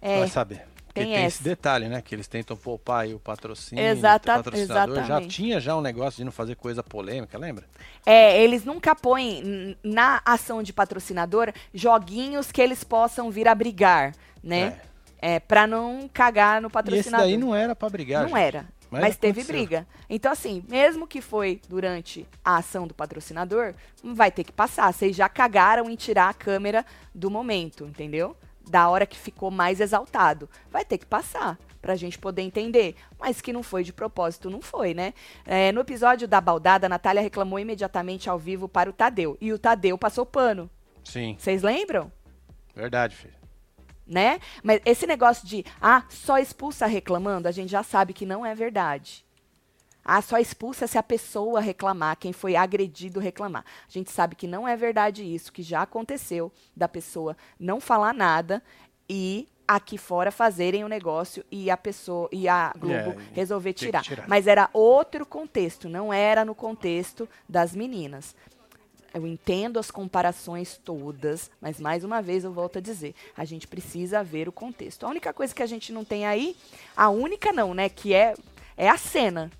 É, 0.00 0.20
Vai 0.20 0.28
saber. 0.28 0.64
Porque 0.96 1.10
tem 1.10 1.14
tem, 1.16 1.26
esse 1.26 1.42
detalhe, 1.42 1.88
né? 1.88 2.00
Que 2.02 2.14
eles 2.14 2.26
tentam 2.26 2.56
poupar 2.56 3.02
aí 3.04 3.14
o 3.14 3.18
patrocínio. 3.18 3.84
Exata- 3.84 4.32
o 4.34 4.36
patrocinador 4.36 4.96
já 4.96 5.02
exatamente. 5.02 5.28
tinha 5.34 5.60
já 5.60 5.76
um 5.76 5.80
negócio 5.80 6.16
de 6.18 6.24
não 6.24 6.32
fazer 6.32 6.56
coisa 6.56 6.82
polêmica, 6.82 7.38
lembra? 7.38 7.64
é, 8.04 8.42
eles 8.42 8.64
nunca 8.64 8.94
põem 8.94 9.76
na 9.82 10.22
ação 10.24 10.62
de 10.62 10.72
patrocinador 10.72 11.52
joguinhos 11.74 12.50
que 12.52 12.60
eles 12.62 12.82
possam 12.84 13.30
vir 13.30 13.48
a 13.48 13.54
brigar, 13.54 14.14
né? 14.42 14.80
É, 15.18 15.40
pra 15.40 15.66
não 15.66 16.08
cagar 16.12 16.60
no 16.60 16.66
E 16.66 16.68
esse 16.68 16.72
patrocinador. 16.72 17.26
daí 17.26 17.36
não 17.36 17.54
era 17.54 17.74
pra 17.74 17.88
brigar. 17.88 18.22
Não 18.22 18.28
gente. 18.28 18.38
era. 18.38 18.66
Mas 18.88 19.00
Mas, 19.00 19.16
teve 19.16 19.42
briga. 19.42 19.86
Então, 20.08 20.30
assim, 20.30 20.62
mesmo 20.68 21.06
que 21.08 21.20
foi 21.20 21.60
durante 21.68 22.24
a 22.44 22.58
ação 22.58 22.86
do 22.86 22.94
patrocinador, 22.94 23.74
vai 24.04 24.30
ter 24.30 24.44
que 24.44 24.52
passar. 24.52 24.92
Vocês 24.92 25.16
já 25.16 25.28
cagaram 25.28 25.90
em 25.90 25.96
tirar 25.96 26.28
a 26.28 26.34
câmera 26.34 26.86
do 27.12 27.28
momento, 27.28 27.84
entendeu? 27.84 28.36
Da 28.68 28.88
hora 28.88 29.06
que 29.06 29.16
ficou 29.18 29.50
mais 29.50 29.80
exaltado. 29.80 30.48
Vai 30.70 30.84
ter 30.84 30.98
que 30.98 31.06
passar. 31.06 31.58
pra 31.80 31.94
gente 31.94 32.18
poder 32.18 32.42
entender. 32.42 32.96
Mas 33.16 33.40
que 33.40 33.52
não 33.52 33.62
foi 33.62 33.84
de 33.84 33.92
propósito, 33.92 34.50
não 34.50 34.60
foi, 34.60 34.92
né? 34.92 35.14
É, 35.44 35.70
no 35.70 35.80
episódio 35.82 36.26
da 36.26 36.40
baldada, 36.40 36.86
a 36.86 36.88
Natália 36.88 37.22
reclamou 37.22 37.60
imediatamente 37.60 38.28
ao 38.28 38.36
vivo 38.38 38.68
para 38.68 38.90
o 38.90 38.92
Tadeu. 38.92 39.38
E 39.40 39.52
o 39.52 39.58
Tadeu 39.58 39.96
passou 39.96 40.26
pano. 40.26 40.68
Sim, 41.04 41.36
Vocês 41.38 41.62
lembram? 41.62 42.10
verdade, 42.74 43.14
filho. 43.14 43.34
né? 44.06 44.40
Mas 44.64 44.80
esse 44.84 45.06
negócio 45.06 45.46
de, 45.46 45.64
ah, 45.80 46.02
só 46.08 46.38
expulsa 46.38 46.86
reclamando, 46.86 47.46
a 47.48 47.52
gente 47.52 47.70
já 47.70 47.82
sabe 47.84 48.12
que 48.12 48.26
não 48.26 48.44
é 48.44 48.54
verdade. 48.54 49.24
Ah, 50.08 50.22
só 50.22 50.38
expulsa 50.38 50.86
se 50.86 50.96
a 50.96 51.02
pessoa 51.02 51.60
reclamar, 51.60 52.16
quem 52.16 52.32
foi 52.32 52.54
agredido 52.54 53.18
reclamar. 53.18 53.64
A 53.88 53.90
gente 53.90 54.12
sabe 54.12 54.36
que 54.36 54.46
não 54.46 54.66
é 54.66 54.76
verdade 54.76 55.24
isso, 55.24 55.52
que 55.52 55.64
já 55.64 55.82
aconteceu 55.82 56.52
da 56.76 56.86
pessoa 56.86 57.36
não 57.58 57.80
falar 57.80 58.14
nada 58.14 58.62
e 59.08 59.48
aqui 59.66 59.98
fora 59.98 60.30
fazerem 60.30 60.84
o 60.84 60.88
negócio 60.88 61.44
e 61.50 61.72
a 61.72 61.76
pessoa 61.76 62.28
e 62.30 62.48
a 62.48 62.72
Globo 62.78 63.20
e 63.20 63.34
resolver 63.34 63.72
tirar. 63.72 64.02
tirar. 64.02 64.28
Mas 64.28 64.46
era 64.46 64.70
outro 64.72 65.26
contexto, 65.26 65.88
não 65.88 66.12
era 66.12 66.44
no 66.44 66.54
contexto 66.54 67.28
das 67.48 67.74
meninas. 67.74 68.32
Eu 69.12 69.26
entendo 69.26 69.78
as 69.78 69.90
comparações 69.90 70.76
todas, 70.76 71.50
mas 71.60 71.80
mais 71.80 72.04
uma 72.04 72.22
vez 72.22 72.44
eu 72.44 72.52
volto 72.52 72.78
a 72.78 72.80
dizer, 72.80 73.12
a 73.36 73.44
gente 73.44 73.66
precisa 73.66 74.22
ver 74.22 74.48
o 74.48 74.52
contexto. 74.52 75.04
A 75.04 75.08
única 75.08 75.32
coisa 75.32 75.52
que 75.52 75.62
a 75.64 75.66
gente 75.66 75.92
não 75.92 76.04
tem 76.04 76.26
aí, 76.26 76.56
a 76.96 77.08
única 77.08 77.52
não, 77.52 77.74
né, 77.74 77.88
que 77.88 78.14
é 78.14 78.34
é 78.76 78.88
a 78.88 78.98
cena. 78.98 79.50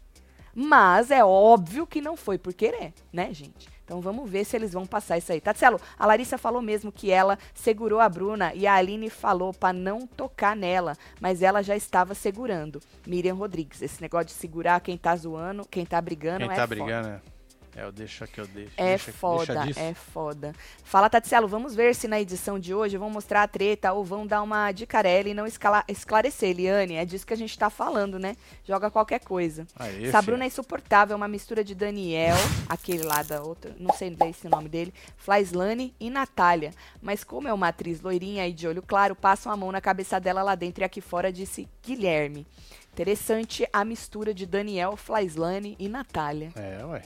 Mas 0.59 1.11
é 1.11 1.23
óbvio 1.23 1.87
que 1.87 2.01
não 2.01 2.17
foi 2.17 2.39
por 2.39 2.55
querer, 2.55 2.95
né, 3.13 3.29
gente? 3.35 3.69
Então 3.85 4.01
vamos 4.01 4.29
ver 4.29 4.45
se 4.45 4.57
eles 4.57 4.73
vão 4.73 4.87
passar 4.87 5.19
isso 5.19 5.31
aí. 5.31 5.41
Tatselo, 5.41 5.79
a 5.99 6.07
Larissa 6.07 6.39
falou 6.39 6.63
mesmo 6.63 6.91
que 6.91 7.11
ela 7.11 7.39
segurou 7.55 8.01
a 8.01 8.09
Bruna 8.09 8.55
e 8.55 8.67
a 8.67 8.75
Aline 8.75 9.11
falou 9.11 9.53
pra 9.53 9.71
não 9.73 10.07
tocar 10.07 10.57
nela, 10.57 10.97
mas 11.21 11.43
ela 11.43 11.63
já 11.63 11.77
estava 11.77 12.15
segurando. 12.15 12.81
Miriam 13.07 13.35
Rodrigues, 13.35 13.83
esse 13.83 14.01
negócio 14.01 14.29
de 14.29 14.33
segurar 14.33 14.81
quem 14.81 14.97
tá 14.97 15.15
zoando, 15.15 15.65
quem 15.71 15.85
tá 15.85 16.01
brigando 16.01 16.39
Quem 16.39 16.47
é 16.47 16.55
tá 16.57 16.63
foda. 16.63 16.67
brigando, 16.67 17.09
é. 17.09 17.36
É, 17.77 17.85
eu 17.85 17.93
deixo 17.93 18.25
aqui, 18.25 18.41
eu 18.41 18.47
deixo. 18.47 18.73
É 18.77 18.89
deixa, 18.97 19.13
foda, 19.13 19.65
deixa 19.65 19.81
é 19.81 19.93
foda. 19.93 20.55
Fala, 20.83 21.11
Tatselo, 21.11 21.47
vamos 21.47 21.75
ver 21.75 21.95
se 21.95 22.09
na 22.09 22.19
edição 22.19 22.59
de 22.59 22.73
hoje 22.75 22.97
vão 22.97 23.11
mostrar 23.11 23.43
a 23.43 23.49
treta 23.49 23.93
ou 23.93 24.03
vão 24.03 24.27
dar 24.27 24.41
uma 24.43 24.73
dicarela 24.73 25.29
e 25.29 25.35
não 25.35 25.47
escala- 25.47 25.85
esclarecer, 25.87 26.51
Eliane. 26.51 26.95
É 26.95 27.05
disso 27.05 27.27
que 27.27 27.35
a 27.35 27.37
gente 27.37 27.59
tá 27.59 27.69
falando, 27.69 28.19
né? 28.19 28.35
Joga 28.65 28.91
qualquer 28.91 29.21
coisa. 29.21 29.67
Filho. 30.11 30.23
Bruna 30.23 30.45
é 30.45 30.47
insuportável, 30.47 31.13
é 31.13 31.17
uma 31.17 31.29
mistura 31.29 31.63
de 31.63 31.75
Daniel, 31.75 32.37
aquele 32.69 33.03
lá 33.03 33.23
da 33.23 33.43
outra, 33.43 33.75
não 33.79 33.93
sei 33.95 34.09
bem 34.11 34.33
se 34.33 34.47
é 34.47 34.49
o 34.49 34.51
nome 34.51 34.69
dele, 34.69 34.95
Flaislane 35.17 35.95
e 36.01 36.09
Natália. 36.09 36.71
Mas 37.03 37.23
como 37.25 37.47
é 37.47 37.53
uma 37.53 37.69
atriz 37.69 38.01
loirinha 38.01 38.49
e 38.49 38.53
de 38.53 38.67
olho 38.67 38.83
claro, 38.83 39.15
passam 39.15 39.53
a 39.53 39.57
mão 39.57 39.71
na 39.71 39.81
cabeça 39.83 40.19
dela 40.19 40.43
lá 40.43 40.55
dentro 40.55 40.83
e 40.83 40.85
aqui 40.85 41.01
fora, 41.03 41.31
disse 41.31 41.69
Guilherme. 41.85 42.47
Interessante 42.93 43.69
a 43.71 43.85
mistura 43.85 44.33
de 44.33 44.47
Daniel, 44.47 44.97
Flaislane 44.97 45.77
e 45.79 45.89
Natália. 45.89 46.51
É, 46.57 46.83
ué. 46.87 47.03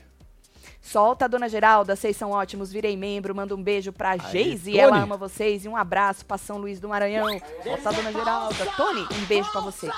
Solta, 0.80 1.28
dona 1.28 1.48
Geralda, 1.48 1.94
vocês 1.94 2.16
são 2.16 2.30
ótimos, 2.30 2.72
virei 2.72 2.96
membro, 2.96 3.34
manda 3.34 3.54
um 3.54 3.62
beijo 3.62 3.92
pra 3.92 4.16
Geise, 4.16 4.78
ela 4.78 4.98
ama 4.98 5.16
vocês, 5.16 5.64
e 5.64 5.68
um 5.68 5.76
abraço 5.76 6.24
pra 6.24 6.38
São 6.38 6.56
Luís 6.56 6.80
do 6.80 6.88
Maranhão. 6.88 7.26
Solta, 7.62 7.92
dona 7.92 8.12
Geralda. 8.12 8.66
Tony, 8.76 9.02
um 9.02 9.26
beijo 9.26 9.50
pra 9.52 9.60
você. 9.60 9.90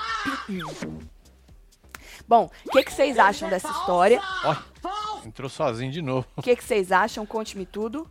Bom, 2.27 2.49
o 2.65 2.71
que, 2.71 2.83
que 2.83 2.91
vocês 2.91 3.17
acham 3.17 3.49
dessa 3.49 3.69
história? 3.69 4.21
Ó, 4.43 4.55
entrou 5.25 5.49
sozinho 5.49 5.91
de 5.91 6.01
novo. 6.01 6.27
O 6.35 6.41
que, 6.41 6.55
que 6.55 6.63
vocês 6.63 6.91
acham? 6.91 7.25
Conte-me 7.25 7.65
tudo. 7.65 8.09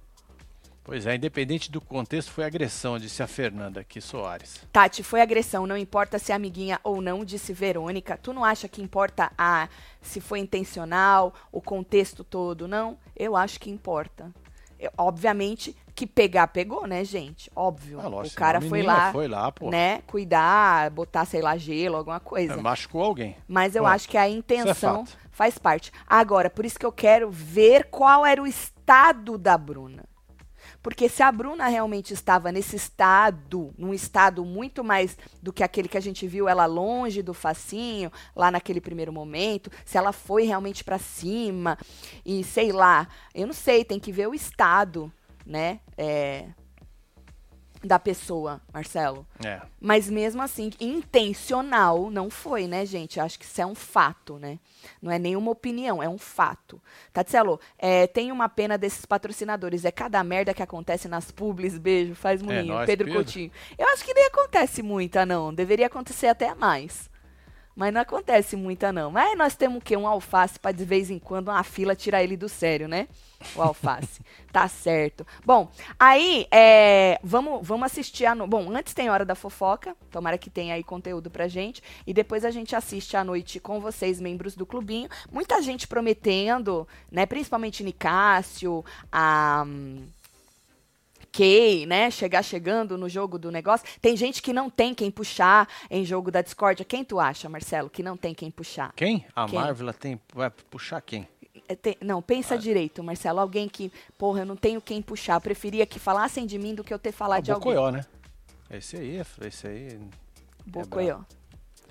Pois 0.84 1.06
é, 1.06 1.14
independente 1.14 1.70
do 1.70 1.80
contexto, 1.80 2.32
foi 2.32 2.42
agressão, 2.44 2.98
disse 2.98 3.22
a 3.22 3.26
Fernanda 3.28 3.80
aqui, 3.80 4.00
Soares. 4.00 4.66
Tati, 4.72 5.02
foi 5.04 5.20
agressão, 5.20 5.64
não 5.64 5.76
importa 5.76 6.18
se 6.18 6.32
é 6.32 6.34
amiguinha 6.34 6.80
ou 6.82 7.00
não, 7.00 7.24
disse 7.24 7.52
Verônica. 7.52 8.18
Tu 8.20 8.32
não 8.32 8.44
acha 8.44 8.66
que 8.68 8.82
importa 8.82 9.30
a 9.38 9.68
se 10.00 10.20
foi 10.20 10.40
intencional, 10.40 11.32
o 11.52 11.60
contexto 11.60 12.24
todo, 12.24 12.66
não? 12.66 12.98
Eu 13.16 13.36
acho 13.36 13.60
que 13.60 13.70
importa. 13.70 14.32
Eu- 14.76 14.90
obviamente 14.98 15.76
que 15.94 16.04
pegar, 16.04 16.48
pegou, 16.48 16.84
né, 16.84 17.04
gente? 17.04 17.48
Óbvio. 17.54 18.00
Ah, 18.00 18.08
lógico, 18.08 18.34
o 18.34 18.38
cara 18.38 18.60
foi 18.60 18.82
lá, 18.82 19.12
Foi 19.12 19.28
lá, 19.28 19.52
pô. 19.52 19.70
né, 19.70 20.02
cuidar, 20.08 20.90
botar, 20.90 21.24
sei 21.26 21.40
lá, 21.40 21.56
gelo, 21.56 21.96
alguma 21.96 22.18
coisa. 22.18 22.54
É, 22.54 22.56
Machucou 22.56 23.04
alguém. 23.04 23.36
Mas 23.46 23.76
eu 23.76 23.84
Bom, 23.84 23.88
acho 23.88 24.08
que 24.08 24.18
a 24.18 24.26
é 24.26 24.30
intenção 24.30 25.06
fato. 25.06 25.16
faz 25.30 25.58
parte. 25.58 25.92
Agora, 26.08 26.50
por 26.50 26.64
isso 26.66 26.76
que 26.76 26.86
eu 26.86 26.90
quero 26.90 27.30
ver 27.30 27.84
qual 27.84 28.26
era 28.26 28.42
o 28.42 28.46
estado 28.48 29.38
da 29.38 29.56
Bruna. 29.56 30.02
Porque 30.82 31.08
se 31.08 31.22
a 31.22 31.30
Bruna 31.30 31.68
realmente 31.68 32.12
estava 32.12 32.50
nesse 32.50 32.76
estado, 32.76 33.72
num 33.78 33.94
estado 33.94 34.44
muito 34.44 34.82
mais 34.82 35.16
do 35.40 35.52
que 35.52 35.62
aquele 35.62 35.88
que 35.88 35.96
a 35.96 36.00
gente 36.00 36.26
viu 36.26 36.48
ela 36.48 36.66
longe 36.66 37.22
do 37.22 37.32
facinho, 37.32 38.10
lá 38.34 38.50
naquele 38.50 38.80
primeiro 38.80 39.12
momento, 39.12 39.70
se 39.84 39.96
ela 39.96 40.12
foi 40.12 40.44
realmente 40.44 40.82
pra 40.82 40.98
cima 40.98 41.78
e 42.26 42.42
sei 42.42 42.72
lá, 42.72 43.06
eu 43.34 43.46
não 43.46 43.54
sei, 43.54 43.84
tem 43.84 44.00
que 44.00 44.10
ver 44.10 44.28
o 44.28 44.34
estado, 44.34 45.12
né, 45.46 45.80
é, 45.96 46.46
da 47.82 47.98
pessoa, 47.98 48.60
Marcelo. 48.72 49.26
É. 49.44 49.60
Mas 49.80 50.08
mesmo 50.08 50.40
assim, 50.40 50.70
intencional 50.80 52.10
não 52.10 52.30
foi, 52.30 52.66
né, 52.66 52.86
gente? 52.86 53.18
Acho 53.18 53.38
que 53.38 53.44
isso 53.44 53.60
é 53.60 53.66
um 53.66 53.74
fato, 53.74 54.38
né? 54.38 54.58
Não 55.00 55.10
é 55.10 55.18
nenhuma 55.18 55.50
opinião, 55.50 56.02
é 56.02 56.08
um 56.08 56.18
fato. 56.18 56.80
Tatselo, 57.12 57.60
é, 57.78 58.06
tem 58.06 58.30
uma 58.30 58.48
pena 58.48 58.78
desses 58.78 59.04
patrocinadores. 59.04 59.84
É 59.84 59.90
cada 59.90 60.22
merda 60.22 60.54
que 60.54 60.62
acontece 60.62 61.08
nas 61.08 61.30
publis. 61.30 61.76
Beijo, 61.76 62.14
faz 62.14 62.40
moinho. 62.40 62.66
nóis, 62.66 62.86
Pedro, 62.86 63.06
Pedro. 63.06 63.22
Coutinho. 63.22 63.50
Eu 63.76 63.88
acho 63.88 64.04
que 64.04 64.14
nem 64.14 64.26
acontece 64.26 64.82
muita, 64.82 65.26
não. 65.26 65.52
Deveria 65.52 65.86
acontecer 65.86 66.28
até 66.28 66.54
mais. 66.54 67.10
Mas 67.74 67.92
não 67.92 68.00
acontece 68.00 68.56
muita, 68.56 68.92
não. 68.92 69.10
Mas 69.10 69.36
nós 69.36 69.56
temos 69.56 69.78
o 69.78 69.80
quê? 69.80 69.96
Um 69.96 70.06
alface 70.06 70.58
para 70.58 70.72
de 70.72 70.84
vez 70.84 71.10
em 71.10 71.18
quando 71.18 71.48
uma 71.48 71.62
fila 71.62 71.96
tirar 71.96 72.22
ele 72.22 72.36
do 72.36 72.48
sério, 72.48 72.86
né? 72.86 73.08
O 73.56 73.62
alface. 73.62 74.20
tá 74.52 74.68
certo. 74.68 75.26
Bom, 75.44 75.70
aí, 75.98 76.46
é, 76.50 77.18
vamos, 77.22 77.66
vamos 77.66 77.86
assistir 77.86 78.26
a... 78.26 78.34
No... 78.34 78.46
Bom, 78.46 78.70
antes 78.76 78.94
tem 78.94 79.10
Hora 79.10 79.24
da 79.24 79.34
Fofoca. 79.34 79.96
Tomara 80.10 80.36
que 80.36 80.50
tenha 80.50 80.74
aí 80.74 80.84
conteúdo 80.84 81.30
pra 81.30 81.48
gente. 81.48 81.82
E 82.06 82.12
depois 82.12 82.44
a 82.44 82.50
gente 82.50 82.76
assiste 82.76 83.16
à 83.16 83.24
noite 83.24 83.58
com 83.58 83.80
vocês, 83.80 84.20
membros 84.20 84.54
do 84.54 84.66
clubinho. 84.66 85.08
Muita 85.30 85.60
gente 85.62 85.88
prometendo, 85.88 86.86
né? 87.10 87.26
Principalmente 87.26 87.82
Nicásio, 87.82 88.84
a... 89.10 89.64
hum, 89.66 90.06
Kay, 91.32 91.86
né? 91.86 92.10
Chegar 92.10 92.42
chegando 92.42 92.98
no 92.98 93.08
jogo 93.08 93.38
do 93.38 93.50
negócio. 93.50 93.86
Tem 94.00 94.14
gente 94.16 94.42
que 94.42 94.52
não 94.52 94.68
tem 94.68 94.94
quem 94.94 95.10
puxar 95.10 95.66
em 95.90 96.04
jogo 96.04 96.30
da 96.30 96.42
discórdia. 96.42 96.84
Quem 96.84 97.02
tu 97.04 97.18
acha, 97.18 97.48
Marcelo, 97.48 97.88
que 97.88 98.02
não 98.02 98.16
tem 98.16 98.34
quem 98.34 98.50
puxar? 98.50 98.92
Quem? 98.94 99.24
A 99.34 99.46
Quem? 99.46 99.58
Marvel 99.58 99.92
tem. 99.94 100.20
Vai 100.34 100.50
puxar 100.50 101.00
quem? 101.00 101.26
É, 101.68 101.74
tem- 101.74 101.96
não, 102.02 102.20
pensa 102.20 102.58
direito, 102.58 103.02
Marcelo. 103.02 103.40
Alguém 103.40 103.68
que, 103.68 103.90
porra, 104.18 104.40
eu 104.40 104.46
não 104.46 104.56
tenho 104.56 104.80
quem 104.80 105.00
puxar. 105.00 105.34
Eu 105.36 105.40
preferia 105.40 105.86
que 105.86 105.98
falassem 105.98 106.44
de 106.44 106.58
mim 106.58 106.74
do 106.74 106.84
que 106.84 106.92
eu 106.92 106.98
ter 106.98 107.12
falado 107.12 107.38
Ah, 107.38 107.42
de 107.42 107.50
alguém. 107.52 107.72
Bocoió, 107.72 107.90
né? 107.90 108.04
Esse 108.70 108.96
aí, 108.96 109.16
é- 109.18 109.46
esse 109.46 109.66
aí. 109.66 109.98
Bocoió. 110.66 111.20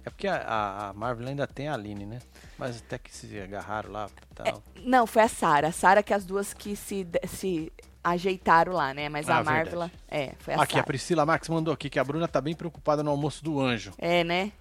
É 0.04 0.10
porque 0.10 0.28
a, 0.28 0.90
a- 0.90 0.94
Marvel 0.94 1.28
ainda 1.28 1.46
tem 1.48 1.68
a 1.68 1.74
Aline, 1.74 2.06
né? 2.06 2.20
Mas 2.58 2.78
até 2.78 2.98
que 2.98 3.16
se 3.16 3.40
agarraram 3.40 3.92
lá 3.92 4.10
e 4.32 4.36
tal. 4.36 4.64
Não, 4.84 5.06
foi 5.08 5.22
a 5.24 5.28
Sara. 5.28 5.68
A 5.68 5.72
Sara 5.72 6.02
que 6.04 6.14
as 6.14 6.26
duas 6.26 6.54
que 6.54 6.76
se, 6.76 7.08
se 7.28 7.72
ajeitaram 8.04 8.74
lá, 8.74 8.94
né? 8.94 9.10
Mas 9.10 9.30
Ah, 9.30 9.38
a 9.40 9.44
Marvel, 9.44 9.80
verdade. 9.80 9.92
é, 10.10 10.34
foi 10.40 10.54
a 10.54 10.62
aqui, 10.62 10.80
a. 10.80 10.84
Priscila 10.84 11.26
Marques 11.26 11.50
mandou 11.50 11.74
aqui 11.74 11.90
que 11.90 12.00
a 12.00 12.04
Bruna 12.04 12.28
tá 12.28 12.42
bem 12.42 12.56
preocupada 12.56 13.04
no 13.04 13.12
almoço 13.12 13.44
do 13.44 13.60
anjo. 13.60 13.92
É, 13.98 14.24
né? 14.24 14.52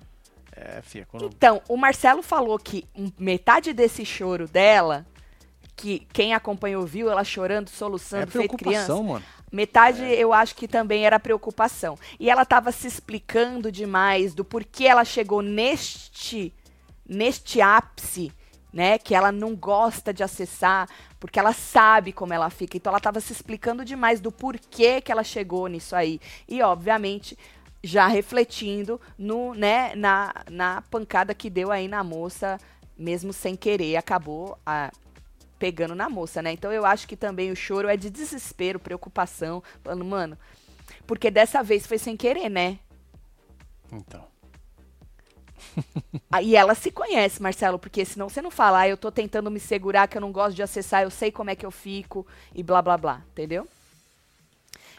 É, 0.54 0.80
fia, 0.82 1.06
quando. 1.10 1.26
Então, 1.26 1.62
o 1.68 1.76
Marcelo 1.76 2.22
falou 2.22 2.58
que 2.58 2.84
metade 3.18 3.72
desse 3.72 4.04
choro 4.04 4.46
dela, 4.48 5.06
que 5.76 6.06
quem 6.12 6.34
acompanhou 6.34 6.84
viu 6.84 7.10
ela 7.10 7.24
chorando, 7.24 7.68
É 7.68 7.70
soluçando, 7.70 8.30
feito 8.30 8.56
criança. 8.56 8.94
mano. 9.02 9.24
Metade 9.50 10.04
eu 10.04 10.32
acho 10.32 10.54
que 10.54 10.68
também 10.68 11.04
era 11.04 11.18
preocupação. 11.18 11.98
E 12.20 12.30
ela 12.30 12.42
estava 12.42 12.70
se 12.70 12.86
explicando 12.86 13.72
demais 13.72 14.32
do 14.34 14.44
porquê 14.44 14.84
ela 14.86 15.04
chegou 15.04 15.42
neste 15.42 16.52
neste 17.08 17.60
ápice, 17.60 18.32
né, 18.72 18.98
que 18.98 19.14
ela 19.14 19.32
não 19.32 19.54
gosta 19.54 20.12
de 20.12 20.22
acessar, 20.22 20.88
porque 21.18 21.38
ela 21.38 21.52
sabe 21.52 22.12
como 22.12 22.32
ela 22.32 22.50
fica. 22.50 22.76
Então 22.76 22.90
ela 22.90 22.98
estava 22.98 23.20
se 23.20 23.32
explicando 23.32 23.84
demais 23.84 24.20
do 24.20 24.30
porquê 24.30 25.00
que 25.00 25.10
ela 25.10 25.24
chegou 25.24 25.66
nisso 25.66 25.94
aí. 25.96 26.20
E 26.48 26.62
obviamente 26.62 27.36
já 27.82 28.06
refletindo 28.06 29.00
no, 29.18 29.54
né, 29.54 29.94
na, 29.94 30.34
na 30.50 30.82
pancada 30.82 31.34
que 31.34 31.48
deu 31.48 31.70
aí 31.70 31.88
na 31.88 32.04
moça, 32.04 32.58
mesmo 32.96 33.32
sem 33.32 33.56
querer, 33.56 33.96
acabou 33.96 34.58
a, 34.66 34.92
pegando 35.58 35.94
na 35.94 36.08
moça, 36.08 36.42
né? 36.42 36.52
Então 36.52 36.72
eu 36.72 36.84
acho 36.84 37.08
que 37.08 37.16
também 37.16 37.50
o 37.50 37.56
choro 37.56 37.88
é 37.88 37.96
de 37.96 38.10
desespero, 38.10 38.78
preocupação, 38.78 39.62
falando, 39.82 40.04
mano, 40.04 40.38
porque 41.06 41.30
dessa 41.30 41.62
vez 41.62 41.86
foi 41.86 41.98
sem 41.98 42.16
querer, 42.16 42.48
né? 42.48 42.78
Então. 43.90 44.29
Ah, 46.32 46.42
E 46.42 46.54
ela 46.54 46.74
se 46.76 46.90
conhece, 46.92 47.42
Marcelo, 47.42 47.78
porque 47.78 48.04
senão 48.04 48.28
você 48.28 48.40
não 48.40 48.50
fala, 48.52 48.80
ah, 48.80 48.88
eu 48.88 48.96
tô 48.96 49.10
tentando 49.10 49.50
me 49.50 49.58
segurar, 49.58 50.06
que 50.06 50.16
eu 50.16 50.20
não 50.20 50.30
gosto 50.30 50.54
de 50.54 50.62
acessar, 50.62 51.02
eu 51.02 51.10
sei 51.10 51.32
como 51.32 51.50
é 51.50 51.56
que 51.56 51.66
eu 51.66 51.70
fico, 51.72 52.24
e 52.54 52.62
blá 52.62 52.80
blá 52.80 52.96
blá, 52.96 53.22
entendeu? 53.32 53.66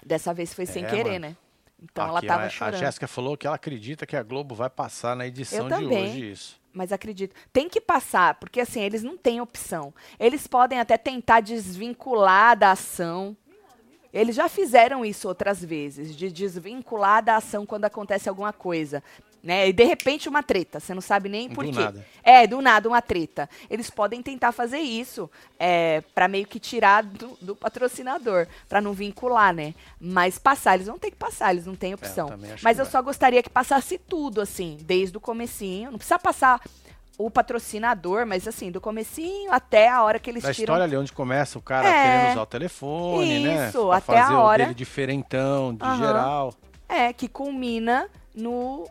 Dessa 0.05 0.34
vez 0.34 0.53
foi 0.53 0.66
sem 0.66 0.84
É, 0.84 0.89
querer, 0.89 1.20
mano. 1.20 1.28
né? 1.30 1.36
Então 1.82 2.07
ela 2.07 2.20
Aqui, 2.20 2.28
tava 2.28 2.43
a, 2.45 2.49
chorando. 2.49 2.76
A 2.76 2.78
Jéssica 2.78 3.07
falou 3.07 3.38
que 3.38 3.47
ela 3.47 3.55
acredita 3.55 4.05
que 4.05 4.16
a 4.16 4.24
Globo 4.24 4.53
vai 4.53 4.70
passar 4.70 5.16
na 5.16 5.26
edição 5.26 5.64
de 5.68 5.70
também. 5.70 6.03
hoje 6.12 6.32
isso. 6.32 6.59
Mas 6.74 6.91
acredito. 6.91 7.36
Tem 7.51 7.68
que 7.68 7.82
passar, 7.82 8.36
porque 8.36 8.59
assim, 8.62 8.82
eles 8.82 9.03
não 9.03 9.18
têm 9.18 9.41
opção. 9.41 9.93
Eles 10.20 10.47
podem 10.47 10.80
até 10.80 10.97
tentar 10.97 11.39
desvincular 11.41 12.57
da 12.57 12.72
ação. 12.72 13.36
Eles 14.14 14.36
já 14.36 14.47
fizeram 14.49 15.03
isso 15.05 15.28
outras 15.28 15.64
vezes, 15.64 16.16
de 16.16 16.30
desvincular 16.32 17.24
da 17.24 17.38
ação 17.38 17.66
quando 17.66 17.86
acontece 17.86 18.28
alguma 18.30 18.51
coisa. 18.53 19.01
Né? 19.43 19.69
E 19.69 19.73
de 19.73 19.83
repente 19.83 20.29
uma 20.29 20.43
treta, 20.43 20.79
você 20.79 20.93
não 20.93 21.01
sabe 21.01 21.27
nem 21.27 21.49
por 21.49 21.65
Do 21.65 21.71
quê. 21.71 21.79
nada. 21.79 22.05
É, 22.23 22.45
do 22.45 22.61
nada 22.61 22.87
uma 22.87 23.01
treta. 23.01 23.49
Eles 23.71 23.89
podem 23.89 24.21
tentar 24.21 24.51
fazer 24.51 24.77
isso 24.77 25.29
é, 25.59 26.01
para 26.13 26.27
meio 26.27 26.45
que 26.45 26.59
tirar 26.59 27.01
do, 27.03 27.35
do 27.41 27.55
patrocinador, 27.55 28.45
para 28.69 28.79
não 28.79 28.93
vincular, 28.93 29.51
né? 29.51 29.73
Mas 29.99 30.37
passar, 30.37 30.75
eles 30.75 30.85
vão 30.85 30.99
ter 30.99 31.09
que 31.09 31.17
passar, 31.17 31.51
eles 31.53 31.65
não 31.65 31.75
têm 31.75 31.95
opção. 31.95 32.27
também 32.27 32.51
acho 32.51 32.63
Mas 32.63 32.77
eu 32.77 32.85
só 32.85 33.01
gostaria 33.01 33.41
que 33.41 33.49
passasse 33.49 33.97
tudo, 33.97 34.41
assim, 34.41 34.77
desde 34.81 35.17
o 35.17 35.19
comecinho. 35.19 35.89
Não 35.89 35.97
precisa 35.97 36.19
passar 36.19 36.61
o 37.17 37.29
patrocinador, 37.29 38.25
mas 38.27 38.47
assim, 38.47 38.71
do 38.71 38.79
comecinho 38.81 39.51
até 39.51 39.89
a 39.89 40.03
hora 40.03 40.19
que 40.19 40.29
eles 40.29 40.43
Da 40.43 40.53
tiram 40.53 40.73
história 40.75 40.83
ali 40.83 40.95
onde 40.97 41.11
começa 41.11 41.57
o 41.57 41.61
cara 41.61 41.87
É. 41.87 42.03
querendo 42.03 42.31
usar 42.31 42.41
o 42.41 42.45
telefone, 42.45 43.39
né? 43.39 43.69
Isso, 43.69 43.91
até 43.91 44.19
a 44.19 44.21
fazer 44.23 44.33
hora. 44.35 44.63
o 44.63 44.65
dele 44.67 44.75
diferentão, 44.75 45.73
de 45.75 45.83
Aham. 45.83 45.97
geral. 45.97 46.53
É, 46.87 47.11
que 47.13 47.27
culmina 47.27 48.07
no. 48.35 48.87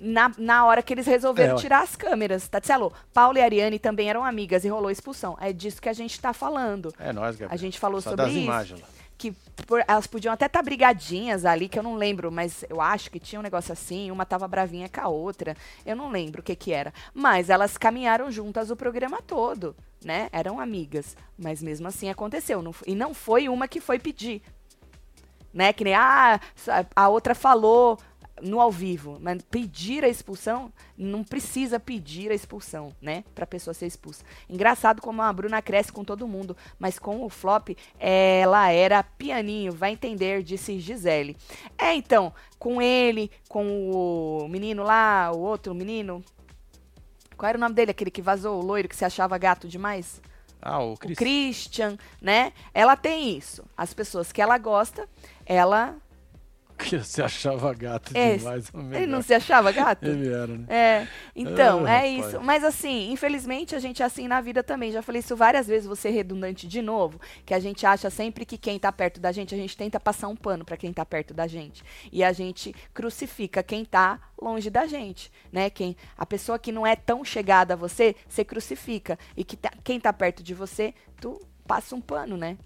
Na, 0.00 0.30
na 0.38 0.64
hora 0.64 0.82
que 0.82 0.94
eles 0.94 1.06
resolveram 1.06 1.56
É, 1.56 1.58
tirar 1.60 1.82
as 1.82 1.96
câmeras. 1.96 2.46
Tatselo, 2.48 2.92
Paulo 3.12 3.36
e 3.38 3.40
Ariane 3.42 3.78
também 3.78 4.08
eram 4.08 4.24
amigas 4.24 4.64
e 4.64 4.68
rolou 4.68 4.90
expulsão. 4.90 5.36
É 5.40 5.52
disso 5.52 5.82
que 5.82 5.88
a 5.88 5.92
gente 5.92 6.20
tá 6.20 6.32
falando. 6.32 6.94
É 6.98 7.12
nóis, 7.12 7.34
Gabriel. 7.36 7.50
A 7.52 7.56
gente 7.56 7.78
falou 7.78 8.00
Só 8.00 8.10
sobre 8.10 8.24
das 8.26 8.34
isso. 8.34 8.42
imagens 8.44 8.80
lá. 8.80 8.86
Que 9.16 9.32
por- 9.66 9.82
elas 9.88 10.06
podiam 10.06 10.32
até 10.32 10.46
estar 10.46 10.62
brigadinhas 10.62 11.44
ali, 11.44 11.68
que 11.68 11.76
eu 11.76 11.82
não 11.82 11.96
lembro, 11.96 12.30
mas 12.30 12.64
eu 12.70 12.80
acho 12.80 13.10
que 13.10 13.18
tinha 13.18 13.40
um 13.40 13.42
negócio 13.42 13.72
assim, 13.72 14.12
uma 14.12 14.24
tava 14.24 14.46
bravinha 14.46 14.88
com 14.88 15.00
a 15.00 15.08
outra. 15.08 15.56
Eu 15.84 15.96
não 15.96 16.08
lembro 16.08 16.40
o 16.40 16.44
que 16.44 16.54
que 16.54 16.72
era. 16.72 16.92
Mas 17.12 17.50
elas 17.50 17.76
caminharam 17.76 18.30
juntas 18.30 18.70
o 18.70 18.76
programa 18.76 19.20
todo, 19.20 19.74
né? 20.04 20.28
Eram 20.30 20.60
amigas. 20.60 21.16
Mas 21.36 21.60
mesmo 21.60 21.88
assim 21.88 22.08
aconteceu. 22.08 22.62
não 22.62 22.72
e 22.86 22.94
não 22.94 23.12
foi 23.12 23.48
uma 23.48 23.66
que 23.66 23.80
foi 23.80 23.98
pedir. 23.98 24.40
Né? 25.52 25.72
Que 25.72 25.82
nem, 25.82 25.94
ah, 25.94 26.38
a 26.94 27.08
outra 27.08 27.34
falou 27.34 27.98
no 28.42 28.60
ao 28.60 28.70
vivo, 28.70 29.18
mas 29.20 29.42
pedir 29.42 30.04
a 30.04 30.08
expulsão, 30.08 30.72
não 30.96 31.22
precisa 31.24 31.78
pedir 31.80 32.30
a 32.30 32.34
expulsão, 32.34 32.94
né? 33.00 33.24
Pra 33.34 33.46
pessoa 33.46 33.74
ser 33.74 33.86
expulsa. 33.86 34.24
Engraçado 34.48 35.00
como 35.02 35.22
a 35.22 35.32
Bruna 35.32 35.62
cresce 35.62 35.92
com 35.92 36.04
todo 36.04 36.28
mundo, 36.28 36.56
mas 36.78 36.98
com 36.98 37.24
o 37.24 37.28
flop, 37.28 37.70
ela 37.98 38.70
era 38.70 39.02
pianinho, 39.02 39.72
vai 39.72 39.92
entender, 39.92 40.42
disse 40.42 40.78
Gisele. 40.80 41.36
É, 41.76 41.94
então, 41.94 42.32
com 42.58 42.82
ele, 42.82 43.30
com 43.48 43.90
o 43.90 44.48
menino 44.48 44.82
lá, 44.82 45.30
o 45.32 45.38
outro 45.38 45.74
menino. 45.74 46.24
Qual 47.36 47.48
era 47.48 47.58
o 47.58 47.60
nome 47.60 47.74
dele? 47.74 47.92
Aquele 47.92 48.10
que 48.10 48.20
vazou, 48.20 48.58
o 48.60 48.64
loiro 48.64 48.88
que 48.88 48.96
se 48.96 49.04
achava 49.04 49.38
gato 49.38 49.68
demais? 49.68 50.20
Ah, 50.60 50.82
o 50.82 50.94
o 50.94 50.96
Cris. 50.96 51.16
Christian, 51.16 51.96
né? 52.20 52.52
Ela 52.74 52.96
tem 52.96 53.36
isso. 53.36 53.64
As 53.76 53.94
pessoas 53.94 54.32
que 54.32 54.42
ela 54.42 54.58
gosta, 54.58 55.08
ela. 55.46 55.96
Que 56.88 56.96
você 56.98 57.22
achava 57.22 57.74
gato 57.74 58.12
É, 58.16 58.36
demais. 58.36 58.70
ou 58.72 58.80
Ele 58.94 59.06
não 59.06 59.20
se 59.20 59.34
achava 59.34 59.72
gato? 59.72 60.04
Ele 60.04 60.28
era, 60.32 60.46
né? 60.46 60.64
É, 60.68 61.06
então, 61.34 61.84
Ah, 61.84 61.90
é 61.90 62.16
rapaz. 62.16 62.26
isso. 62.34 62.40
Mas 62.40 62.62
assim, 62.64 63.10
infelizmente 63.10 63.74
a 63.74 63.78
gente 63.80 64.00
é 64.02 64.06
assim 64.06 64.28
na 64.28 64.40
vida 64.40 64.62
também. 64.62 64.92
Já 64.92 65.02
falei 65.02 65.18
isso 65.20 65.34
várias 65.34 65.66
vezes, 65.66 65.86
vou 65.86 65.96
ser 65.96 66.10
redundante 66.10 66.68
de 66.68 66.80
novo, 66.80 67.20
que 67.44 67.52
a 67.52 67.58
gente 67.58 67.84
acha 67.84 68.08
sempre 68.10 68.46
que 68.46 68.56
quem 68.56 68.78
tá 68.78 68.92
perto 68.92 69.20
da 69.20 69.32
gente, 69.32 69.54
a 69.54 69.58
gente 69.58 69.76
tenta 69.76 69.98
passar 69.98 70.28
um 70.28 70.36
pano 70.36 70.64
pra 70.64 70.76
quem 70.76 70.92
tá 70.92 71.04
perto 71.04 71.34
da 71.34 71.46
gente. 71.48 71.82
E 72.12 72.22
a 72.22 72.32
gente 72.32 72.74
crucifica 72.94 73.62
quem 73.62 73.84
tá 73.84 74.20
longe 74.40 74.70
da 74.70 74.86
gente, 74.86 75.32
né? 75.52 75.68
Quem 75.70 75.96
a 76.16 76.24
pessoa 76.24 76.58
que 76.58 76.70
não 76.70 76.86
é 76.86 76.94
tão 76.94 77.24
chegada 77.24 77.74
a 77.74 77.76
você, 77.76 78.14
você 78.28 78.44
crucifica. 78.44 79.18
E 79.36 79.42
que 79.42 79.56
tá- 79.56 79.72
quem 79.82 79.98
tá 79.98 80.12
perto 80.12 80.42
de 80.42 80.54
você, 80.54 80.94
tu 81.20 81.40
passa 81.66 81.96
um 81.96 82.00
pano, 82.00 82.36
né? 82.36 82.56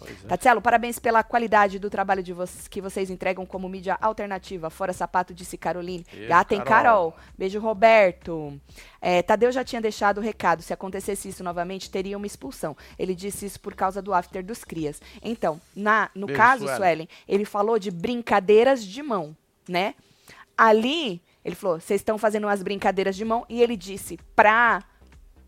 Pois 0.00 0.24
é. 0.24 0.28
Tatielo, 0.28 0.62
parabéns 0.62 0.98
pela 0.98 1.22
qualidade 1.22 1.78
do 1.78 1.90
trabalho 1.90 2.22
de 2.22 2.32
vocês, 2.32 2.66
que 2.66 2.80
vocês 2.80 3.10
entregam 3.10 3.44
como 3.44 3.68
mídia 3.68 3.98
alternativa. 4.00 4.70
Fora 4.70 4.94
sapato, 4.94 5.34
disse 5.34 5.58
Caroline. 5.58 6.06
Beijo, 6.10 6.28
Gata 6.28 6.54
em 6.54 6.58
Carol. 6.58 7.12
Carol. 7.12 7.14
Beijo, 7.36 7.60
Roberto. 7.60 8.58
É, 9.00 9.22
Tadeu 9.22 9.52
já 9.52 9.62
tinha 9.62 9.80
deixado 9.80 10.18
o 10.18 10.22
recado. 10.22 10.62
Se 10.62 10.72
acontecesse 10.72 11.28
isso 11.28 11.44
novamente, 11.44 11.90
teria 11.90 12.16
uma 12.16 12.26
expulsão. 12.26 12.74
Ele 12.98 13.14
disse 13.14 13.44
isso 13.44 13.60
por 13.60 13.74
causa 13.74 14.00
do 14.00 14.14
after 14.14 14.42
dos 14.42 14.64
crias. 14.64 15.00
Então, 15.22 15.60
na, 15.76 16.10
no 16.14 16.26
Beijo, 16.26 16.40
caso, 16.40 16.64
Suelen. 16.64 16.76
Suelen, 16.76 17.08
ele 17.28 17.44
falou 17.44 17.78
de 17.78 17.90
brincadeiras 17.90 18.82
de 18.82 19.02
mão, 19.02 19.36
né? 19.68 19.94
Ali, 20.56 21.22
ele 21.44 21.54
falou, 21.54 21.78
vocês 21.78 22.00
estão 22.00 22.16
fazendo 22.18 22.44
umas 22.44 22.62
brincadeiras 22.62 23.16
de 23.16 23.24
mão, 23.24 23.44
e 23.48 23.62
ele 23.62 23.76
disse 23.76 24.18
pra 24.34 24.82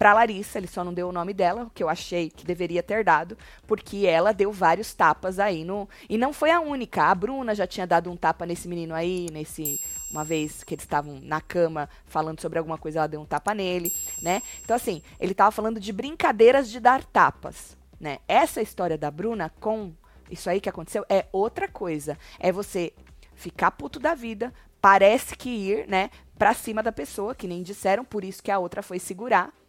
pra 0.03 0.15
Larissa, 0.15 0.59
ele 0.59 0.67
só 0.67 0.83
não 0.83 0.93
deu 0.93 1.09
o 1.09 1.13
nome 1.13 1.33
dela, 1.33 1.71
que 1.73 1.81
eu 1.81 1.89
achei 1.89 2.29
que 2.29 2.45
deveria 2.45 2.83
ter 2.83 3.05
dado, 3.05 3.39
porque 3.69 4.05
ela 4.05 4.33
deu 4.33 4.51
vários 4.51 4.93
tapas 4.93 5.39
aí 5.39 5.63
no. 5.63 5.89
E 6.11 6.19
não 6.19 6.33
foi 6.33 6.51
a 6.51 6.59
única. 6.59 7.05
A 7.05 7.15
Bruna 7.15 7.55
já 7.55 7.69
tinha 7.69 7.87
dado 7.87 8.11
um 8.11 8.17
tapa 8.17 8.45
nesse 8.45 8.67
menino 8.67 8.95
aí, 8.95 9.29
nesse. 9.31 9.81
Uma 10.11 10.25
vez 10.25 10.65
que 10.65 10.75
eles 10.75 10.83
estavam 10.83 11.21
na 11.23 11.41
cama 11.41 11.89
falando 12.05 12.41
sobre 12.41 12.59
alguma 12.59 12.77
coisa, 12.77 12.99
ela 12.99 13.07
deu 13.07 13.21
um 13.21 13.25
tapa 13.25 13.55
nele, 13.55 13.95
né? 14.21 14.43
Então, 14.65 14.75
assim, 14.75 15.05
ele 15.21 15.35
tava 15.35 15.53
falando 15.53 15.79
de 15.79 15.93
brincadeiras 15.93 16.69
de 16.69 16.81
dar 16.81 17.05
tapas, 17.05 17.77
né? 18.01 18.19
Essa 18.27 18.61
história 18.61 18.99
da 18.99 19.09
Bruna 19.09 19.53
com 19.61 19.93
isso 20.29 20.51
aí 20.51 20.61
que 20.61 20.69
aconteceu 20.69 21.07
é 21.09 21.27
outra 21.31 21.69
coisa. 21.69 22.19
É 22.41 22.51
você 22.51 22.93
ficar 23.37 23.71
puto 23.71 24.01
da 24.01 24.17
vida, 24.17 24.53
parece 24.81 25.37
que 25.37 25.49
ir, 25.49 25.87
né, 25.87 26.11
pra 26.37 26.55
cima 26.55 26.83
da 26.83 26.91
pessoa, 26.91 27.37
que 27.37 27.47
nem 27.47 27.63
disseram, 27.63 28.05
por 28.05 28.25
isso 28.25 28.43
que 28.43 28.51
a 28.51 28.59
outra 28.59 28.83
foi 28.83 28.99
segurar. 28.99 29.62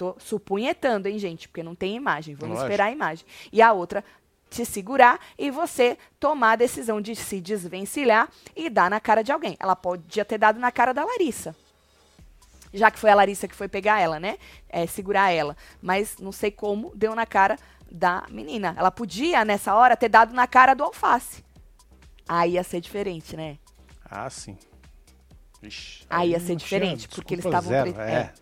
Tô 0.00 0.16
supunhetando, 0.18 1.08
hein, 1.08 1.18
gente? 1.18 1.46
Porque 1.46 1.62
não 1.62 1.74
tem 1.74 1.94
imagem. 1.94 2.34
Vamos 2.34 2.54
Lógico. 2.54 2.72
esperar 2.72 2.86
a 2.86 2.90
imagem. 2.90 3.26
E 3.52 3.60
a 3.60 3.70
outra 3.70 4.02
te 4.48 4.64
segurar 4.64 5.20
e 5.38 5.50
você 5.50 5.98
tomar 6.18 6.52
a 6.52 6.56
decisão 6.56 7.02
de 7.02 7.14
se 7.14 7.38
desvencilhar 7.38 8.30
e 8.56 8.70
dar 8.70 8.88
na 8.88 8.98
cara 8.98 9.22
de 9.22 9.30
alguém. 9.30 9.58
Ela 9.60 9.76
podia 9.76 10.24
ter 10.24 10.38
dado 10.38 10.58
na 10.58 10.72
cara 10.72 10.94
da 10.94 11.04
Larissa. 11.04 11.54
Já 12.72 12.90
que 12.90 12.98
foi 12.98 13.10
a 13.10 13.14
Larissa 13.14 13.46
que 13.46 13.54
foi 13.54 13.68
pegar 13.68 14.00
ela, 14.00 14.18
né? 14.18 14.38
É, 14.70 14.86
segurar 14.86 15.32
ela. 15.32 15.54
Mas 15.82 16.16
não 16.18 16.32
sei 16.32 16.50
como 16.50 16.96
deu 16.96 17.14
na 17.14 17.26
cara 17.26 17.58
da 17.92 18.24
menina. 18.30 18.74
Ela 18.78 18.90
podia, 18.90 19.44
nessa 19.44 19.74
hora, 19.74 19.98
ter 19.98 20.08
dado 20.08 20.32
na 20.32 20.46
cara 20.46 20.72
do 20.72 20.82
alface. 20.82 21.44
Aí 22.26 22.52
ia 22.52 22.64
ser 22.64 22.80
diferente, 22.80 23.36
né? 23.36 23.58
Ah, 24.10 24.30
sim. 24.30 24.56
Vixe, 25.60 26.06
Aí 26.08 26.30
ia 26.30 26.38
não 26.38 26.46
ser 26.46 26.56
diferente, 26.56 27.06
porque 27.06 27.34
eles 27.34 27.44
estavam 27.44 27.68
zero, 27.68 27.92
tre- 27.92 28.02
É. 28.02 28.32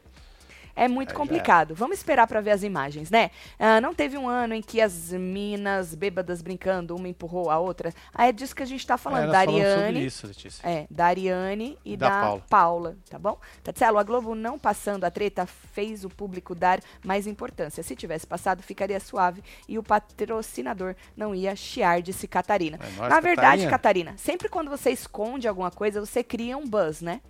É 0.78 0.86
muito 0.86 1.08
Aí 1.10 1.14
já 1.14 1.18
complicado. 1.18 1.74
Vamos 1.74 1.98
esperar 1.98 2.26
pra 2.26 2.40
ver 2.40 2.52
as 2.52 2.62
imagens, 2.62 3.10
né? 3.10 3.30
Ah, 3.58 3.80
não 3.80 3.92
teve 3.92 4.16
um 4.16 4.28
ano 4.28 4.54
em 4.54 4.62
que 4.62 4.80
as 4.80 5.12
minas 5.12 5.94
bêbadas 5.94 6.40
brincando, 6.40 6.94
uma 6.94 7.08
empurrou 7.08 7.50
a 7.50 7.58
outra. 7.58 7.92
Ah, 8.14 8.28
é 8.28 8.32
disso 8.32 8.54
que 8.54 8.62
a 8.62 8.66
gente 8.66 8.86
tá 8.86 8.96
falando. 8.96 9.28
É, 9.28 9.32
da 9.32 9.38
Ariane. 9.40 10.06
isso, 10.06 10.26
Letícia. 10.26 10.68
É, 10.68 10.86
da 10.88 11.06
Ariane 11.06 11.76
e 11.84 11.96
Da 11.96 12.08
da, 12.08 12.20
Paula. 12.20 12.42
Paula. 12.48 12.96
tá 13.10 13.18
bom? 13.18 13.38
Tatselo, 13.62 13.98
a 13.98 14.02
Globo 14.04 14.34
não 14.34 14.58
passando 14.58 15.04
a 15.04 15.10
treta 15.10 15.46
fez 15.46 16.04
o 16.04 16.08
público 16.08 16.54
dar 16.54 16.80
mais 17.04 17.26
importância. 17.26 17.82
Se 17.82 17.96
tivesse 17.96 18.26
passado, 18.26 18.62
ficaria 18.62 19.00
suave 19.00 19.42
e 19.68 19.78
o 19.78 19.82
patrocinador 19.82 20.94
não 21.16 21.34
ia 21.34 21.56
chiar, 21.56 22.00
disse 22.02 22.28
Catarina. 22.28 22.78
É 22.80 22.90
nóis, 22.96 23.10
Na 23.10 23.20
verdade, 23.20 23.64
Catarina. 23.64 23.70
Catarina, 23.70 24.14
sempre 24.16 24.48
quando 24.48 24.70
você 24.70 24.90
esconde 24.90 25.48
alguma 25.48 25.70
coisa, 25.70 26.00
você 26.00 26.22
cria 26.22 26.56
um 26.56 26.66
buzz, 26.66 27.00
né? 27.00 27.20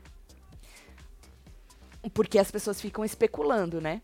Porque 2.15 2.39
as 2.39 2.51
pessoas 2.51 2.81
ficam 2.81 3.05
especulando, 3.05 3.81
né? 3.81 4.01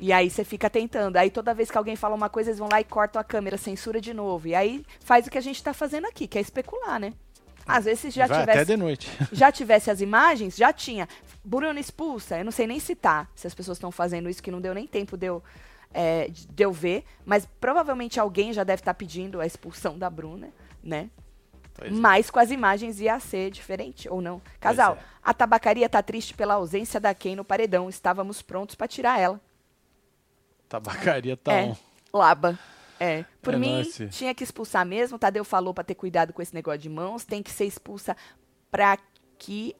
E 0.00 0.12
aí 0.12 0.28
você 0.28 0.44
fica 0.44 0.68
tentando. 0.68 1.16
Aí 1.16 1.30
toda 1.30 1.54
vez 1.54 1.70
que 1.70 1.78
alguém 1.78 1.96
fala 1.96 2.14
uma 2.14 2.28
coisa, 2.28 2.50
eles 2.50 2.58
vão 2.58 2.68
lá 2.70 2.80
e 2.80 2.84
cortam 2.84 3.20
a 3.20 3.24
câmera, 3.24 3.56
censura 3.56 4.00
de 4.00 4.12
novo. 4.12 4.48
E 4.48 4.54
aí 4.54 4.84
faz 5.00 5.26
o 5.26 5.30
que 5.30 5.38
a 5.38 5.42
gente 5.42 5.62
tá 5.62 5.72
fazendo 5.72 6.06
aqui, 6.06 6.26
que 6.26 6.38
é 6.38 6.40
especular, 6.40 6.98
né? 6.98 7.12
Às 7.66 7.84
vezes 7.84 8.00
se 8.00 8.10
já 8.10 8.26
Vai 8.26 8.40
tivesse 8.40 8.58
até 8.58 8.72
de 8.72 8.76
noite. 8.76 9.08
já 9.32 9.52
tivesse 9.52 9.90
as 9.90 10.00
imagens, 10.00 10.56
já 10.56 10.72
tinha. 10.72 11.08
Bruna 11.44 11.78
expulsa, 11.78 12.38
eu 12.38 12.44
não 12.44 12.52
sei 12.52 12.66
nem 12.66 12.80
citar 12.80 13.30
se 13.34 13.46
as 13.46 13.54
pessoas 13.54 13.78
estão 13.78 13.90
fazendo 13.90 14.28
isso, 14.28 14.42
que 14.42 14.50
não 14.50 14.60
deu 14.60 14.74
nem 14.74 14.86
tempo 14.86 15.16
de 15.16 15.26
eu, 15.26 15.42
é, 15.92 16.28
de 16.28 16.46
de 16.46 16.64
eu 16.64 16.72
ver, 16.72 17.04
mas 17.24 17.46
provavelmente 17.60 18.18
alguém 18.18 18.52
já 18.52 18.64
deve 18.64 18.80
estar 18.80 18.94
pedindo 18.94 19.40
a 19.40 19.46
expulsão 19.46 19.98
da 19.98 20.10
Bruna, 20.10 20.50
né? 20.82 21.10
Pois 21.82 21.92
é. 21.92 22.00
Mas 22.00 22.30
com 22.30 22.38
as 22.38 22.50
imagens 22.50 23.00
ia 23.00 23.18
ser 23.18 23.50
diferente, 23.50 24.08
ou 24.08 24.20
não. 24.20 24.40
Casal, 24.60 24.96
é. 24.96 25.04
a 25.22 25.34
tabacaria 25.34 25.88
tá 25.88 26.02
triste 26.02 26.34
pela 26.34 26.54
ausência 26.54 27.00
da 27.00 27.12
Ken 27.14 27.34
no 27.34 27.44
paredão, 27.44 27.88
estávamos 27.88 28.40
prontos 28.40 28.74
para 28.74 28.86
tirar 28.86 29.18
ela. 29.18 29.40
Tabacaria 30.68 31.36
tá 31.36 31.52
é, 31.52 31.64
on. 31.64 31.76
Laba. 32.12 32.58
É, 33.00 33.24
por 33.42 33.54
É 33.54 33.58
mim, 33.58 33.82
tinha 34.10 34.32
que 34.32 34.44
expulsar 34.44 34.86
mesmo. 34.86 35.18
Tadeu 35.18 35.44
falou 35.44 35.74
pra 35.74 35.82
ter 35.82 35.96
cuidado 35.96 36.32
com 36.32 36.40
esse 36.40 36.54
negócio 36.54 36.78
de 36.78 36.88
mãos. 36.88 37.24
Tem 37.24 37.42
que 37.42 37.50
ser 37.50 37.64
expulsa 37.64 38.16
pra 38.70 38.96
que. 39.36 39.74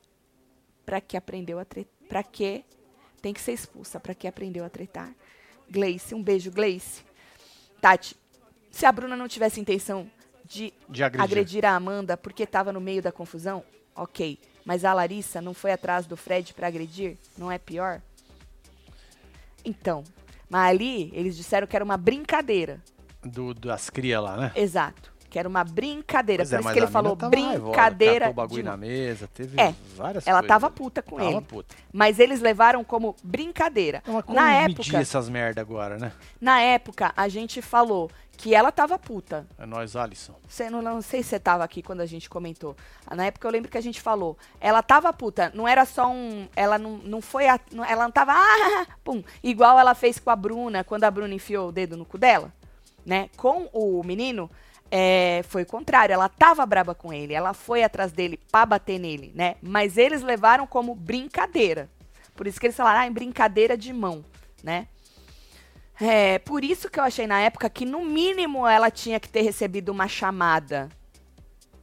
Pra 0.84 1.00
que 1.00 1.16
aprendeu 1.16 1.58
a 1.60 1.64
tretar. 1.64 2.08
Pra 2.08 2.22
que. 2.24 2.64
Tem 3.22 3.32
que 3.32 3.40
ser 3.40 3.52
expulsa 3.52 4.00
pra 4.00 4.12
que 4.12 4.26
aprendeu 4.26 4.64
a 4.64 4.68
tretar. 4.68 5.14
Gleice, 5.70 6.14
um 6.16 6.22
beijo, 6.22 6.50
Gleice. 6.50 7.04
Tati, 7.80 8.16
se 8.70 8.84
a 8.84 8.90
Bruna 8.90 9.16
não 9.16 9.28
tivesse 9.28 9.60
intenção 9.60 10.10
de, 10.52 10.72
De 10.88 11.02
agredir. 11.02 11.24
agredir 11.24 11.64
a 11.64 11.74
Amanda 11.74 12.16
porque 12.16 12.42
estava 12.42 12.72
no 12.72 12.80
meio 12.80 13.00
da 13.02 13.10
confusão? 13.10 13.64
Ok. 13.94 14.38
Mas 14.64 14.84
a 14.84 14.92
Larissa 14.92 15.40
não 15.40 15.54
foi 15.54 15.72
atrás 15.72 16.06
do 16.06 16.16
Fred 16.16 16.52
para 16.54 16.68
agredir? 16.68 17.16
Não 17.36 17.50
é 17.50 17.58
pior? 17.58 18.00
Então, 19.64 20.04
mas 20.48 20.70
ali 20.70 21.10
eles 21.14 21.36
disseram 21.36 21.66
que 21.66 21.74
era 21.74 21.84
uma 21.84 21.96
brincadeira. 21.96 22.80
Do, 23.22 23.54
das 23.54 23.88
cria 23.88 24.20
lá, 24.20 24.36
né? 24.36 24.52
Exato. 24.54 25.11
Que 25.32 25.38
era 25.38 25.48
uma 25.48 25.64
brincadeira. 25.64 26.42
Pois 26.42 26.52
é, 26.52 26.56
Por 26.56 26.60
isso 26.60 26.64
mas 26.68 26.72
que 26.74 26.78
ele 26.80 26.86
falou 26.92 27.16
brincadeira. 27.16 28.28
o 28.28 28.34
bagulho 28.34 28.62
de 28.62 28.68
na 28.68 28.76
mesa, 28.76 29.26
teve 29.32 29.58
É, 29.58 29.74
várias 29.96 30.26
Ela 30.26 30.40
coisas. 30.40 30.48
tava 30.48 30.70
puta 30.70 31.00
com 31.02 31.16
Tava 31.16 31.30
ele. 31.30 31.40
puta. 31.40 31.74
Mas 31.90 32.18
eles 32.18 32.42
levaram 32.42 32.84
como 32.84 33.16
brincadeira. 33.24 34.00
Então, 34.02 34.14
mas 34.14 34.24
como 34.26 34.38
Na 34.38 34.52
época, 34.52 34.98
essas 34.98 35.30
merda 35.30 35.62
agora, 35.62 35.96
né? 35.96 36.12
na 36.38 36.60
época, 36.60 37.14
a 37.16 37.28
gente 37.28 37.62
falou 37.62 38.10
que 38.36 38.54
ela 38.54 38.70
tava 38.70 38.98
puta. 38.98 39.46
É 39.58 39.64
nós, 39.64 39.96
Alisson. 39.96 40.34
Você 40.46 40.68
não, 40.68 40.82
não 40.82 41.00
sei 41.00 41.22
se 41.22 41.30
você 41.30 41.40
tava 41.40 41.64
aqui 41.64 41.82
quando 41.82 42.02
a 42.02 42.06
gente 42.06 42.28
comentou. 42.28 42.76
Na 43.10 43.24
época 43.24 43.48
eu 43.48 43.52
lembro 43.52 43.70
que 43.70 43.78
a 43.78 43.82
gente 43.82 44.02
falou. 44.02 44.36
Ela 44.60 44.82
tava 44.82 45.10
puta. 45.14 45.50
Não 45.54 45.66
era 45.66 45.86
só 45.86 46.10
um. 46.10 46.46
Ela 46.54 46.76
não, 46.78 46.98
não 46.98 47.22
foi. 47.22 47.48
a- 47.48 47.58
não- 47.72 47.86
ela 47.86 48.04
não 48.04 48.10
tava. 48.12 48.32
Ah, 48.34 48.86
pum. 49.02 49.22
Igual 49.42 49.78
ela 49.78 49.94
fez 49.94 50.18
com 50.18 50.28
a 50.28 50.36
Bruna, 50.36 50.84
quando 50.84 51.04
a 51.04 51.10
Bruna 51.10 51.32
enfiou 51.32 51.70
o 51.70 51.72
dedo 51.72 51.96
no 51.96 52.04
cu 52.04 52.18
dela. 52.18 52.52
Né? 53.06 53.30
Com 53.38 53.68
o 53.72 54.02
menino. 54.04 54.50
É, 54.94 55.42
foi 55.48 55.62
o 55.62 55.66
contrário, 55.66 56.12
ela 56.12 56.28
tava 56.28 56.66
braba 56.66 56.94
com 56.94 57.10
ele, 57.10 57.32
ela 57.32 57.54
foi 57.54 57.82
atrás 57.82 58.12
dele 58.12 58.38
pra 58.50 58.66
bater 58.66 58.98
nele, 58.98 59.32
né? 59.34 59.56
Mas 59.62 59.96
eles 59.96 60.20
levaram 60.20 60.66
como 60.66 60.94
brincadeira. 60.94 61.88
Por 62.36 62.46
isso 62.46 62.60
que 62.60 62.66
eles 62.66 62.76
falaram, 62.76 63.00
ah, 63.00 63.06
em 63.06 63.12
brincadeira 63.12 63.74
de 63.74 63.90
mão, 63.90 64.22
né? 64.62 64.86
É, 65.98 66.38
por 66.40 66.62
isso 66.62 66.90
que 66.90 67.00
eu 67.00 67.04
achei 67.04 67.26
na 67.26 67.40
época 67.40 67.70
que, 67.70 67.86
no 67.86 68.04
mínimo, 68.04 68.66
ela 68.66 68.90
tinha 68.90 69.18
que 69.18 69.30
ter 69.30 69.40
recebido 69.40 69.88
uma 69.88 70.06
chamada, 70.06 70.90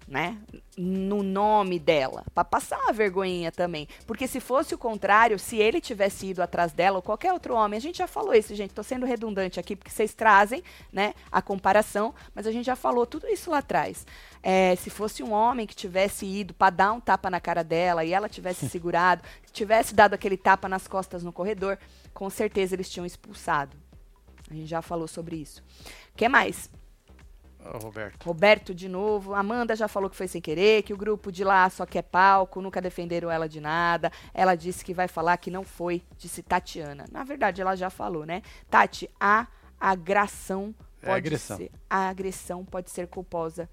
né? 0.10 0.38
No 0.76 1.22
nome 1.22 1.78
dela, 1.78 2.26
pra 2.34 2.43
passar 2.43 2.80
uma 2.80 2.91
vergonhinha 2.91 3.51
também. 3.51 3.88
Porque 4.07 4.28
se 4.28 4.39
fosse 4.39 4.74
o 4.74 4.78
contrário, 4.78 5.38
se 5.38 5.57
ele 5.57 5.80
tivesse 5.80 6.28
ido 6.28 6.41
atrás 6.41 6.74
dela 6.74 6.97
ou 6.97 7.01
qualquer 7.01 7.32
outro 7.32 7.53
homem, 7.53 7.78
a 7.78 7.82
gente 7.82 7.99
já 7.99 8.07
falou 8.07 8.34
isso, 8.34 8.55
gente, 8.55 8.74
tô 8.74 8.82
sendo 8.82 9.05
redundante 9.05 9.60
aqui 9.60 9.76
porque 9.76 9.91
vocês 9.91 10.14
trazem, 10.14 10.64
né, 10.91 11.14
a 11.32 11.41
comparação, 11.41 12.14
mas 12.34 12.47
a 12.47 12.51
gente 12.51 12.66
já 12.66 12.76
falou 12.76 13.05
tudo 13.05 13.28
isso 13.28 13.51
lá 13.51 13.60
atrás. 13.60 14.05
É, 14.41 14.76
se 14.78 14.89
fosse 14.89 15.22
um 15.22 15.32
homem 15.32 15.68
que 15.68 15.76
tivesse 15.76 16.26
ido 16.26 16.53
pra 16.55 16.72
dar 16.72 16.91
um 16.91 16.99
tapa 16.99 17.30
na 17.30 17.39
cara 17.39 17.64
dela 17.64 18.03
e 18.03 18.12
ela 18.12 18.28
tivesse 18.28 18.68
segurado, 18.68 19.24
tivesse 19.51 19.93
dado 19.93 20.16
aquele 20.16 20.38
tapa 20.38 20.68
nas 20.68 20.88
costas 20.88 21.24
no 21.24 21.32
corredor, 21.32 21.78
com 22.14 22.30
certeza 22.30 22.74
eles 22.74 22.89
tinham 22.89 23.05
expulsado. 23.05 23.78
A 24.49 24.53
gente 24.55 24.68
já 24.68 24.82
falou 24.82 25.07
sobre 25.07 25.36
isso. 25.36 25.62
O 26.14 26.18
que 26.18 26.28
mais? 26.28 26.70
Roberto. 27.64 28.24
Roberto 28.26 28.74
de 28.74 28.88
novo. 28.89 29.34
Amanda 29.34 29.76
já 29.76 29.88
falou 29.88 30.10
que 30.10 30.16
foi 30.16 30.28
sem 30.28 30.41
querer, 30.41 30.84
que 30.84 30.93
o 30.93 30.97
grupo 30.97 31.32
de 31.32 31.43
lá 31.43 31.70
só 31.70 31.86
quer 31.86 32.03
palco, 32.03 32.62
nunca 32.62 32.82
defenderam 32.82 33.30
ela 33.30 33.47
de 33.49 33.60
nada. 33.60 34.12
Ela 34.34 34.55
disse 34.55 34.84
que 34.84 34.93
vai 34.93 35.07
falar 35.07 35.38
que 35.38 35.51
não 35.51 35.64
foi, 35.64 36.01
disse 36.18 36.41
Tatiana. 36.41 37.05
Na 37.12 37.24
verdade, 37.24 37.62
ela 37.62 37.76
já 37.76 37.89
falou, 37.89 38.26
né? 38.26 38.41
Tati, 38.70 39.10
a 39.20 39.47
agressão 39.80 40.74
É 41.01 41.05
pode 41.07 41.28
agressão. 41.28 41.57
ser. 41.57 41.72
A 41.89 42.10
agressão 42.10 42.66
pode 42.66 42.89
ser 42.89 43.07
culposa 43.07 43.70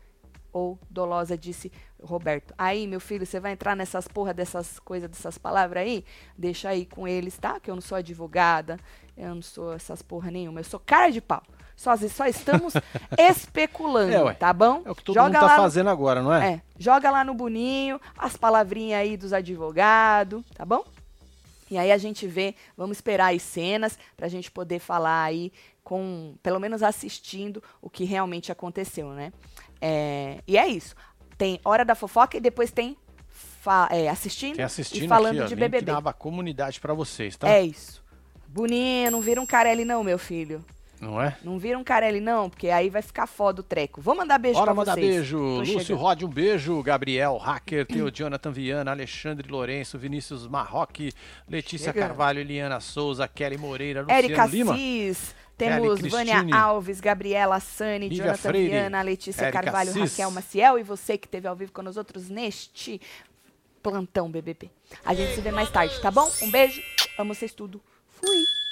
ou 0.53 0.79
dolosa, 0.91 1.37
disse 1.37 1.71
Roberto. 2.03 2.55
Aí, 2.57 2.87
meu 2.87 3.01
filho, 3.01 3.27
você 3.27 3.39
vai 3.39 3.53
entrar 3.53 3.77
nessas 3.77 4.09
porra 4.09 4.33
dessas 4.35 4.79
coisas, 4.79 5.09
dessas 5.09 5.37
palavras 5.39 5.83
aí? 5.83 6.05
Deixa 6.37 6.69
aí 6.71 6.87
com 6.87 7.07
eles, 7.07 7.37
tá? 7.39 7.61
Que 7.61 7.71
eu 7.71 7.75
não 7.75 7.83
sou 7.83 7.97
advogada, 7.97 8.79
eu 9.17 9.35
não 9.35 9.43
sou 9.43 9.73
essas 9.75 10.03
porra 10.03 10.31
nenhuma. 10.31 10.61
Eu 10.61 10.65
sou 10.65 10.81
cara 10.81 11.11
de 11.11 11.21
pau. 11.21 11.43
Só, 11.77 11.95
só 11.97 12.27
estamos 12.27 12.73
especulando, 13.19 14.13
É, 14.13 14.23
ué. 14.23 14.33
tá 14.35 14.53
bom? 14.53 14.83
É 14.85 14.91
o 14.91 14.95
que 14.95 15.03
todo 15.05 15.15
Joga 15.15 15.27
mundo 15.29 15.35
tá 15.41 15.47
lá 15.47 15.57
no- 15.57 15.63
fazendo 15.63 15.91
agora, 15.91 16.23
não 16.23 16.33
é? 16.33 16.55
é, 16.55 16.61
joga 16.79 17.11
lá 17.11 17.23
no 17.23 17.35
Boninho 17.35 18.01
as 18.17 18.37
palavrinhas 18.37 19.01
aí 19.01 19.17
dos 19.17 19.33
advogados, 19.33 20.43
tá 20.55 20.65
bom? 20.65 20.85
E 21.71 21.77
aí 21.77 21.91
a 21.93 21.99
gente 21.99 22.27
vê, 22.27 22.55
vamos 22.77 22.97
esperar 22.97 23.35
as 23.35 23.43
cenas 23.43 23.99
pra 24.17 24.29
gente 24.29 24.51
poder 24.51 24.79
falar 24.79 25.25
aí 25.25 25.53
com, 25.83 26.35
pelo 26.43 26.59
menos 26.61 26.83
assistindo 26.83 27.63
o 27.83 27.91
que 27.91 28.05
realmente 28.05 28.51
aconteceu, 28.53 29.11
né? 29.11 29.33
É, 29.81 30.39
e 30.47 30.57
é 30.57 30.67
isso. 30.69 30.95
Tem 31.37 31.61
Hora 31.65 31.85
da 31.85 31.95
Fofoca 31.95 32.37
e 32.37 32.41
depois 32.41 32.71
tem 32.71 32.97
é, 33.91 34.09
assistindo, 34.09 34.57
Tem 34.57 34.65
assistindo 34.65 35.05
e 35.05 35.09
falando 35.09 35.35
aqui, 35.39 35.43
ó, 35.43 35.47
de 35.49 35.57
BBB. 35.57 35.91
aba 35.91 36.13
comunidade 36.13 36.81
pra 36.81 36.95
vocês, 36.95 37.37
tá? 37.37 37.49
É 37.49 37.63
isso. 37.63 38.01
Boninho, 38.47 39.11
não 39.11 39.21
vira 39.21 39.41
um 39.41 39.45
Carelli 39.47 39.85
não, 39.85 40.05
meu 40.05 40.19
filho. 40.19 40.65
Não 41.01 41.21
é? 41.21 41.37
Não 41.45 41.59
vira 41.59 41.79
um 41.79 41.85
Carelli 41.85 42.21
não, 42.21 42.49
porque 42.49 42.69
aí 42.69 42.89
vai 42.89 43.03
ficar 43.03 43.27
foda 43.27 43.61
o 43.61 43.63
treco. 43.63 44.01
Vou 44.01 44.15
mandar 44.15 44.39
beijo 44.39 44.59
Bora 44.59 44.67
pra 44.67 44.75
mandar 44.75 44.95
vocês. 44.95 45.17
beijo. 45.17 45.37
Tô 45.37 45.59
Lúcio 45.59 45.81
chegando. 45.81 46.01
Rod, 46.01 46.23
um 46.23 46.29
beijo. 46.29 46.83
Gabriel, 46.83 47.37
Hacker, 47.37 47.87
Teo 47.87 48.11
Jonathan 48.11 48.51
Viana, 48.51 48.91
Alexandre 48.93 49.49
Lourenço, 49.49 49.99
Vinícius 49.99 50.47
Marroque, 50.47 51.13
Letícia 51.49 51.93
Chega. 51.93 52.07
Carvalho, 52.07 52.41
Eliana 52.41 52.81
Souza, 52.81 53.29
Kelly 53.29 53.59
Moreira, 53.59 54.03
Luciano 54.03 54.19
Érica 54.19 54.47
Lima. 54.47 54.75
Cis, 54.75 55.35
Kelly 55.59 55.83
temos 55.83 56.01
Vânia 56.01 56.47
Alves, 56.53 57.01
Gabriela 57.01 57.61
Sani, 57.61 58.09
Lívia 58.09 58.25
Jonathan 58.25 58.49
Freire, 58.49 58.69
Viana, 58.71 59.03
Letícia 59.03 59.45
Érica 59.45 59.63
Carvalho, 59.63 59.93
Cis. 59.93 60.13
Raquel 60.13 60.31
Maciel 60.31 60.79
e 60.79 60.83
você 60.83 61.19
que 61.19 61.27
esteve 61.27 61.47
ao 61.47 61.55
vivo 61.55 61.73
com 61.73 61.83
nós 61.83 61.97
outros 61.97 62.31
neste 62.31 63.01
plantão 63.83 64.31
BBB. 64.31 64.71
A 65.05 65.15
gente 65.15 65.35
se 65.35 65.41
vê 65.41 65.51
mais 65.51 65.71
tarde, 65.71 66.01
tá 66.01 66.11
bom? 66.11 66.29
Um 66.43 66.51
beijo, 66.51 66.81
amo 67.19 67.35
vocês 67.35 67.53
tudo. 67.53 67.81
Fui! 68.09 68.66